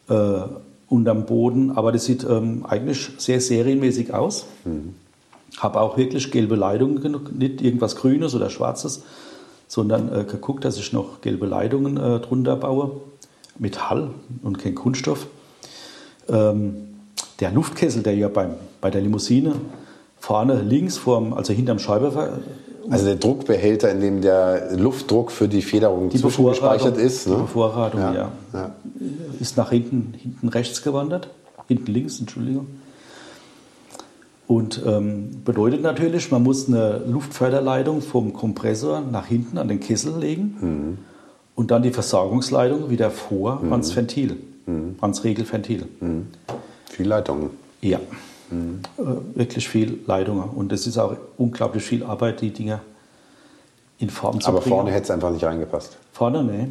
äh, 0.08 0.42
unterm 0.88 1.26
Boden. 1.26 1.72
Aber 1.72 1.92
das 1.92 2.06
sieht 2.06 2.24
ähm, 2.24 2.64
eigentlich 2.66 3.10
sehr 3.18 3.42
serienmäßig 3.42 4.14
aus. 4.14 4.46
Habe 5.58 5.80
auch 5.80 5.98
wirklich 5.98 6.30
gelbe 6.30 6.56
Leitungen 6.56 7.28
nicht 7.38 7.60
irgendwas 7.60 7.96
Grünes 7.96 8.34
oder 8.34 8.48
Schwarzes, 8.48 9.02
sondern 9.68 10.10
äh, 10.10 10.24
geguckt, 10.24 10.64
dass 10.64 10.78
ich 10.78 10.92
noch 10.94 11.20
gelbe 11.20 11.46
Leitungen 11.46 11.98
äh, 11.98 12.20
drunter 12.20 12.56
baue. 12.56 12.92
Metall 13.62 14.10
und 14.42 14.58
kein 14.58 14.74
Kunststoff. 14.74 15.26
Ähm, 16.28 16.74
der 17.40 17.50
Luftkessel, 17.52 18.02
der 18.02 18.14
ja 18.14 18.28
beim, 18.28 18.50
bei 18.80 18.90
der 18.90 19.00
Limousine 19.00 19.54
vorne 20.18 20.60
links, 20.60 20.96
vorm, 20.98 21.32
also 21.32 21.52
hinterm 21.52 21.78
Scheibe, 21.78 22.12
Also 22.90 23.04
der 23.06 23.16
Druckbehälter, 23.16 23.90
in 23.90 24.00
dem 24.00 24.20
der 24.20 24.76
Luftdruck 24.76 25.30
für 25.30 25.48
die 25.48 25.62
Federung 25.62 26.10
die 26.10 26.18
zwischengespeichert 26.18 26.96
ist. 26.96 27.26
die 27.26 27.30
Ne? 27.30 27.36
Bevorratung 27.36 28.00
ja. 28.00 28.12
Ja, 28.14 28.32
ja. 28.52 28.70
ist 29.40 29.56
nach 29.56 29.70
hinten, 29.70 30.12
hinten 30.16 30.48
rechts 30.48 30.82
gewandert, 30.82 31.28
hinten 31.68 31.92
links, 31.92 32.18
Entschuldigung. 32.20 32.66
Und 34.48 34.82
ähm, 34.84 35.42
bedeutet 35.44 35.82
natürlich, 35.82 36.30
man 36.30 36.42
muss 36.42 36.68
eine 36.68 36.98
Luftförderleitung 37.06 38.02
vom 38.02 38.32
Kompressor 38.32 39.00
nach 39.00 39.26
hinten 39.26 39.56
an 39.56 39.68
den 39.68 39.80
Kessel 39.80 40.18
legen 40.18 40.56
Mhm. 40.60 40.98
Und 41.54 41.70
dann 41.70 41.82
die 41.82 41.90
Versorgungsleitung 41.90 42.90
wieder 42.90 43.10
vor 43.10 43.62
ans 43.70 43.94
Ventil, 43.94 44.36
Mhm. 44.66 44.96
ans 45.00 45.24
Regelventil. 45.24 45.86
Viel 46.90 47.06
Leitungen. 47.08 47.50
Ja, 47.80 47.98
äh, 47.98 49.02
wirklich 49.34 49.68
viel 49.68 49.98
Leitungen. 50.06 50.44
Und 50.50 50.72
es 50.72 50.86
ist 50.86 50.98
auch 50.98 51.16
unglaublich 51.36 51.82
viel 51.82 52.04
Arbeit, 52.04 52.40
die 52.42 52.50
Dinger 52.50 52.80
in 53.98 54.08
Form 54.10 54.40
zu 54.40 54.48
Aber 54.48 54.60
bringen. 54.60 54.74
vorne 54.76 54.90
hätte 54.92 55.04
es 55.04 55.10
einfach 55.10 55.30
nicht 55.30 55.44
reingepasst. 55.44 55.96
Vorne, 56.12 56.44
ne. 56.44 56.68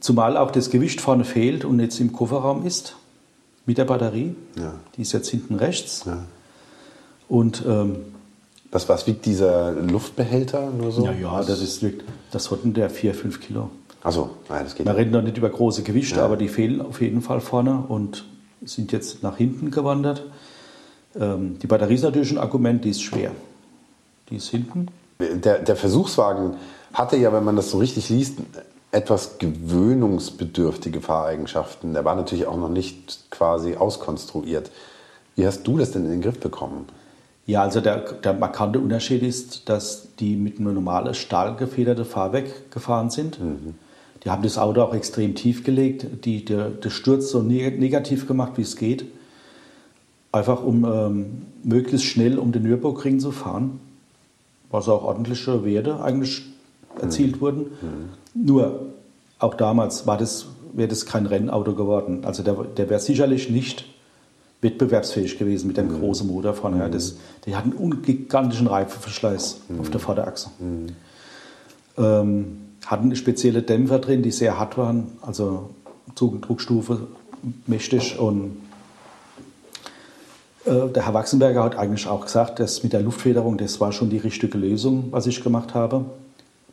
Zumal 0.00 0.36
auch 0.36 0.50
das 0.50 0.70
Gewicht 0.70 1.00
vorne 1.00 1.24
fehlt 1.24 1.64
und 1.64 1.80
jetzt 1.80 1.98
im 2.00 2.12
Kofferraum 2.12 2.64
ist, 2.66 2.96
mit 3.64 3.78
der 3.78 3.84
Batterie. 3.86 4.34
Ja. 4.56 4.74
Die 4.96 5.02
ist 5.02 5.12
jetzt 5.12 5.28
hinten 5.28 5.54
rechts. 5.56 6.04
Ja. 6.06 6.18
Und 7.28 7.64
ähm, 7.66 7.96
Was, 8.76 8.90
was 8.90 9.06
wiegt 9.06 9.24
dieser 9.24 9.72
Luftbehälter 9.72 10.70
nur 10.70 10.92
so? 10.92 11.02
ja, 11.06 11.12
ja, 11.12 11.42
das 11.42 11.62
ist 11.62 11.82
das 12.30 12.50
hatten 12.50 12.74
der 12.74 12.90
4, 12.90 13.14
5 13.14 13.40
Kilo. 13.40 13.70
Achso, 14.02 14.28
nein, 14.50 14.64
das 14.64 14.74
geht 14.74 14.84
Wir 14.84 14.94
reden 14.94 15.12
noch 15.12 15.22
nicht 15.22 15.38
über 15.38 15.48
große 15.48 15.82
Gewichte, 15.82 16.16
Ja. 16.16 16.26
aber 16.26 16.36
die 16.36 16.48
fehlen 16.48 16.82
auf 16.82 17.00
jeden 17.00 17.22
Fall 17.22 17.40
vorne 17.40 17.84
und 17.88 18.26
sind 18.62 18.92
jetzt 18.92 19.22
nach 19.22 19.38
hinten 19.38 19.70
gewandert. 19.70 20.26
Ähm, 21.18 21.58
die 21.58 21.66
Batterie 21.66 21.94
ist 21.94 22.02
natürlich 22.02 22.30
ein 22.32 22.36
Argument, 22.36 22.84
die 22.84 22.90
ist 22.90 23.00
schwer. 23.00 23.30
Die 24.28 24.36
ist 24.36 24.50
hinten. 24.50 24.88
Der, 25.20 25.60
der 25.60 25.76
Versuchswagen 25.76 26.56
hatte 26.92 27.16
ja, 27.16 27.32
wenn 27.32 27.44
man 27.44 27.56
das 27.56 27.70
so 27.70 27.78
richtig 27.78 28.10
liest, 28.10 28.40
etwas 28.92 29.38
gewöhnungsbedürftige 29.38 31.00
Fahreigenschaften. 31.00 31.94
Der 31.94 32.04
war 32.04 32.14
natürlich 32.14 32.46
auch 32.46 32.58
noch 32.58 32.68
nicht 32.68 33.30
quasi 33.30 33.76
auskonstruiert. 33.76 34.70
Wie 35.34 35.46
hast 35.46 35.66
du 35.66 35.78
das 35.78 35.92
denn 35.92 36.04
in 36.04 36.10
den 36.10 36.20
Griff 36.20 36.40
bekommen? 36.40 36.84
Ja, 37.46 37.62
also 37.62 37.80
der, 37.80 37.98
der 37.98 38.32
markante 38.32 38.80
Unterschied 38.80 39.22
ist, 39.22 39.68
dass 39.68 40.08
die 40.18 40.34
mit 40.34 40.58
einem 40.58 40.74
normalen 40.74 41.14
stahlgefederten 41.14 42.04
Fahrwerk 42.04 42.72
gefahren 42.72 43.10
sind. 43.10 43.38
Die 44.24 44.30
haben 44.30 44.42
das 44.42 44.58
Auto 44.58 44.82
auch 44.82 44.92
extrem 44.94 45.36
tief 45.36 45.62
gelegt, 45.62 46.24
die, 46.24 46.44
der, 46.44 46.70
der 46.70 46.90
Sturz 46.90 47.30
so 47.30 47.40
neg- 47.42 47.78
negativ 47.78 48.26
gemacht, 48.26 48.54
wie 48.56 48.62
es 48.62 48.74
geht. 48.74 49.04
Einfach 50.32 50.64
um 50.64 50.84
ähm, 50.84 51.42
möglichst 51.62 52.06
schnell 52.06 52.38
um 52.38 52.50
den 52.50 52.64
Nürburgring 52.64 53.20
zu 53.20 53.30
fahren, 53.30 53.78
was 54.72 54.88
auch 54.88 55.04
ordentliche 55.04 55.64
Werte 55.64 56.02
eigentlich 56.02 56.42
erzielt 57.00 57.40
wurden. 57.40 57.66
Nur 58.34 58.86
auch 59.38 59.54
damals 59.54 60.06
war 60.08 60.18
das, 60.18 60.46
wäre 60.72 60.88
das 60.88 61.06
kein 61.06 61.26
Rennauto 61.26 61.74
geworden. 61.74 62.24
Also 62.24 62.42
der, 62.42 62.54
der 62.54 62.90
wäre 62.90 63.00
sicherlich 63.00 63.50
nicht 63.50 63.84
wettbewerbsfähig 64.62 65.38
gewesen 65.38 65.68
mit 65.68 65.76
dem 65.76 65.88
großen 65.88 66.26
Motor 66.26 66.54
vorne. 66.54 66.78
Ja, 66.78 66.88
das, 66.88 67.16
die 67.44 67.54
hatten 67.54 67.76
einen 67.78 68.02
gigantischen 68.02 68.66
Reifenverschleiß 68.66 69.60
auf 69.78 69.90
der 69.90 70.00
Vorderachse. 70.00 70.50
Ähm, 71.98 72.58
hatten 72.86 73.14
spezielle 73.16 73.62
Dämpfer 73.62 73.98
drin, 73.98 74.22
die 74.22 74.30
sehr 74.30 74.58
hart 74.58 74.78
waren, 74.78 75.18
also 75.22 75.70
Zug- 76.14 76.34
und 76.34 76.48
Druckstufe 76.48 77.06
mächtig. 77.66 78.18
Und 78.18 78.56
äh, 80.64 80.88
der 80.88 81.06
Herr 81.06 81.14
Wachsenberger 81.14 81.62
hat 81.64 81.76
eigentlich 81.76 82.06
auch 82.06 82.24
gesagt, 82.24 82.60
dass 82.60 82.82
mit 82.82 82.92
der 82.92 83.00
Luftfederung, 83.00 83.58
das 83.58 83.80
war 83.80 83.92
schon 83.92 84.10
die 84.10 84.18
richtige 84.18 84.56
Lösung, 84.58 85.08
was 85.10 85.26
ich 85.26 85.42
gemacht 85.42 85.74
habe. 85.74 86.04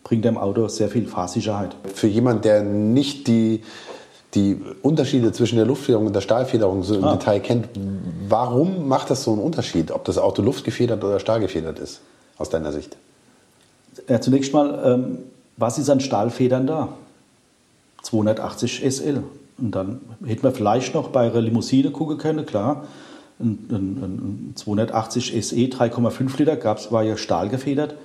Bringt 0.03 0.25
dem 0.25 0.38
Auto 0.38 0.67
sehr 0.67 0.89
viel 0.89 1.07
Fahrsicherheit. 1.07 1.75
Für 1.93 2.07
jemanden, 2.07 2.41
der 2.41 2.63
nicht 2.63 3.27
die, 3.27 3.61
die 4.36 4.59
Unterschiede 4.81 5.31
zwischen 5.31 5.57
der 5.57 5.65
Luftfederung 5.65 6.07
und 6.07 6.13
der 6.13 6.21
Stahlfederung 6.21 6.84
so 6.84 6.95
im 6.95 7.03
Ah. 7.03 7.15
Detail 7.15 7.39
kennt, 7.39 7.69
warum 8.27 8.88
macht 8.88 9.09
das 9.09 9.23
so 9.23 9.31
einen 9.31 9.41
Unterschied, 9.41 9.91
ob 9.91 10.05
das 10.05 10.17
Auto 10.17 10.41
luftgefedert 10.41 11.03
oder 11.03 11.19
stahlgefedert 11.19 11.79
ist, 11.79 12.01
aus 12.38 12.49
deiner 12.49 12.71
Sicht? 12.71 12.97
Ja, 14.09 14.19
zunächst 14.21 14.53
mal, 14.53 14.81
ähm, 14.86 15.17
was 15.57 15.77
ist 15.77 15.89
an 15.89 15.99
Stahlfedern 15.99 16.65
da? 16.65 16.89
280 18.01 18.84
SL. 18.84 19.23
Und 19.57 19.75
dann 19.75 20.01
hätten 20.25 20.43
wir 20.43 20.51
vielleicht 20.51 20.93
noch 20.95 21.09
bei 21.09 21.29
einer 21.29 21.41
Limousine 21.41 21.91
gucken 21.91 22.17
können, 22.17 22.45
klar. 22.45 22.86
Ein, 23.39 23.59
ein, 23.69 23.75
ein 23.75 24.53
280 24.55 25.45
SE 25.45 25.55
3,5 25.55 26.38
Liter 26.39 26.55
gab's, 26.55 26.91
war 26.91 27.03
ja 27.03 27.17
stahlgefedert. 27.17 27.95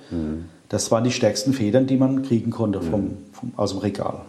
Das 0.69 0.91
waren 0.91 1.03
die 1.03 1.11
stärksten 1.11 1.53
Federn, 1.53 1.87
die 1.87 1.97
man 1.97 2.21
kriegen 2.23 2.51
konnte 2.51 2.81
vom, 2.81 3.17
vom, 3.31 3.51
aus 3.57 3.71
dem 3.71 3.79
Regal. 3.79 4.21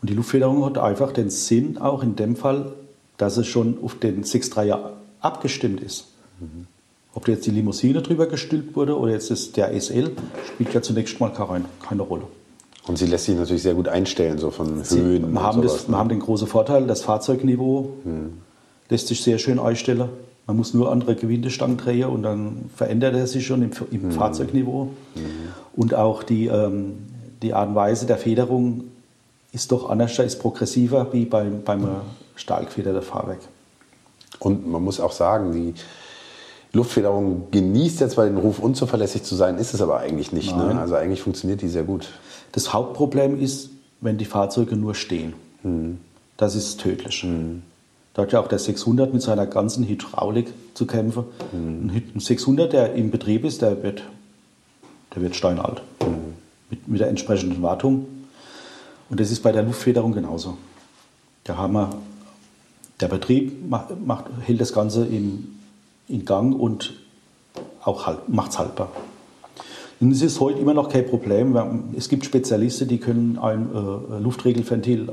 Und 0.00 0.10
die 0.10 0.14
Luftfederung 0.14 0.64
hat 0.64 0.78
einfach 0.78 1.12
den 1.12 1.30
Sinn, 1.30 1.78
auch 1.78 2.02
in 2.02 2.16
dem 2.16 2.36
Fall, 2.36 2.72
dass 3.16 3.36
es 3.36 3.46
schon 3.46 3.78
auf 3.82 3.98
den 3.98 4.24
6.3er 4.24 4.78
abgestimmt 5.20 5.80
ist. 5.80 6.06
Ob 7.14 7.24
da 7.24 7.32
jetzt 7.32 7.46
die 7.46 7.50
Limousine 7.50 8.00
drüber 8.00 8.26
gestülpt 8.26 8.76
wurde 8.76 8.96
oder 8.96 9.12
jetzt 9.12 9.30
ist 9.30 9.56
der 9.56 9.78
SL, 9.78 10.12
spielt 10.46 10.72
ja 10.72 10.82
zunächst 10.82 11.18
mal 11.18 11.32
keine, 11.32 11.64
keine 11.86 12.02
Rolle. 12.02 12.24
Und 12.86 12.96
sie 12.96 13.06
lässt 13.06 13.24
sich 13.24 13.36
natürlich 13.36 13.62
sehr 13.62 13.74
gut 13.74 13.88
einstellen, 13.88 14.38
so 14.38 14.50
von 14.50 14.82
Höhen. 14.88 15.22
wir, 15.22 15.28
und 15.28 15.42
haben 15.42 15.62
das, 15.62 15.72
sowas, 15.72 15.88
wir 15.88 15.92
ne? 15.92 15.98
haben 15.98 16.08
den 16.08 16.20
großen 16.20 16.46
Vorteil, 16.46 16.86
das 16.86 17.02
Fahrzeugniveau 17.02 17.92
lässt 18.88 19.08
sich 19.08 19.22
sehr 19.22 19.38
schön 19.38 19.58
einstellen. 19.58 20.08
Man 20.46 20.56
muss 20.56 20.72
nur 20.72 20.90
andere 20.90 21.14
Gewindestangen 21.14 21.76
drehen 21.76 22.08
und 22.08 22.22
dann 22.22 22.70
verändert 22.74 23.14
er 23.14 23.26
sich 23.26 23.46
schon 23.46 23.62
im, 23.62 23.70
im 23.90 24.12
Fahrzeugniveau. 24.12 24.88
Und 25.76 25.94
auch 25.94 26.22
die, 26.22 26.46
ähm, 26.46 26.94
die 27.42 27.52
Art 27.52 27.68
und 27.68 27.74
Weise 27.74 28.06
der 28.06 28.16
Federung 28.16 28.84
ist 29.52 29.72
doch 29.72 29.88
anders, 29.90 30.18
ist 30.18 30.40
progressiver 30.40 31.12
wie 31.12 31.24
beim, 31.24 31.62
beim 31.62 31.88
stahlgefederten 32.36 33.02
Fahrwerk. 33.02 33.40
Und 34.38 34.66
man 34.68 34.82
muss 34.82 35.00
auch 35.00 35.12
sagen, 35.12 35.52
die 35.52 35.74
Luftfederung 36.72 37.50
genießt 37.50 38.00
jetzt 38.00 38.12
zwar 38.14 38.26
den 38.26 38.36
Ruf, 38.36 38.58
unzuverlässig 38.58 39.22
zu 39.22 39.34
sein, 39.34 39.56
ist 39.58 39.74
es 39.74 39.80
aber 39.80 39.98
eigentlich 39.98 40.32
nicht. 40.32 40.54
Ne? 40.56 40.78
Also 40.78 40.94
eigentlich 40.94 41.22
funktioniert 41.22 41.62
die 41.62 41.68
sehr 41.68 41.84
gut. 41.84 42.08
Das 42.52 42.72
Hauptproblem 42.72 43.40
ist, 43.40 43.70
wenn 44.00 44.18
die 44.18 44.26
Fahrzeuge 44.26 44.76
nur 44.76 44.94
stehen. 44.94 45.32
Das 46.36 46.54
ist 46.54 46.80
tödlich. 46.80 47.26
Da 48.14 48.22
hat 48.22 48.32
ja 48.32 48.40
auch 48.40 48.48
der 48.48 48.58
600 48.58 49.12
mit 49.12 49.22
seiner 49.22 49.46
ganzen 49.46 49.84
Hydraulik 49.84 50.52
zu 50.74 50.86
kämpfen. 50.86 51.24
Ein 51.52 52.20
600, 52.20 52.72
der 52.72 52.94
im 52.94 53.10
Betrieb 53.10 53.44
ist, 53.44 53.62
der 53.62 53.82
wird, 53.82 54.02
der 55.14 55.22
wird 55.22 55.36
steinalt. 55.36 55.82
Mit, 56.70 56.86
mit 56.86 57.00
der 57.00 57.08
entsprechenden 57.08 57.62
Wartung. 57.62 58.06
Und 59.10 59.20
das 59.20 59.30
ist 59.30 59.42
bei 59.42 59.52
der 59.52 59.62
Luftfederung 59.62 60.12
genauso. 60.12 60.56
Da 61.44 61.56
haben 61.56 61.74
wir, 61.74 61.90
der 63.00 63.08
Betrieb 63.08 63.68
macht, 63.68 64.04
macht, 64.04 64.24
hält 64.42 64.60
das 64.60 64.72
Ganze 64.72 65.06
in, 65.06 65.56
in 66.08 66.24
Gang 66.24 66.54
und 66.54 66.94
auch 67.84 68.06
halt, 68.06 68.28
macht 68.28 68.50
es 68.50 68.58
haltbar. 68.58 68.90
Und 70.00 70.12
es 70.12 70.22
ist 70.22 70.40
heute 70.40 70.60
immer 70.60 70.74
noch 70.74 70.88
kein 70.88 71.06
Problem. 71.06 71.56
Es 71.96 72.08
gibt 72.08 72.24
Spezialisten, 72.24 72.86
die 72.86 72.98
können 72.98 73.38
ein 73.38 73.68
äh, 73.74 74.18
Luftregelventil 74.20 75.08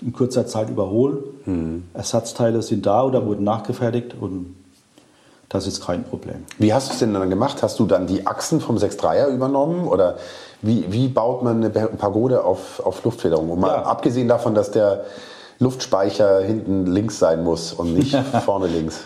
in 0.00 0.12
kurzer 0.12 0.46
Zeit 0.46 0.70
überholen. 0.70 1.18
Mhm. 1.44 1.84
Ersatzteile 1.92 2.62
sind 2.62 2.86
da 2.86 3.04
oder 3.04 3.26
wurden 3.26 3.44
nachgefertigt 3.44 4.14
und 4.18 4.54
das 5.48 5.66
ist 5.66 5.84
kein 5.84 6.04
Problem. 6.04 6.44
Wie 6.58 6.72
hast 6.74 6.88
du 6.88 6.92
es 6.94 6.98
denn 6.98 7.14
dann 7.14 7.30
gemacht? 7.30 7.62
Hast 7.62 7.78
du 7.78 7.86
dann 7.86 8.06
die 8.06 8.26
Achsen 8.26 8.60
vom 8.60 8.76
6.3er 8.76 9.28
übernommen? 9.28 9.86
Oder 9.86 10.16
wie, 10.62 10.84
wie 10.90 11.08
baut 11.08 11.42
man 11.44 11.58
eine 11.64 11.70
Pagode 11.70 12.44
auf, 12.44 12.80
auf 12.84 13.04
Luftfederung? 13.04 13.50
Und 13.50 13.60
mal 13.60 13.68
Ja. 13.68 13.82
abgesehen 13.82 14.26
davon, 14.28 14.54
dass 14.54 14.70
der 14.70 15.04
Luftspeicher 15.60 16.40
hinten 16.40 16.86
links 16.86 17.18
sein 17.18 17.44
muss 17.44 17.72
und 17.72 17.94
nicht 17.94 18.16
vorne 18.44 18.66
links. 18.66 19.00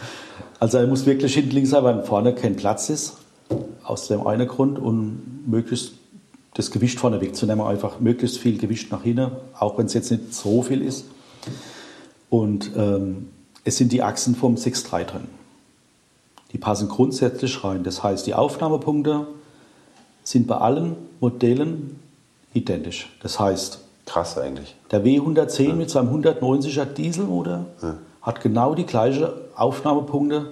Also 0.60 0.78
er 0.78 0.86
muss 0.86 1.04
wirklich 1.06 1.34
hinten 1.34 1.50
links 1.50 1.70
sein, 1.70 1.84
weil 1.84 2.02
vorne 2.04 2.34
kein 2.34 2.56
Platz 2.56 2.88
ist. 2.88 3.14
Aus 3.84 4.08
dem 4.08 4.26
einen 4.26 4.46
Grund 4.48 4.78
und 4.78 5.44
möglichst 5.46 5.92
das 6.54 6.70
Gewicht 6.70 6.98
vorne 6.98 7.20
wegzunehmen, 7.20 7.64
einfach 7.64 8.00
möglichst 8.00 8.38
viel 8.38 8.58
Gewicht 8.58 8.90
nach 8.90 9.02
hinten, 9.02 9.30
auch 9.58 9.78
wenn 9.78 9.86
es 9.86 9.94
jetzt 9.94 10.10
nicht 10.10 10.34
so 10.34 10.62
viel 10.62 10.82
ist. 10.82 11.04
Und 12.30 12.70
ähm, 12.76 13.28
es 13.64 13.76
sind 13.76 13.92
die 13.92 14.02
Achsen 14.02 14.34
vom 14.34 14.56
6.3 14.56 15.04
drin. 15.04 15.28
Die 16.52 16.58
passen 16.58 16.88
grundsätzlich 16.88 17.62
rein. 17.64 17.84
Das 17.84 18.02
heißt, 18.02 18.26
die 18.26 18.34
Aufnahmepunkte 18.34 19.26
sind 20.24 20.46
bei 20.46 20.56
allen 20.56 20.96
Modellen 21.20 22.00
identisch. 22.54 23.10
Das 23.22 23.38
heißt, 23.38 23.80
Krass 24.06 24.38
eigentlich. 24.38 24.74
der 24.90 25.04
W110 25.04 25.74
mit 25.74 25.90
seinem 25.90 26.14
190er 26.14 26.86
Dieselmotor 26.86 27.66
hat 28.22 28.40
genau 28.40 28.74
die 28.74 28.86
gleichen 28.86 29.28
Aufnahmepunkte 29.54 30.50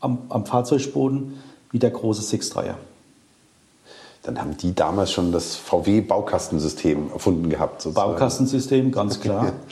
am, 0.00 0.18
am 0.28 0.46
Fahrzeugboden 0.46 1.40
wie 1.70 1.78
der 1.78 1.90
große 1.90 2.36
6.3er. 2.36 2.74
Dann 4.22 4.38
haben 4.38 4.56
die 4.56 4.74
damals 4.74 5.12
schon 5.12 5.32
das 5.32 5.56
VW-Baukastensystem 5.56 7.10
erfunden 7.12 7.48
gehabt. 7.48 7.80
Sozusagen. 7.80 8.12
Baukastensystem, 8.12 8.92
ganz 8.92 9.20
klar. 9.20 9.52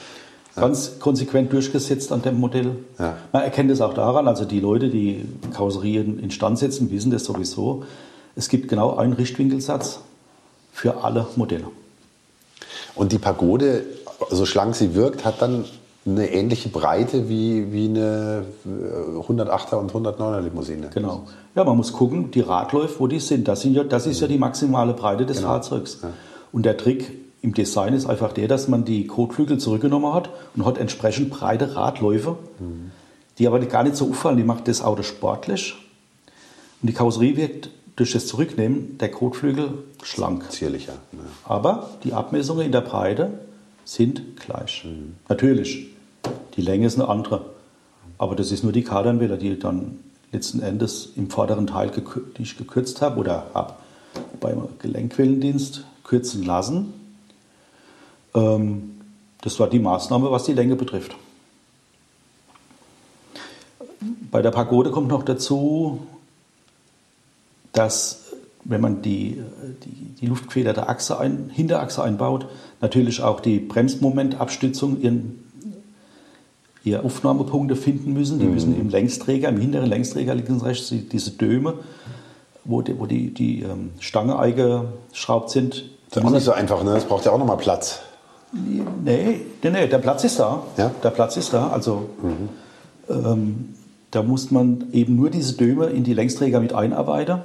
Ganz 0.61 0.99
konsequent 0.99 1.53
durchgesetzt 1.53 2.13
an 2.13 2.23
dem 2.23 2.39
Modell. 2.39 2.77
Ja. 2.99 3.17
Man 3.33 3.43
erkennt 3.43 3.71
es 3.71 3.81
auch 3.81 3.95
daran, 3.95 4.29
also 4.29 4.45
die 4.45 4.61
Leute, 4.61 4.89
die 4.89 5.25
Karosserien 5.53 6.19
instand 6.19 6.59
setzen, 6.59 6.91
wissen 6.91 7.11
das 7.11 7.25
sowieso. 7.25 7.85
Es 8.37 8.49
gibt 8.49 8.69
genau 8.69 8.97
einen 8.97 9.13
Richtwinkelsatz 9.13 10.01
für 10.73 11.03
alle 11.03 11.27
Modelle. 11.37 11.67
Und 12.95 13.13
die 13.13 13.19
Pagode, 13.19 13.85
so 14.31 14.47
schlank 14.47 14.75
sie 14.75 14.95
wirkt, 14.95 15.25
hat 15.25 15.43
dann 15.43 15.65
eine 16.07 16.31
ähnliche 16.33 16.69
Breite 16.69 17.29
wie, 17.29 17.73
wie 17.73 17.87
eine 17.87 18.45
äh, 18.65 19.19
108er 19.19 19.75
und 19.75 19.93
109er 19.93 20.41
Limousine. 20.41 20.91
Genau. 20.93 21.27
Ja, 21.55 21.65
man 21.65 21.77
muss 21.77 21.93
gucken, 21.93 22.31
die 22.31 22.41
Radläufe, 22.41 23.01
wo 23.01 23.07
die 23.07 23.21
sind. 23.21 23.49
Das, 23.49 23.61
sind 23.61 23.75
ja, 23.75 23.85
das 23.85 24.07
ist 24.07 24.21
ja 24.21 24.27
die 24.27 24.39
maximale 24.39 24.95
Breite 24.95 25.27
des 25.27 25.41
Fahrzeugs. 25.41 26.01
Und 26.53 26.65
der 26.65 26.77
Trick 26.77 27.28
im 27.41 27.55
Design 27.55 27.95
ist 27.95 28.07
einfach 28.07 28.33
der, 28.33 28.49
dass 28.49 28.69
man 28.69 28.85
die 28.85 29.07
Kotflügel 29.07 29.59
zurückgenommen 29.59 30.13
hat 30.13 30.31
und 30.57 30.65
hat 30.65 30.79
entsprechend 30.79 31.31
breite 31.31 31.77
Radläufe, 31.77 32.37
die 33.39 33.47
aber 33.47 33.61
gar 33.61 33.85
nicht 33.85 33.97
so 33.97 34.11
auffallen. 34.11 34.37
Die 34.37 34.45
macht 34.45 34.67
das 34.67 34.83
Auto 34.83 35.03
sportlich. 35.03 35.77
Und 36.83 36.89
die 36.91 36.93
Karosserie 36.93 37.37
wirkt 37.37 37.71
durch 37.97 38.13
das 38.13 38.27
Zurücknehmen 38.27 38.99
der 38.99 39.11
Kotflügel 39.11 39.71
schlank. 40.03 40.51
Zierlicher. 40.51 40.95
Ne? 41.13 41.21
Aber 41.45 41.91
die 42.05 42.13
Abmessungen 42.13 42.67
in 42.67 42.73
der 42.73 42.81
Breite 42.81 43.39
sind 43.85 44.37
gleich. 44.37 44.87
Natürlich, 45.29 45.89
die 46.57 46.63
Länge 46.63 46.87
ist 46.87 46.97
eine 46.97 47.09
andere. 47.09 47.47
Aber 48.19 48.37
das 48.37 48.53
ist 48.53 48.63
nur 48.63 48.73
die 48.73 48.83
Kadernwelle, 48.83 49.39
die 49.39 49.59
dann 49.59 49.99
letzten 50.33 50.61
Endes 50.61 51.11
im 51.17 51.31
vorderen 51.31 51.67
Teil, 51.67 51.91
die 52.37 52.43
ich 52.43 52.59
gekürzt 52.59 53.01
habe 53.01 53.19
oder 53.19 53.47
habe 53.55 53.75
beim 54.41 54.69
Gelenkwellendienst 54.79 55.85
kürzen 56.05 56.45
lassen. 56.45 56.95
Ähm, 58.35 59.01
das 59.43 59.59
war 59.61 59.69
die 59.69 59.79
Maßnahme, 59.79 60.31
was 60.31 60.45
die 60.45 60.53
Länge 60.53 60.77
betrifft. 60.77 61.15
Bei 64.31 64.43
der 64.43 64.51
Pagode 64.51 64.91
kommt 64.91 65.09
noch 65.09 65.23
dazu, 65.23 66.01
dass 67.73 68.25
wenn 68.65 68.81
man 68.81 69.03
die, 69.03 69.43
die, 69.85 70.15
die 70.21 70.27
Luftquer 70.27 70.73
der 70.73 70.89
Achse 70.89 71.19
ein, 71.19 71.51
Hinterachse 71.53 72.03
einbaut, 72.03 72.47
natürlich 72.81 73.23
auch 73.23 73.41
die 73.41 73.59
Bremsmomentabstützung 73.61 75.01
ihren, 75.01 75.45
ihre 76.85 77.03
Aufnahmepunkte 77.03 77.77
finden 77.77 78.13
müssen. 78.13 78.39
Die 78.39 78.47
müssen 78.47 78.79
im 78.79 78.91
Längsträger, 78.91 79.49
im 79.49 79.59
hinteren 79.59 79.89
Längsträger 79.89 80.35
links 80.35 80.51
und 80.51 80.63
rechts, 80.63 80.89
die, 80.89 81.09
diese 81.09 81.31
Döme, 81.31 81.75
wo 82.65 82.83
die, 82.83 82.99
wo 82.99 83.07
die, 83.07 83.33
die 83.33 83.63
ähm, 83.63 83.91
Stange 84.01 84.39
eingeschraubt 84.39 85.51
sind. 85.51 85.85
Das 86.11 86.23
ist 86.23 86.29
auch 86.29 86.31
nicht 86.31 86.45
so 86.45 86.53
einfach, 86.53 86.85
ne? 86.85 86.95
Das 86.95 87.05
braucht 87.07 87.25
ja 87.25 87.33
auch 87.33 87.39
nochmal 87.39 87.57
Platz. 87.57 88.01
Nee, 88.53 89.41
nee, 89.63 89.71
nee, 89.71 89.87
der 89.87 89.99
Platz 89.99 90.25
ist 90.25 90.39
da. 90.39 90.63
Ja? 90.77 90.91
Der 91.03 91.11
Platz 91.11 91.37
ist 91.37 91.53
da. 91.53 91.69
Also 91.69 92.09
ähm, 93.11 93.75
da 94.11 94.23
muss 94.23 94.51
man 94.51 94.85
eben 94.93 95.17
nur 95.17 95.31
diese 95.31 95.55
Döme 95.57 95.87
in 95.87 96.05
die 96.05 96.15
Längsträger 96.15 96.61
mit 96.61 96.73
einarbeiten. 96.73 97.41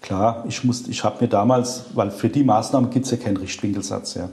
Klar, 0.00 0.44
ich, 0.48 0.64
muss- 0.64 0.86
ich 0.88 1.02
habe 1.04 1.16
mir 1.22 1.28
damals, 1.28 1.84
weil 1.94 2.10
für 2.10 2.28
die 2.28 2.44
Maßnahme 2.44 2.88
gibt 2.88 3.04
es 3.06 3.10
ja 3.10 3.16
keinen 3.16 3.36
Richtwinkelsatz, 3.38 4.14
ja. 4.14 4.28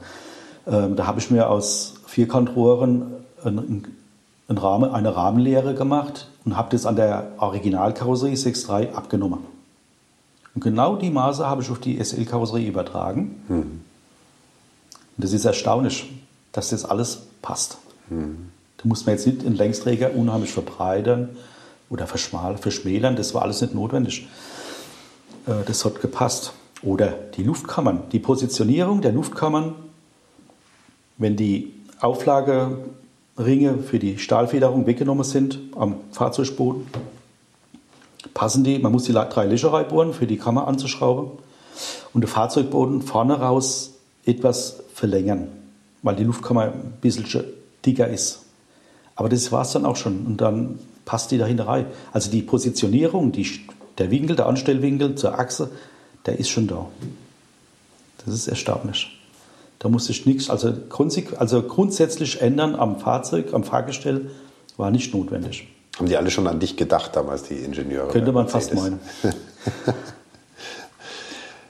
ähm, 0.68 0.96
da 0.96 1.08
habe 1.08 1.20
ich 1.20 1.32
mir 1.32 1.50
aus 1.50 1.96
Vierkantrohren 2.08 3.04
einen, 3.44 3.86
einen 4.48 4.58
Rahmen, 4.58 4.92
eine 4.92 5.16
Rahmenlehre 5.16 5.74
gemacht 5.74 6.28
und 6.46 6.56
habe 6.58 6.70
das 6.72 6.86
an 6.86 6.96
der 6.98 7.32
Originalkarosserie 7.38 8.36
6.3 8.36 8.94
abgenommen. 8.94 9.40
Und 10.54 10.62
genau 10.64 10.98
die 10.98 11.10
Maße 11.10 11.48
habe 11.48 11.62
ich 11.62 11.70
auf 11.72 11.80
die 11.80 11.98
SL-Karosserie 12.04 12.68
übertragen. 12.68 13.76
Und 15.18 15.24
das 15.24 15.34
ist 15.34 15.46
erstaunlich, 15.46 16.12
dass 16.52 16.70
das 16.70 16.86
alles 16.86 17.24
passt. 17.42 17.78
Da 18.78 18.84
muss 18.84 19.06
man 19.06 19.16
jetzt 19.16 19.28
nicht 19.28 19.44
den 19.44 19.56
Längsträger 19.56 20.16
unheimlich 20.16 20.52
verbreitern 20.52 21.30
oder 21.90 22.08
verschmälern. 22.08 23.16
Das 23.16 23.34
war 23.34 23.44
alles 23.44 23.62
nicht 23.62 23.74
notwendig. 23.76 24.28
Äh, 25.48 25.64
Das 25.66 25.86
hat 25.86 26.02
gepasst. 26.02 26.54
Oder 26.84 27.14
die 27.36 27.44
Luftkammern, 27.44 28.04
die 28.12 28.20
Positionierung 28.20 29.02
der 29.02 29.12
Luftkammern, 29.12 29.76
wenn 31.20 31.36
die 31.36 31.74
Auflageringe 32.00 33.78
für 33.86 34.00
die 34.00 34.18
Stahlfederung 34.18 34.88
weggenommen 34.88 35.24
sind 35.24 35.60
am 35.76 35.98
Fahrzeugboden, 36.12 36.88
passen 38.34 38.64
die, 38.64 38.80
man 38.80 38.92
muss 38.92 39.04
die 39.04 39.14
drei 39.14 39.46
Löcher 39.46 39.72
reinbohren, 39.74 40.14
für 40.14 40.26
die 40.26 40.38
Kammer 40.38 40.68
anzuschrauben 40.68 41.32
und 42.14 42.22
den 42.22 42.28
Fahrzeugboden 42.28 43.04
vorne 43.04 43.40
raus 43.40 43.92
etwas 44.26 44.82
verlängern, 45.02 45.48
weil 46.04 46.16
die 46.16 46.24
Luftkammer 46.24 46.66
ein 46.66 46.94
bisschen 47.02 47.26
dicker 47.84 48.08
ist. 48.08 48.44
Aber 49.16 49.30
das 49.30 49.52
war 49.52 49.64
es 49.64 49.72
dann 49.72 49.84
auch 49.86 49.96
schon 49.96 50.26
und 50.28 50.38
dann 50.38 50.78
passt 51.06 51.32
die 51.32 51.40
dahinter 51.40 51.68
rein. 51.68 51.88
Also 52.14 52.30
die 52.30 52.44
Positionierung, 52.44 53.32
die, 53.32 53.48
der 53.98 54.12
Winkel, 54.12 54.36
der 54.36 54.46
Anstellwinkel 54.46 55.16
zur 55.16 55.40
Achse, 55.40 55.72
der 56.28 56.38
ist 56.40 56.50
schon 56.50 56.68
da. 56.68 56.86
Das 58.24 58.36
ist 58.36 58.48
erstaunlich. 58.48 59.20
Da 59.80 59.90
muss 59.90 60.06
sich 60.06 60.28
nichts, 60.28 60.52
also, 60.52 60.72
grundsätzlich- 60.90 61.40
also 61.40 61.64
grundsätzlich 61.64 62.40
ändern 62.40 62.76
am 62.76 63.00
Fahrzeug, 63.00 63.56
am 63.56 63.64
Fahrgestell 63.64 64.30
war 64.78 64.92
nicht 64.92 65.16
notwendig. 65.16 65.68
Haben 65.98 66.08
die 66.08 66.16
alle 66.18 66.30
schon 66.30 66.46
an 66.46 66.60
dich 66.60 66.78
gedacht 66.78 67.16
damals, 67.16 67.42
die 67.44 67.56
Ingenieure? 67.56 68.10
Könnte 68.12 68.32
man 68.32 68.48
fast 68.48 68.76
meinen. 68.76 69.00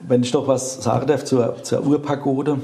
Wenn 0.00 0.22
ich 0.22 0.32
noch 0.34 0.46
was 0.46 0.82
sagen 0.82 1.06
darf 1.06 1.24
zur, 1.24 1.62
zur 1.62 1.86
Urpagode 1.86 2.58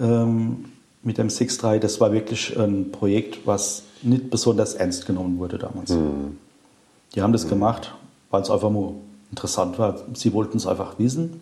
ähm, 0.00 0.66
mit 1.02 1.18
dem 1.18 1.28
6.3, 1.28 1.78
das 1.78 2.00
war 2.00 2.12
wirklich 2.12 2.58
ein 2.58 2.90
Projekt, 2.90 3.46
was 3.46 3.82
nicht 4.02 4.30
besonders 4.30 4.74
ernst 4.74 5.06
genommen 5.06 5.38
wurde 5.38 5.58
damals. 5.58 5.94
Die 7.14 7.22
haben 7.22 7.32
das 7.32 7.48
gemacht, 7.48 7.94
weil 8.30 8.42
es 8.42 8.50
einfach 8.50 8.70
nur 8.70 8.96
interessant 9.30 9.78
war. 9.78 9.96
Sie 10.14 10.32
wollten 10.32 10.56
es 10.56 10.66
einfach 10.66 10.98
wissen. 10.98 11.40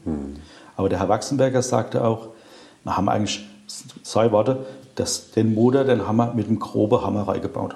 Aber 0.77 0.89
der 0.89 0.99
Herr 0.99 1.09
Wachsenberger 1.09 1.63
sagte 1.63 2.05
auch, 2.05 2.29
wir 2.85 2.97
haben 2.97 3.09
eigentlich, 3.09 3.45
zwei 4.03 4.31
Worte, 4.33 4.67
das, 4.95 5.31
den 5.31 5.55
Motor, 5.55 5.85
den 5.85 6.07
haben 6.07 6.17
wir 6.17 6.35
mit 6.35 6.47
einem 6.47 6.59
groben 6.59 7.03
Hammer 7.03 7.27
reingebaut. 7.27 7.75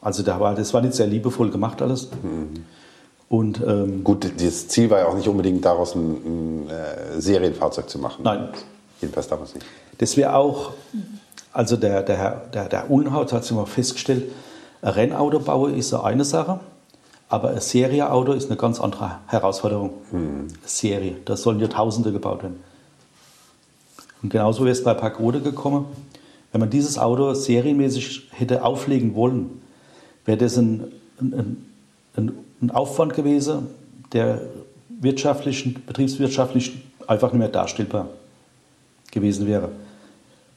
Also 0.00 0.22
der 0.22 0.38
war, 0.40 0.54
das 0.54 0.74
war 0.74 0.82
nicht 0.82 0.94
sehr 0.94 1.06
liebevoll 1.06 1.50
gemacht 1.50 1.80
alles. 1.80 2.08
Und 3.28 3.62
ähm, 3.66 4.04
Gut, 4.04 4.30
das 4.40 4.68
Ziel 4.68 4.90
war 4.90 4.98
ja 4.98 5.06
auch 5.06 5.16
nicht 5.16 5.28
unbedingt 5.28 5.64
daraus 5.64 5.94
ein, 5.94 6.66
ein 6.66 6.70
äh, 6.70 7.20
Serienfahrzeug 7.20 7.88
zu 7.88 7.98
machen. 7.98 8.22
Nein. 8.24 8.48
Jedenfalls 9.00 9.28
damals 9.28 9.54
nicht. 9.54 9.66
Das 9.98 10.16
wäre 10.16 10.34
auch 10.34 10.72
Also 11.52 11.76
der, 11.76 12.02
der, 12.02 12.46
der, 12.52 12.68
der 12.68 12.90
Unhaut 12.90 13.32
hat 13.32 13.44
sich 13.44 13.54
mal 13.54 13.66
festgestellt, 13.66 14.30
ein 14.80 14.88
Rennauto 14.88 15.38
bauen 15.38 15.76
ist 15.76 15.90
so 15.90 16.00
eine 16.00 16.24
Sache, 16.24 16.60
aber 17.28 17.50
ein 17.50 17.60
Serieauto 17.60 18.32
ist 18.32 18.48
eine 18.48 18.56
ganz 18.56 18.80
andere 18.80 19.18
Herausforderung. 19.26 19.90
Eine 20.12 20.48
Serie, 20.64 21.16
da 21.24 21.36
sollen 21.36 21.60
ja 21.60 21.68
Tausende 21.68 22.10
gebaut 22.10 22.42
werden. 22.42 22.60
Und 24.22 24.30
genauso 24.30 24.64
wäre 24.64 24.72
es 24.72 24.82
bei 24.82 24.94
Pagode 24.94 25.40
gekommen. 25.40 25.86
Wenn 26.52 26.60
man 26.60 26.70
dieses 26.70 26.98
Auto 26.98 27.34
serienmäßig 27.34 28.28
hätte 28.30 28.64
auflegen 28.64 29.14
wollen, 29.14 29.62
wäre 30.24 30.38
das 30.38 30.56
ein, 30.56 30.84
ein, 31.20 31.66
ein, 32.16 32.32
ein 32.60 32.70
Aufwand 32.70 33.14
gewesen, 33.14 33.68
der 34.12 34.40
wirtschaftlich, 34.88 35.74
betriebswirtschaftlich 35.86 36.82
einfach 37.06 37.32
nicht 37.32 37.38
mehr 37.38 37.48
darstellbar 37.48 38.08
gewesen 39.12 39.46
wäre. 39.46 39.70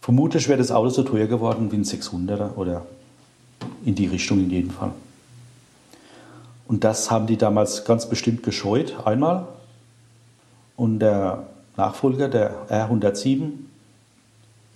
Vermutlich 0.02 0.48
wäre 0.48 0.58
das 0.58 0.72
Auto 0.72 0.90
so 0.90 1.04
teuer 1.04 1.28
geworden 1.28 1.72
wie 1.72 1.78
ein 1.78 1.84
600er 1.84 2.56
oder 2.56 2.86
in 3.86 3.94
die 3.94 4.08
Richtung 4.08 4.40
in 4.40 4.50
jedem 4.50 4.72
Fall. 4.72 4.92
Und 6.68 6.84
das 6.84 7.12
haben 7.12 7.28
die 7.28 7.38
damals 7.38 7.86
ganz 7.86 8.10
bestimmt 8.10 8.42
gescheut, 8.42 8.96
einmal. 9.06 9.48
Und 10.76 11.00
der 11.00 11.46
Nachfolger, 11.78 12.28
der 12.28 12.68
R107, 12.70 13.52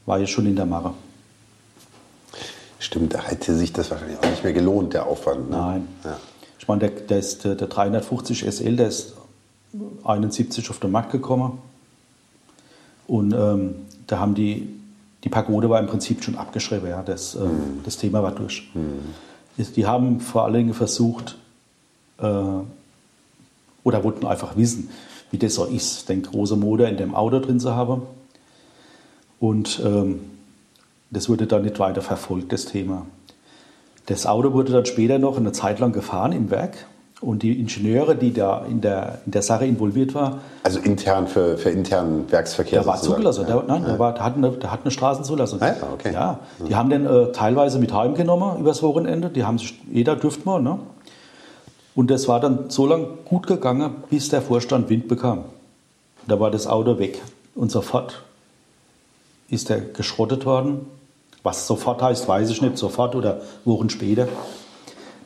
war 0.05 0.19
ja 0.19 0.27
schon 0.27 0.45
in 0.45 0.55
der 0.55 0.65
Mache. 0.65 0.93
Stimmt, 2.80 3.13
da 3.13 3.21
hätte 3.21 3.55
sich 3.55 3.73
das 3.73 3.91
wahrscheinlich 3.91 4.17
auch 4.19 4.30
nicht 4.30 4.43
mehr 4.43 4.53
gelohnt, 4.53 4.93
der 4.93 5.05
Aufwand. 5.05 5.49
Ne? 5.49 5.57
Nein. 5.57 5.88
Ja. 6.03 6.17
Ich 6.57 6.67
meine, 6.67 6.80
der, 6.80 6.89
der, 6.89 7.19
ist, 7.19 7.43
der, 7.43 7.55
der 7.55 7.67
350 7.67 8.45
SL, 8.51 8.75
der 8.75 8.88
ist 8.88 9.13
71 10.03 10.69
auf 10.69 10.80
den 10.80 10.91
Markt 10.91 11.11
gekommen. 11.11 11.59
Und 13.10 13.34
ähm, 13.34 13.76
da 14.07 14.20
haben 14.20 14.36
die, 14.36 14.70
die 15.24 15.30
Pagode 15.30 15.70
war 15.70 15.80
im 15.80 15.88
Prinzip 15.88 16.24
schon 16.24 16.38
abgeschrieben. 16.38 16.88
Ja. 16.89 17.01
Das, 17.01 17.36
ähm, 17.36 17.82
das 17.84 17.97
Thema 17.97 18.22
war 18.24 18.32
durch. 18.32 18.70
Ist- 19.57 19.76
Die 19.76 19.86
haben 19.88 20.22
vor 20.22 20.45
allen 20.45 20.53
Dingen 20.53 20.74
versucht, 20.74 21.38
äh, 22.20 22.24
oder 23.84 24.03
wollten 24.03 24.26
einfach 24.28 24.55
wissen, 24.55 24.89
wie 25.32 25.38
das 25.38 25.55
so 25.55 25.66
ist, 25.66 26.07
den 26.10 26.22
großen 26.22 26.60
Motor 26.60 26.88
in 26.88 26.97
dem 26.97 27.16
Auto 27.16 27.39
drin 27.39 27.60
zu 27.60 27.76
haben. 27.76 28.03
Und 29.39 29.82
ähm, 29.84 30.20
das 31.12 31.30
wurde 31.30 31.47
dann 31.47 31.64
nicht 31.64 31.80
weiter 31.80 32.01
verfolgt, 32.01 32.51
das 32.53 32.66
Thema. 32.66 33.05
Das 34.05 34.26
Auto 34.28 34.53
wurde 34.53 34.72
dann 34.72 34.86
später 34.86 35.18
noch 35.18 35.38
eine 35.38 35.51
Zeit 35.51 35.80
lang 35.80 35.93
gefahren 35.93 36.32
im 36.32 36.49
Werk. 36.51 36.86
Und 37.22 37.43
die 37.43 37.59
Ingenieure, 37.59 38.15
die 38.15 38.32
da 38.32 38.63
in 38.65 38.80
der, 38.80 39.20
in 39.26 39.34
der 39.34 39.41
Sache 39.41 39.65
involviert 39.65 40.15
waren, 40.15 40.39
Also 40.63 40.80
intern 40.80 41.28
für, 41.28 41.57
für 41.57 41.70
internen 41.70 42.32
Werksverkehr. 42.32 42.80
der 42.80 42.88
war 42.88 43.01
zugelassen. 43.01 43.45
Ja. 43.47 43.61
nein, 43.67 43.84
der, 43.84 43.99
war, 43.99 44.13
der, 44.13 44.24
hat 44.24 44.38
eine, 44.38 44.51
der 44.51 44.72
hat 44.72 44.82
eine 44.84 44.91
Straßenzulassung. 44.91 45.61
Ah 45.61 45.67
ja, 45.67 45.76
okay. 45.93 46.13
Ja, 46.13 46.39
die 46.65 46.76
haben 46.76 46.89
den 46.89 47.05
äh, 47.05 47.34
teilweise 47.34 47.78
mit 47.78 47.93
heimgenommen 47.93 48.57
übers 48.59 48.82
Wochenende. 48.82 49.30
Die 49.30 49.43
haben 49.43 49.57
sich, 49.57 49.78
jeder 49.91 50.15
dürfte 50.15 50.45
mal. 50.45 50.61
Ne? 50.61 50.80
Und 51.93 52.09
das 52.09 52.30
war 52.30 52.39
dann 52.39 52.70
so 52.70 52.86
lange 52.88 53.07
gut 53.26 53.47
gegangen, 53.47 53.95
bis 54.09 54.30
der 54.30 54.41
Vorstand 54.41 54.89
Wind 54.89 55.09
bekam. 55.09 55.43
Da 56.26 56.39
war 56.39 56.51
das 56.51 56.67
Auto 56.67 56.99
weg. 56.99 57.22
Und 57.53 57.70
sofort 57.70 58.22
ist 59.49 59.70
er 59.70 59.82
geschrottet 59.82 60.45
worden. 60.45 60.86
Was 61.43 61.67
sofort 61.67 62.01
heißt, 62.01 62.30
weiß 62.30 62.49
ich 62.49 62.61
nicht, 62.61 62.78
sofort 62.78 63.15
oder 63.15 63.41
Wochen 63.65 63.89
später. 63.89 64.30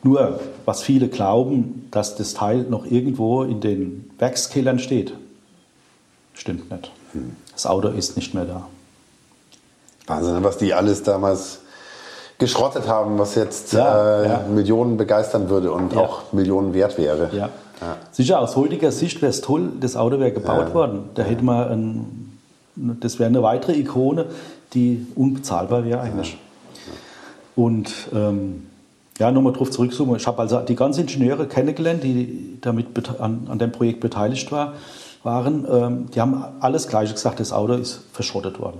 Nur, 0.03 0.39
was 0.65 0.81
viele 0.83 1.07
glauben, 1.07 1.87
dass 1.91 2.15
das 2.15 2.33
Teil 2.33 2.63
noch 2.69 2.85
irgendwo 2.85 3.43
in 3.43 3.61
den 3.61 4.09
Werkskellern 4.19 4.79
steht, 4.79 5.13
stimmt 6.33 6.69
nicht. 6.69 6.91
Das 7.53 7.65
Auto 7.65 7.87
ist 7.89 8.15
nicht 8.17 8.33
mehr 8.33 8.45
da. 8.45 8.67
Wahnsinn, 10.07 10.43
was 10.43 10.57
die 10.57 10.73
alles 10.73 11.03
damals 11.03 11.59
geschrottet 12.37 12.87
haben, 12.87 13.17
was 13.17 13.35
jetzt 13.35 13.71
Ja, 13.73 14.21
äh, 14.23 14.27
ja. 14.27 14.45
Millionen 14.53 14.97
begeistern 14.97 15.49
würde 15.49 15.71
und 15.71 15.93
Ja. 15.93 16.01
auch 16.01 16.33
Millionen 16.33 16.73
wert 16.73 16.97
wäre. 16.97 17.49
Sicher, 18.11 18.39
aus 18.39 18.55
heutiger 18.55 18.91
Sicht 18.91 19.21
wäre 19.21 19.29
es 19.29 19.41
toll, 19.41 19.69
das 19.79 19.95
Auto 19.95 20.19
wäre 20.19 20.31
gebaut 20.31 20.73
worden. 20.73 21.09
Da 21.15 21.23
hätte 21.23 21.43
man 21.43 21.67
ein, 21.69 22.39
das 22.75 23.19
wäre 23.19 23.27
eine 23.29 23.43
weitere 23.43 23.73
Ikone, 23.77 24.25
die 24.73 25.05
unbezahlbar 25.15 25.85
wäre 25.85 26.01
eigentlich. 26.01 26.37
Und 27.55 27.93
ähm, 28.13 28.67
ja, 29.19 29.31
nochmal 29.31 29.53
darauf 29.53 29.69
zurückzoomen. 29.69 30.15
Ich 30.15 30.27
habe 30.27 30.39
also 30.41 30.59
die 30.59 30.75
ganzen 30.75 31.01
Ingenieure 31.01 31.47
kennengelernt, 31.47 32.03
die 32.03 32.57
damit 32.61 32.87
an, 33.19 33.47
an 33.49 33.59
dem 33.59 33.71
Projekt 33.71 33.99
beteiligt 33.99 34.51
war, 34.51 34.73
waren. 35.23 35.65
Ähm, 35.69 36.11
die 36.11 36.21
haben 36.21 36.43
alles 36.59 36.87
Gleiche 36.87 37.13
gesagt, 37.13 37.39
das 37.39 37.53
Auto 37.53 37.73
ist 37.73 38.01
verschrottet 38.11 38.59
worden. 38.59 38.79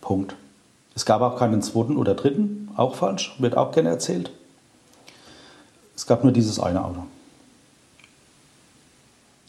Punkt. 0.00 0.36
Es 0.94 1.04
gab 1.04 1.22
auch 1.22 1.38
keinen 1.38 1.62
zweiten 1.62 1.96
oder 1.96 2.14
dritten, 2.14 2.68
auch 2.76 2.94
falsch, 2.94 3.34
wird 3.38 3.56
auch 3.56 3.72
gerne 3.72 3.88
erzählt. 3.88 4.30
Es 5.96 6.06
gab 6.06 6.22
nur 6.22 6.32
dieses 6.32 6.60
eine 6.60 6.84
Auto. 6.84 7.04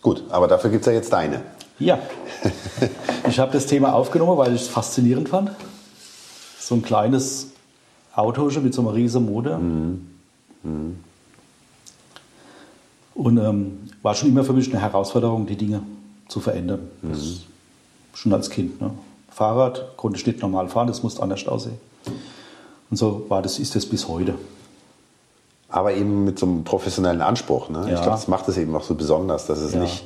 Gut, 0.01 0.23
aber 0.29 0.47
dafür 0.47 0.69
gibt 0.69 0.81
es 0.81 0.87
ja 0.87 0.93
jetzt 0.93 1.11
deine. 1.11 1.41
Ja, 1.77 1.99
ich 3.27 3.39
habe 3.39 3.51
das 3.51 3.65
Thema 3.65 3.93
aufgenommen, 3.93 4.37
weil 4.37 4.55
ich 4.55 4.61
es 4.61 4.67
faszinierend 4.67 5.29
fand. 5.29 5.51
So 6.59 6.75
ein 6.75 6.81
kleines 6.81 7.51
Auto 8.15 8.49
schon 8.49 8.63
mit 8.63 8.73
so 8.73 8.81
einem 8.81 8.89
riesen 8.91 9.25
Motor. 9.25 9.59
Und 13.15 13.37
ähm, 13.37 13.79
war 14.01 14.13
schon 14.15 14.29
immer 14.29 14.43
für 14.43 14.53
mich 14.53 14.69
eine 14.71 14.81
Herausforderung, 14.81 15.45
die 15.45 15.55
Dinge 15.55 15.81
zu 16.27 16.39
verändern. 16.39 16.79
Das, 17.01 17.41
schon 18.13 18.33
als 18.33 18.49
Kind. 18.49 18.81
Ne? 18.81 18.91
Fahrrad 19.29 19.95
konnte 19.97 20.17
ich 20.19 20.25
nicht 20.25 20.41
normal 20.41 20.67
fahren, 20.69 20.87
das 20.87 21.03
musste 21.03 21.21
anders 21.21 21.45
aussehen. 21.47 21.77
Und 22.89 22.97
so 22.97 23.25
war 23.29 23.41
das, 23.41 23.59
ist 23.59 23.75
das 23.75 23.85
bis 23.85 24.07
heute. 24.07 24.35
Aber 25.69 25.93
eben 25.93 26.23
mit 26.23 26.39
so 26.39 26.45
einem 26.45 26.63
professionellen 26.63 27.21
Anspruch. 27.21 27.69
Ne? 27.69 27.81
Ich 27.85 27.89
Ja. 27.89 27.95
glaube, 27.95 28.11
das 28.11 28.27
macht 28.27 28.47
es 28.47 28.57
eben 28.57 28.75
auch 28.75 28.83
so 28.83 28.95
besonders, 28.95 29.45
dass 29.47 29.59
es 29.59 29.73
Ja. 29.73 29.81
nicht, 29.81 30.03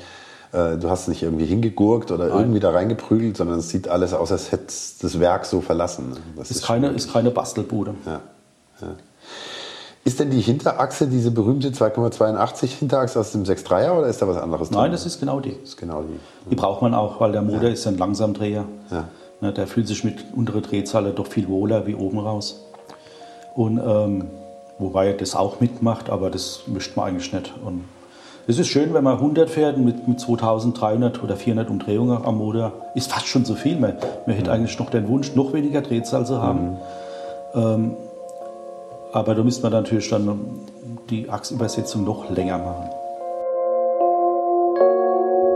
äh, 0.52 0.78
du 0.78 0.89
hast 0.89 1.04
es 1.04 1.08
nicht 1.10 1.24
irgendwie 1.24 1.45
hingegurkt 1.45 2.12
oder 2.12 2.28
irgendwie 2.28 2.60
da 2.60 2.72
reingeprügelt, 2.72 3.38
sondern 3.38 3.60
es 3.60 3.70
sieht 3.70 3.88
alles 3.88 4.14
aus, 4.14 4.32
als 4.32 4.52
hätte 4.52 4.74
das 5.02 5.20
Werk 5.20 5.45
so 5.45 5.62
verlassen. 5.62 6.14
Das 6.36 6.50
Ist 6.50 6.64
keine, 6.64 6.89
ist 6.89 7.12
keine 7.12 7.32
Bastelbude. 7.32 7.93
Ja. 8.06 8.22
Ja. 8.82 8.88
Ist 10.06 10.20
denn 10.20 10.32
die 10.32 10.41
Hinterachse, 10.41 11.08
diese 11.08 11.30
berühmte 11.30 11.70
2,82 11.70 12.68
Hinterachse 12.68 13.20
aus 13.20 13.32
dem 13.32 13.43
6.3er 13.43 13.91
oder 13.91 14.08
ist 14.08 14.22
da 14.22 14.28
was 14.28 14.38
anderes 14.38 14.70
drin? 14.70 14.80
Nein, 14.80 14.91
das 14.91 15.06
ist 15.06 15.20
genau 15.20 15.39
die. 15.39 15.52
Das 15.60 15.70
ist 15.70 15.78
genau 15.78 16.02
die. 16.02 16.50
Die 16.50 16.56
braucht 16.56 16.82
man 16.82 16.93
auch, 16.93 17.20
weil 17.20 17.32
der 17.32 17.41
Motor 17.41 17.70
ist 17.70 17.86
ein 17.86 17.97
Langsamdreher. 17.97 18.66
Ja. 18.89 19.06
Ne, 19.41 19.54
der 19.54 19.68
fühlt 19.68 19.88
sich 19.88 20.04
mit 20.04 20.26
unterer 20.36 20.62
Drehzahl 20.62 21.12
doch 21.12 21.28
viel 21.28 21.47
wohler 21.47 21.86
wie 21.86 21.95
oben 21.95 22.20
raus. 22.20 22.66
Und 23.56 23.78
ähm, 23.78 24.26
wobei 24.80 25.08
er 25.08 25.14
das 25.14 25.36
auch 25.36 25.60
mitmacht, 25.60 26.10
aber 26.10 26.30
das 26.30 26.62
möchte 26.68 26.97
man 26.97 27.10
eigentlich 27.10 27.32
nicht. 27.32 27.54
Und 27.64 27.84
es 28.50 28.58
ist 28.58 28.70
schön, 28.70 28.95
wenn 28.95 29.04
man 29.04 29.18
100 29.18 29.47
fährt 29.47 29.78
mit, 29.78 30.08
mit 30.08 30.20
2300 30.20 31.24
oder 31.24 31.36
400 31.36 31.70
Umdrehungen 31.70 32.26
am 32.26 32.39
Motor. 32.39 32.72
Ist 32.95 33.12
fast 33.12 33.28
schon 33.28 33.45
zu 33.45 33.54
viel. 33.54 33.78
Man, 33.78 33.93
man 34.26 34.36
hätte 34.36 34.52
eigentlich 34.52 34.78
noch 34.80 34.89
den 34.89 35.08
Wunsch, 35.08 35.36
noch 35.36 35.54
weniger 35.54 35.82
Drehzahl 35.82 36.26
zu 36.26 36.41
haben. 36.41 36.80
Ähm, 37.54 37.95
aber 39.14 39.36
da 39.36 39.43
müsste 39.43 39.62
man 39.62 39.74
natürlich 39.74 40.10
dann 40.10 40.39
die 41.12 41.30
Achsübersetzung 41.30 42.04
noch 42.04 42.28
länger 42.32 42.58
machen. 42.58 42.89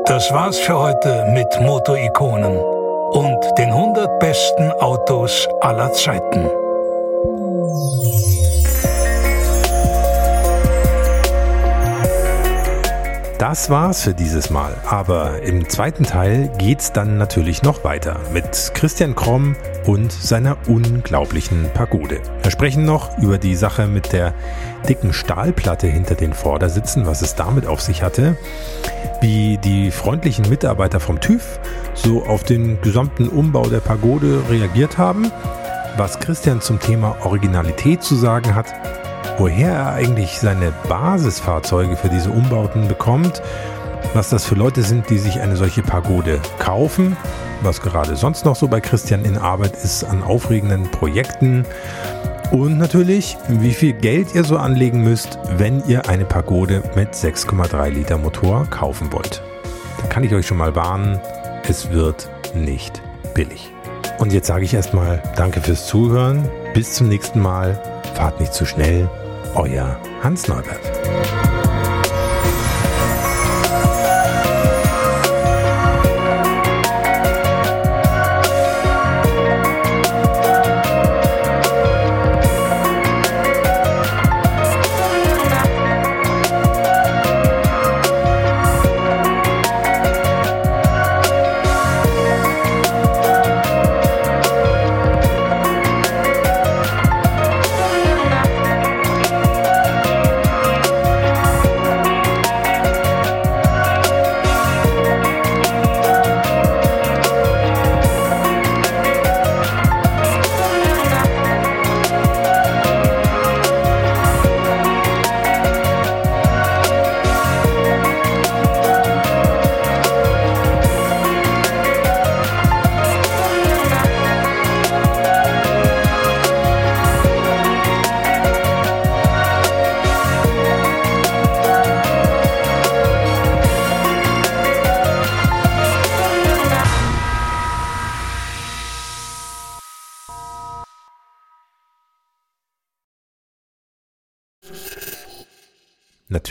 Das 0.05 0.31
war's 0.31 0.59
für 0.59 0.77
heute 0.77 1.25
mit 1.33 1.47
Motorikonen 1.61 2.57
und 2.57 3.57
den 3.57 3.71
100 3.71 4.19
besten 4.19 4.71
Autos 4.73 5.47
aller 5.61 5.91
Zeiten. 5.93 6.62
Das 13.43 13.69
war's 13.69 14.03
für 14.03 14.13
dieses 14.13 14.49
Mal. 14.51 14.73
Aber 14.89 15.41
im 15.41 15.67
zweiten 15.67 16.05
Teil 16.05 16.49
geht's 16.57 16.93
dann 16.93 17.17
natürlich 17.17 17.61
noch 17.61 17.83
weiter 17.83 18.21
mit 18.31 18.71
Christian 18.73 19.15
Kromm 19.15 19.57
und 19.85 20.13
seiner 20.13 20.55
unglaublichen 20.69 21.69
Pagode. 21.73 22.21
Wir 22.41 22.51
sprechen 22.51 22.85
noch 22.85 23.17
über 23.17 23.37
die 23.37 23.55
Sache 23.55 23.87
mit 23.87 24.13
der 24.13 24.33
dicken 24.87 25.11
Stahlplatte 25.11 25.87
hinter 25.87 26.15
den 26.15 26.31
Vordersitzen, 26.31 27.05
was 27.05 27.21
es 27.21 27.35
damit 27.35 27.67
auf 27.67 27.81
sich 27.81 28.01
hatte, 28.01 28.37
wie 29.19 29.57
die 29.57 29.91
freundlichen 29.91 30.47
Mitarbeiter 30.47 31.01
vom 31.01 31.19
TÜV 31.19 31.59
so 31.95 32.23
auf 32.25 32.45
den 32.45 32.79
gesamten 32.79 33.27
Umbau 33.27 33.67
der 33.67 33.81
Pagode 33.81 34.41
reagiert 34.49 34.97
haben, 34.97 35.29
was 35.97 36.17
Christian 36.21 36.61
zum 36.61 36.79
Thema 36.79 37.17
Originalität 37.25 38.03
zu 38.03 38.15
sagen 38.15 38.55
hat 38.55 38.73
woher 39.37 39.71
er 39.71 39.93
eigentlich 39.93 40.39
seine 40.39 40.73
Basisfahrzeuge 40.87 41.95
für 41.95 42.09
diese 42.09 42.29
Umbauten 42.29 42.87
bekommt, 42.87 43.41
was 44.13 44.29
das 44.29 44.45
für 44.45 44.55
Leute 44.55 44.83
sind, 44.83 45.09
die 45.09 45.17
sich 45.17 45.41
eine 45.41 45.55
solche 45.55 45.81
Pagode 45.81 46.39
kaufen, 46.59 47.17
was 47.61 47.81
gerade 47.81 48.15
sonst 48.15 48.45
noch 48.45 48.55
so 48.55 48.67
bei 48.67 48.81
Christian 48.81 49.25
in 49.25 49.37
Arbeit 49.37 49.75
ist 49.83 50.03
an 50.03 50.23
aufregenden 50.23 50.89
Projekten 50.91 51.65
und 52.51 52.77
natürlich, 52.77 53.37
wie 53.47 53.73
viel 53.73 53.93
Geld 53.93 54.35
ihr 54.35 54.43
so 54.43 54.57
anlegen 54.57 55.01
müsst, 55.01 55.39
wenn 55.57 55.83
ihr 55.87 56.07
eine 56.07 56.25
Pagode 56.25 56.83
mit 56.95 57.13
6,3 57.13 57.89
Liter 57.89 58.19
Motor 58.19 58.67
kaufen 58.69 59.11
wollt. 59.11 59.41
Da 59.99 60.07
kann 60.07 60.23
ich 60.23 60.33
euch 60.35 60.45
schon 60.45 60.57
mal 60.57 60.75
warnen, 60.75 61.19
es 61.67 61.89
wird 61.89 62.29
nicht 62.53 63.01
billig. 63.33 63.71
Und 64.19 64.31
jetzt 64.33 64.47
sage 64.47 64.65
ich 64.65 64.73
erstmal 64.75 65.23
Danke 65.35 65.61
fürs 65.61 65.87
Zuhören. 65.87 66.47
Bis 66.75 66.93
zum 66.93 67.09
nächsten 67.09 67.39
Mal. 67.39 67.81
Fahrt 68.13 68.39
nicht 68.39 68.53
zu 68.53 68.65
schnell. 68.65 69.09
Euer 69.55 69.99
Hans 70.23 70.47
Neubert. 70.47 71.52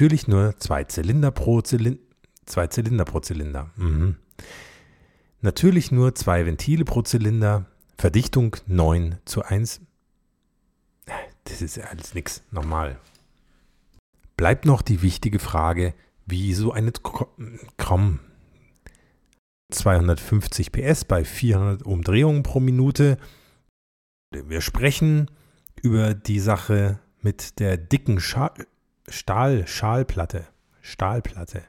Natürlich 0.02 0.26
nur 0.26 0.58
zwei 0.58 0.82
Zylinder 0.82 1.30
pro 1.30 1.60
Zylinder. 1.60 2.00
Zwei 2.44 2.66
Zylinder 2.66 3.04
pro 3.04 3.20
Zylinder. 3.20 3.70
Mhm. 3.76 4.16
Natürlich 5.42 5.92
nur 5.92 6.16
zwei 6.16 6.44
Ventile 6.44 6.84
pro 6.84 7.02
Zylinder. 7.02 7.66
Verdichtung 7.98 8.56
9 8.66 9.20
zu 9.24 9.44
1. 9.44 9.80
Das 11.44 11.62
ist 11.62 11.76
ja 11.76 11.84
alles 11.84 12.14
nix. 12.14 12.42
Normal. 12.50 12.98
Bleibt 14.36 14.64
noch 14.64 14.82
die 14.82 15.02
wichtige 15.02 15.38
Frage, 15.38 15.94
wie 16.26 16.52
so 16.52 16.72
eine 16.72 16.90
Krom 17.76 18.18
250 19.70 20.72
PS 20.72 21.04
bei 21.04 21.24
400 21.24 21.84
Umdrehungen 21.84 22.42
pro 22.42 22.58
Minute. 22.58 23.18
Wir 24.32 24.62
sprechen 24.62 25.30
über 25.80 26.12
die 26.12 26.40
Sache 26.40 26.98
mit 27.20 27.60
der 27.60 27.76
dicken 27.76 28.18
Scha 28.18 28.52
Stahl, 29.08 29.66
Stahlplatte. 29.66 30.46
Stahlplatte. 30.80 31.62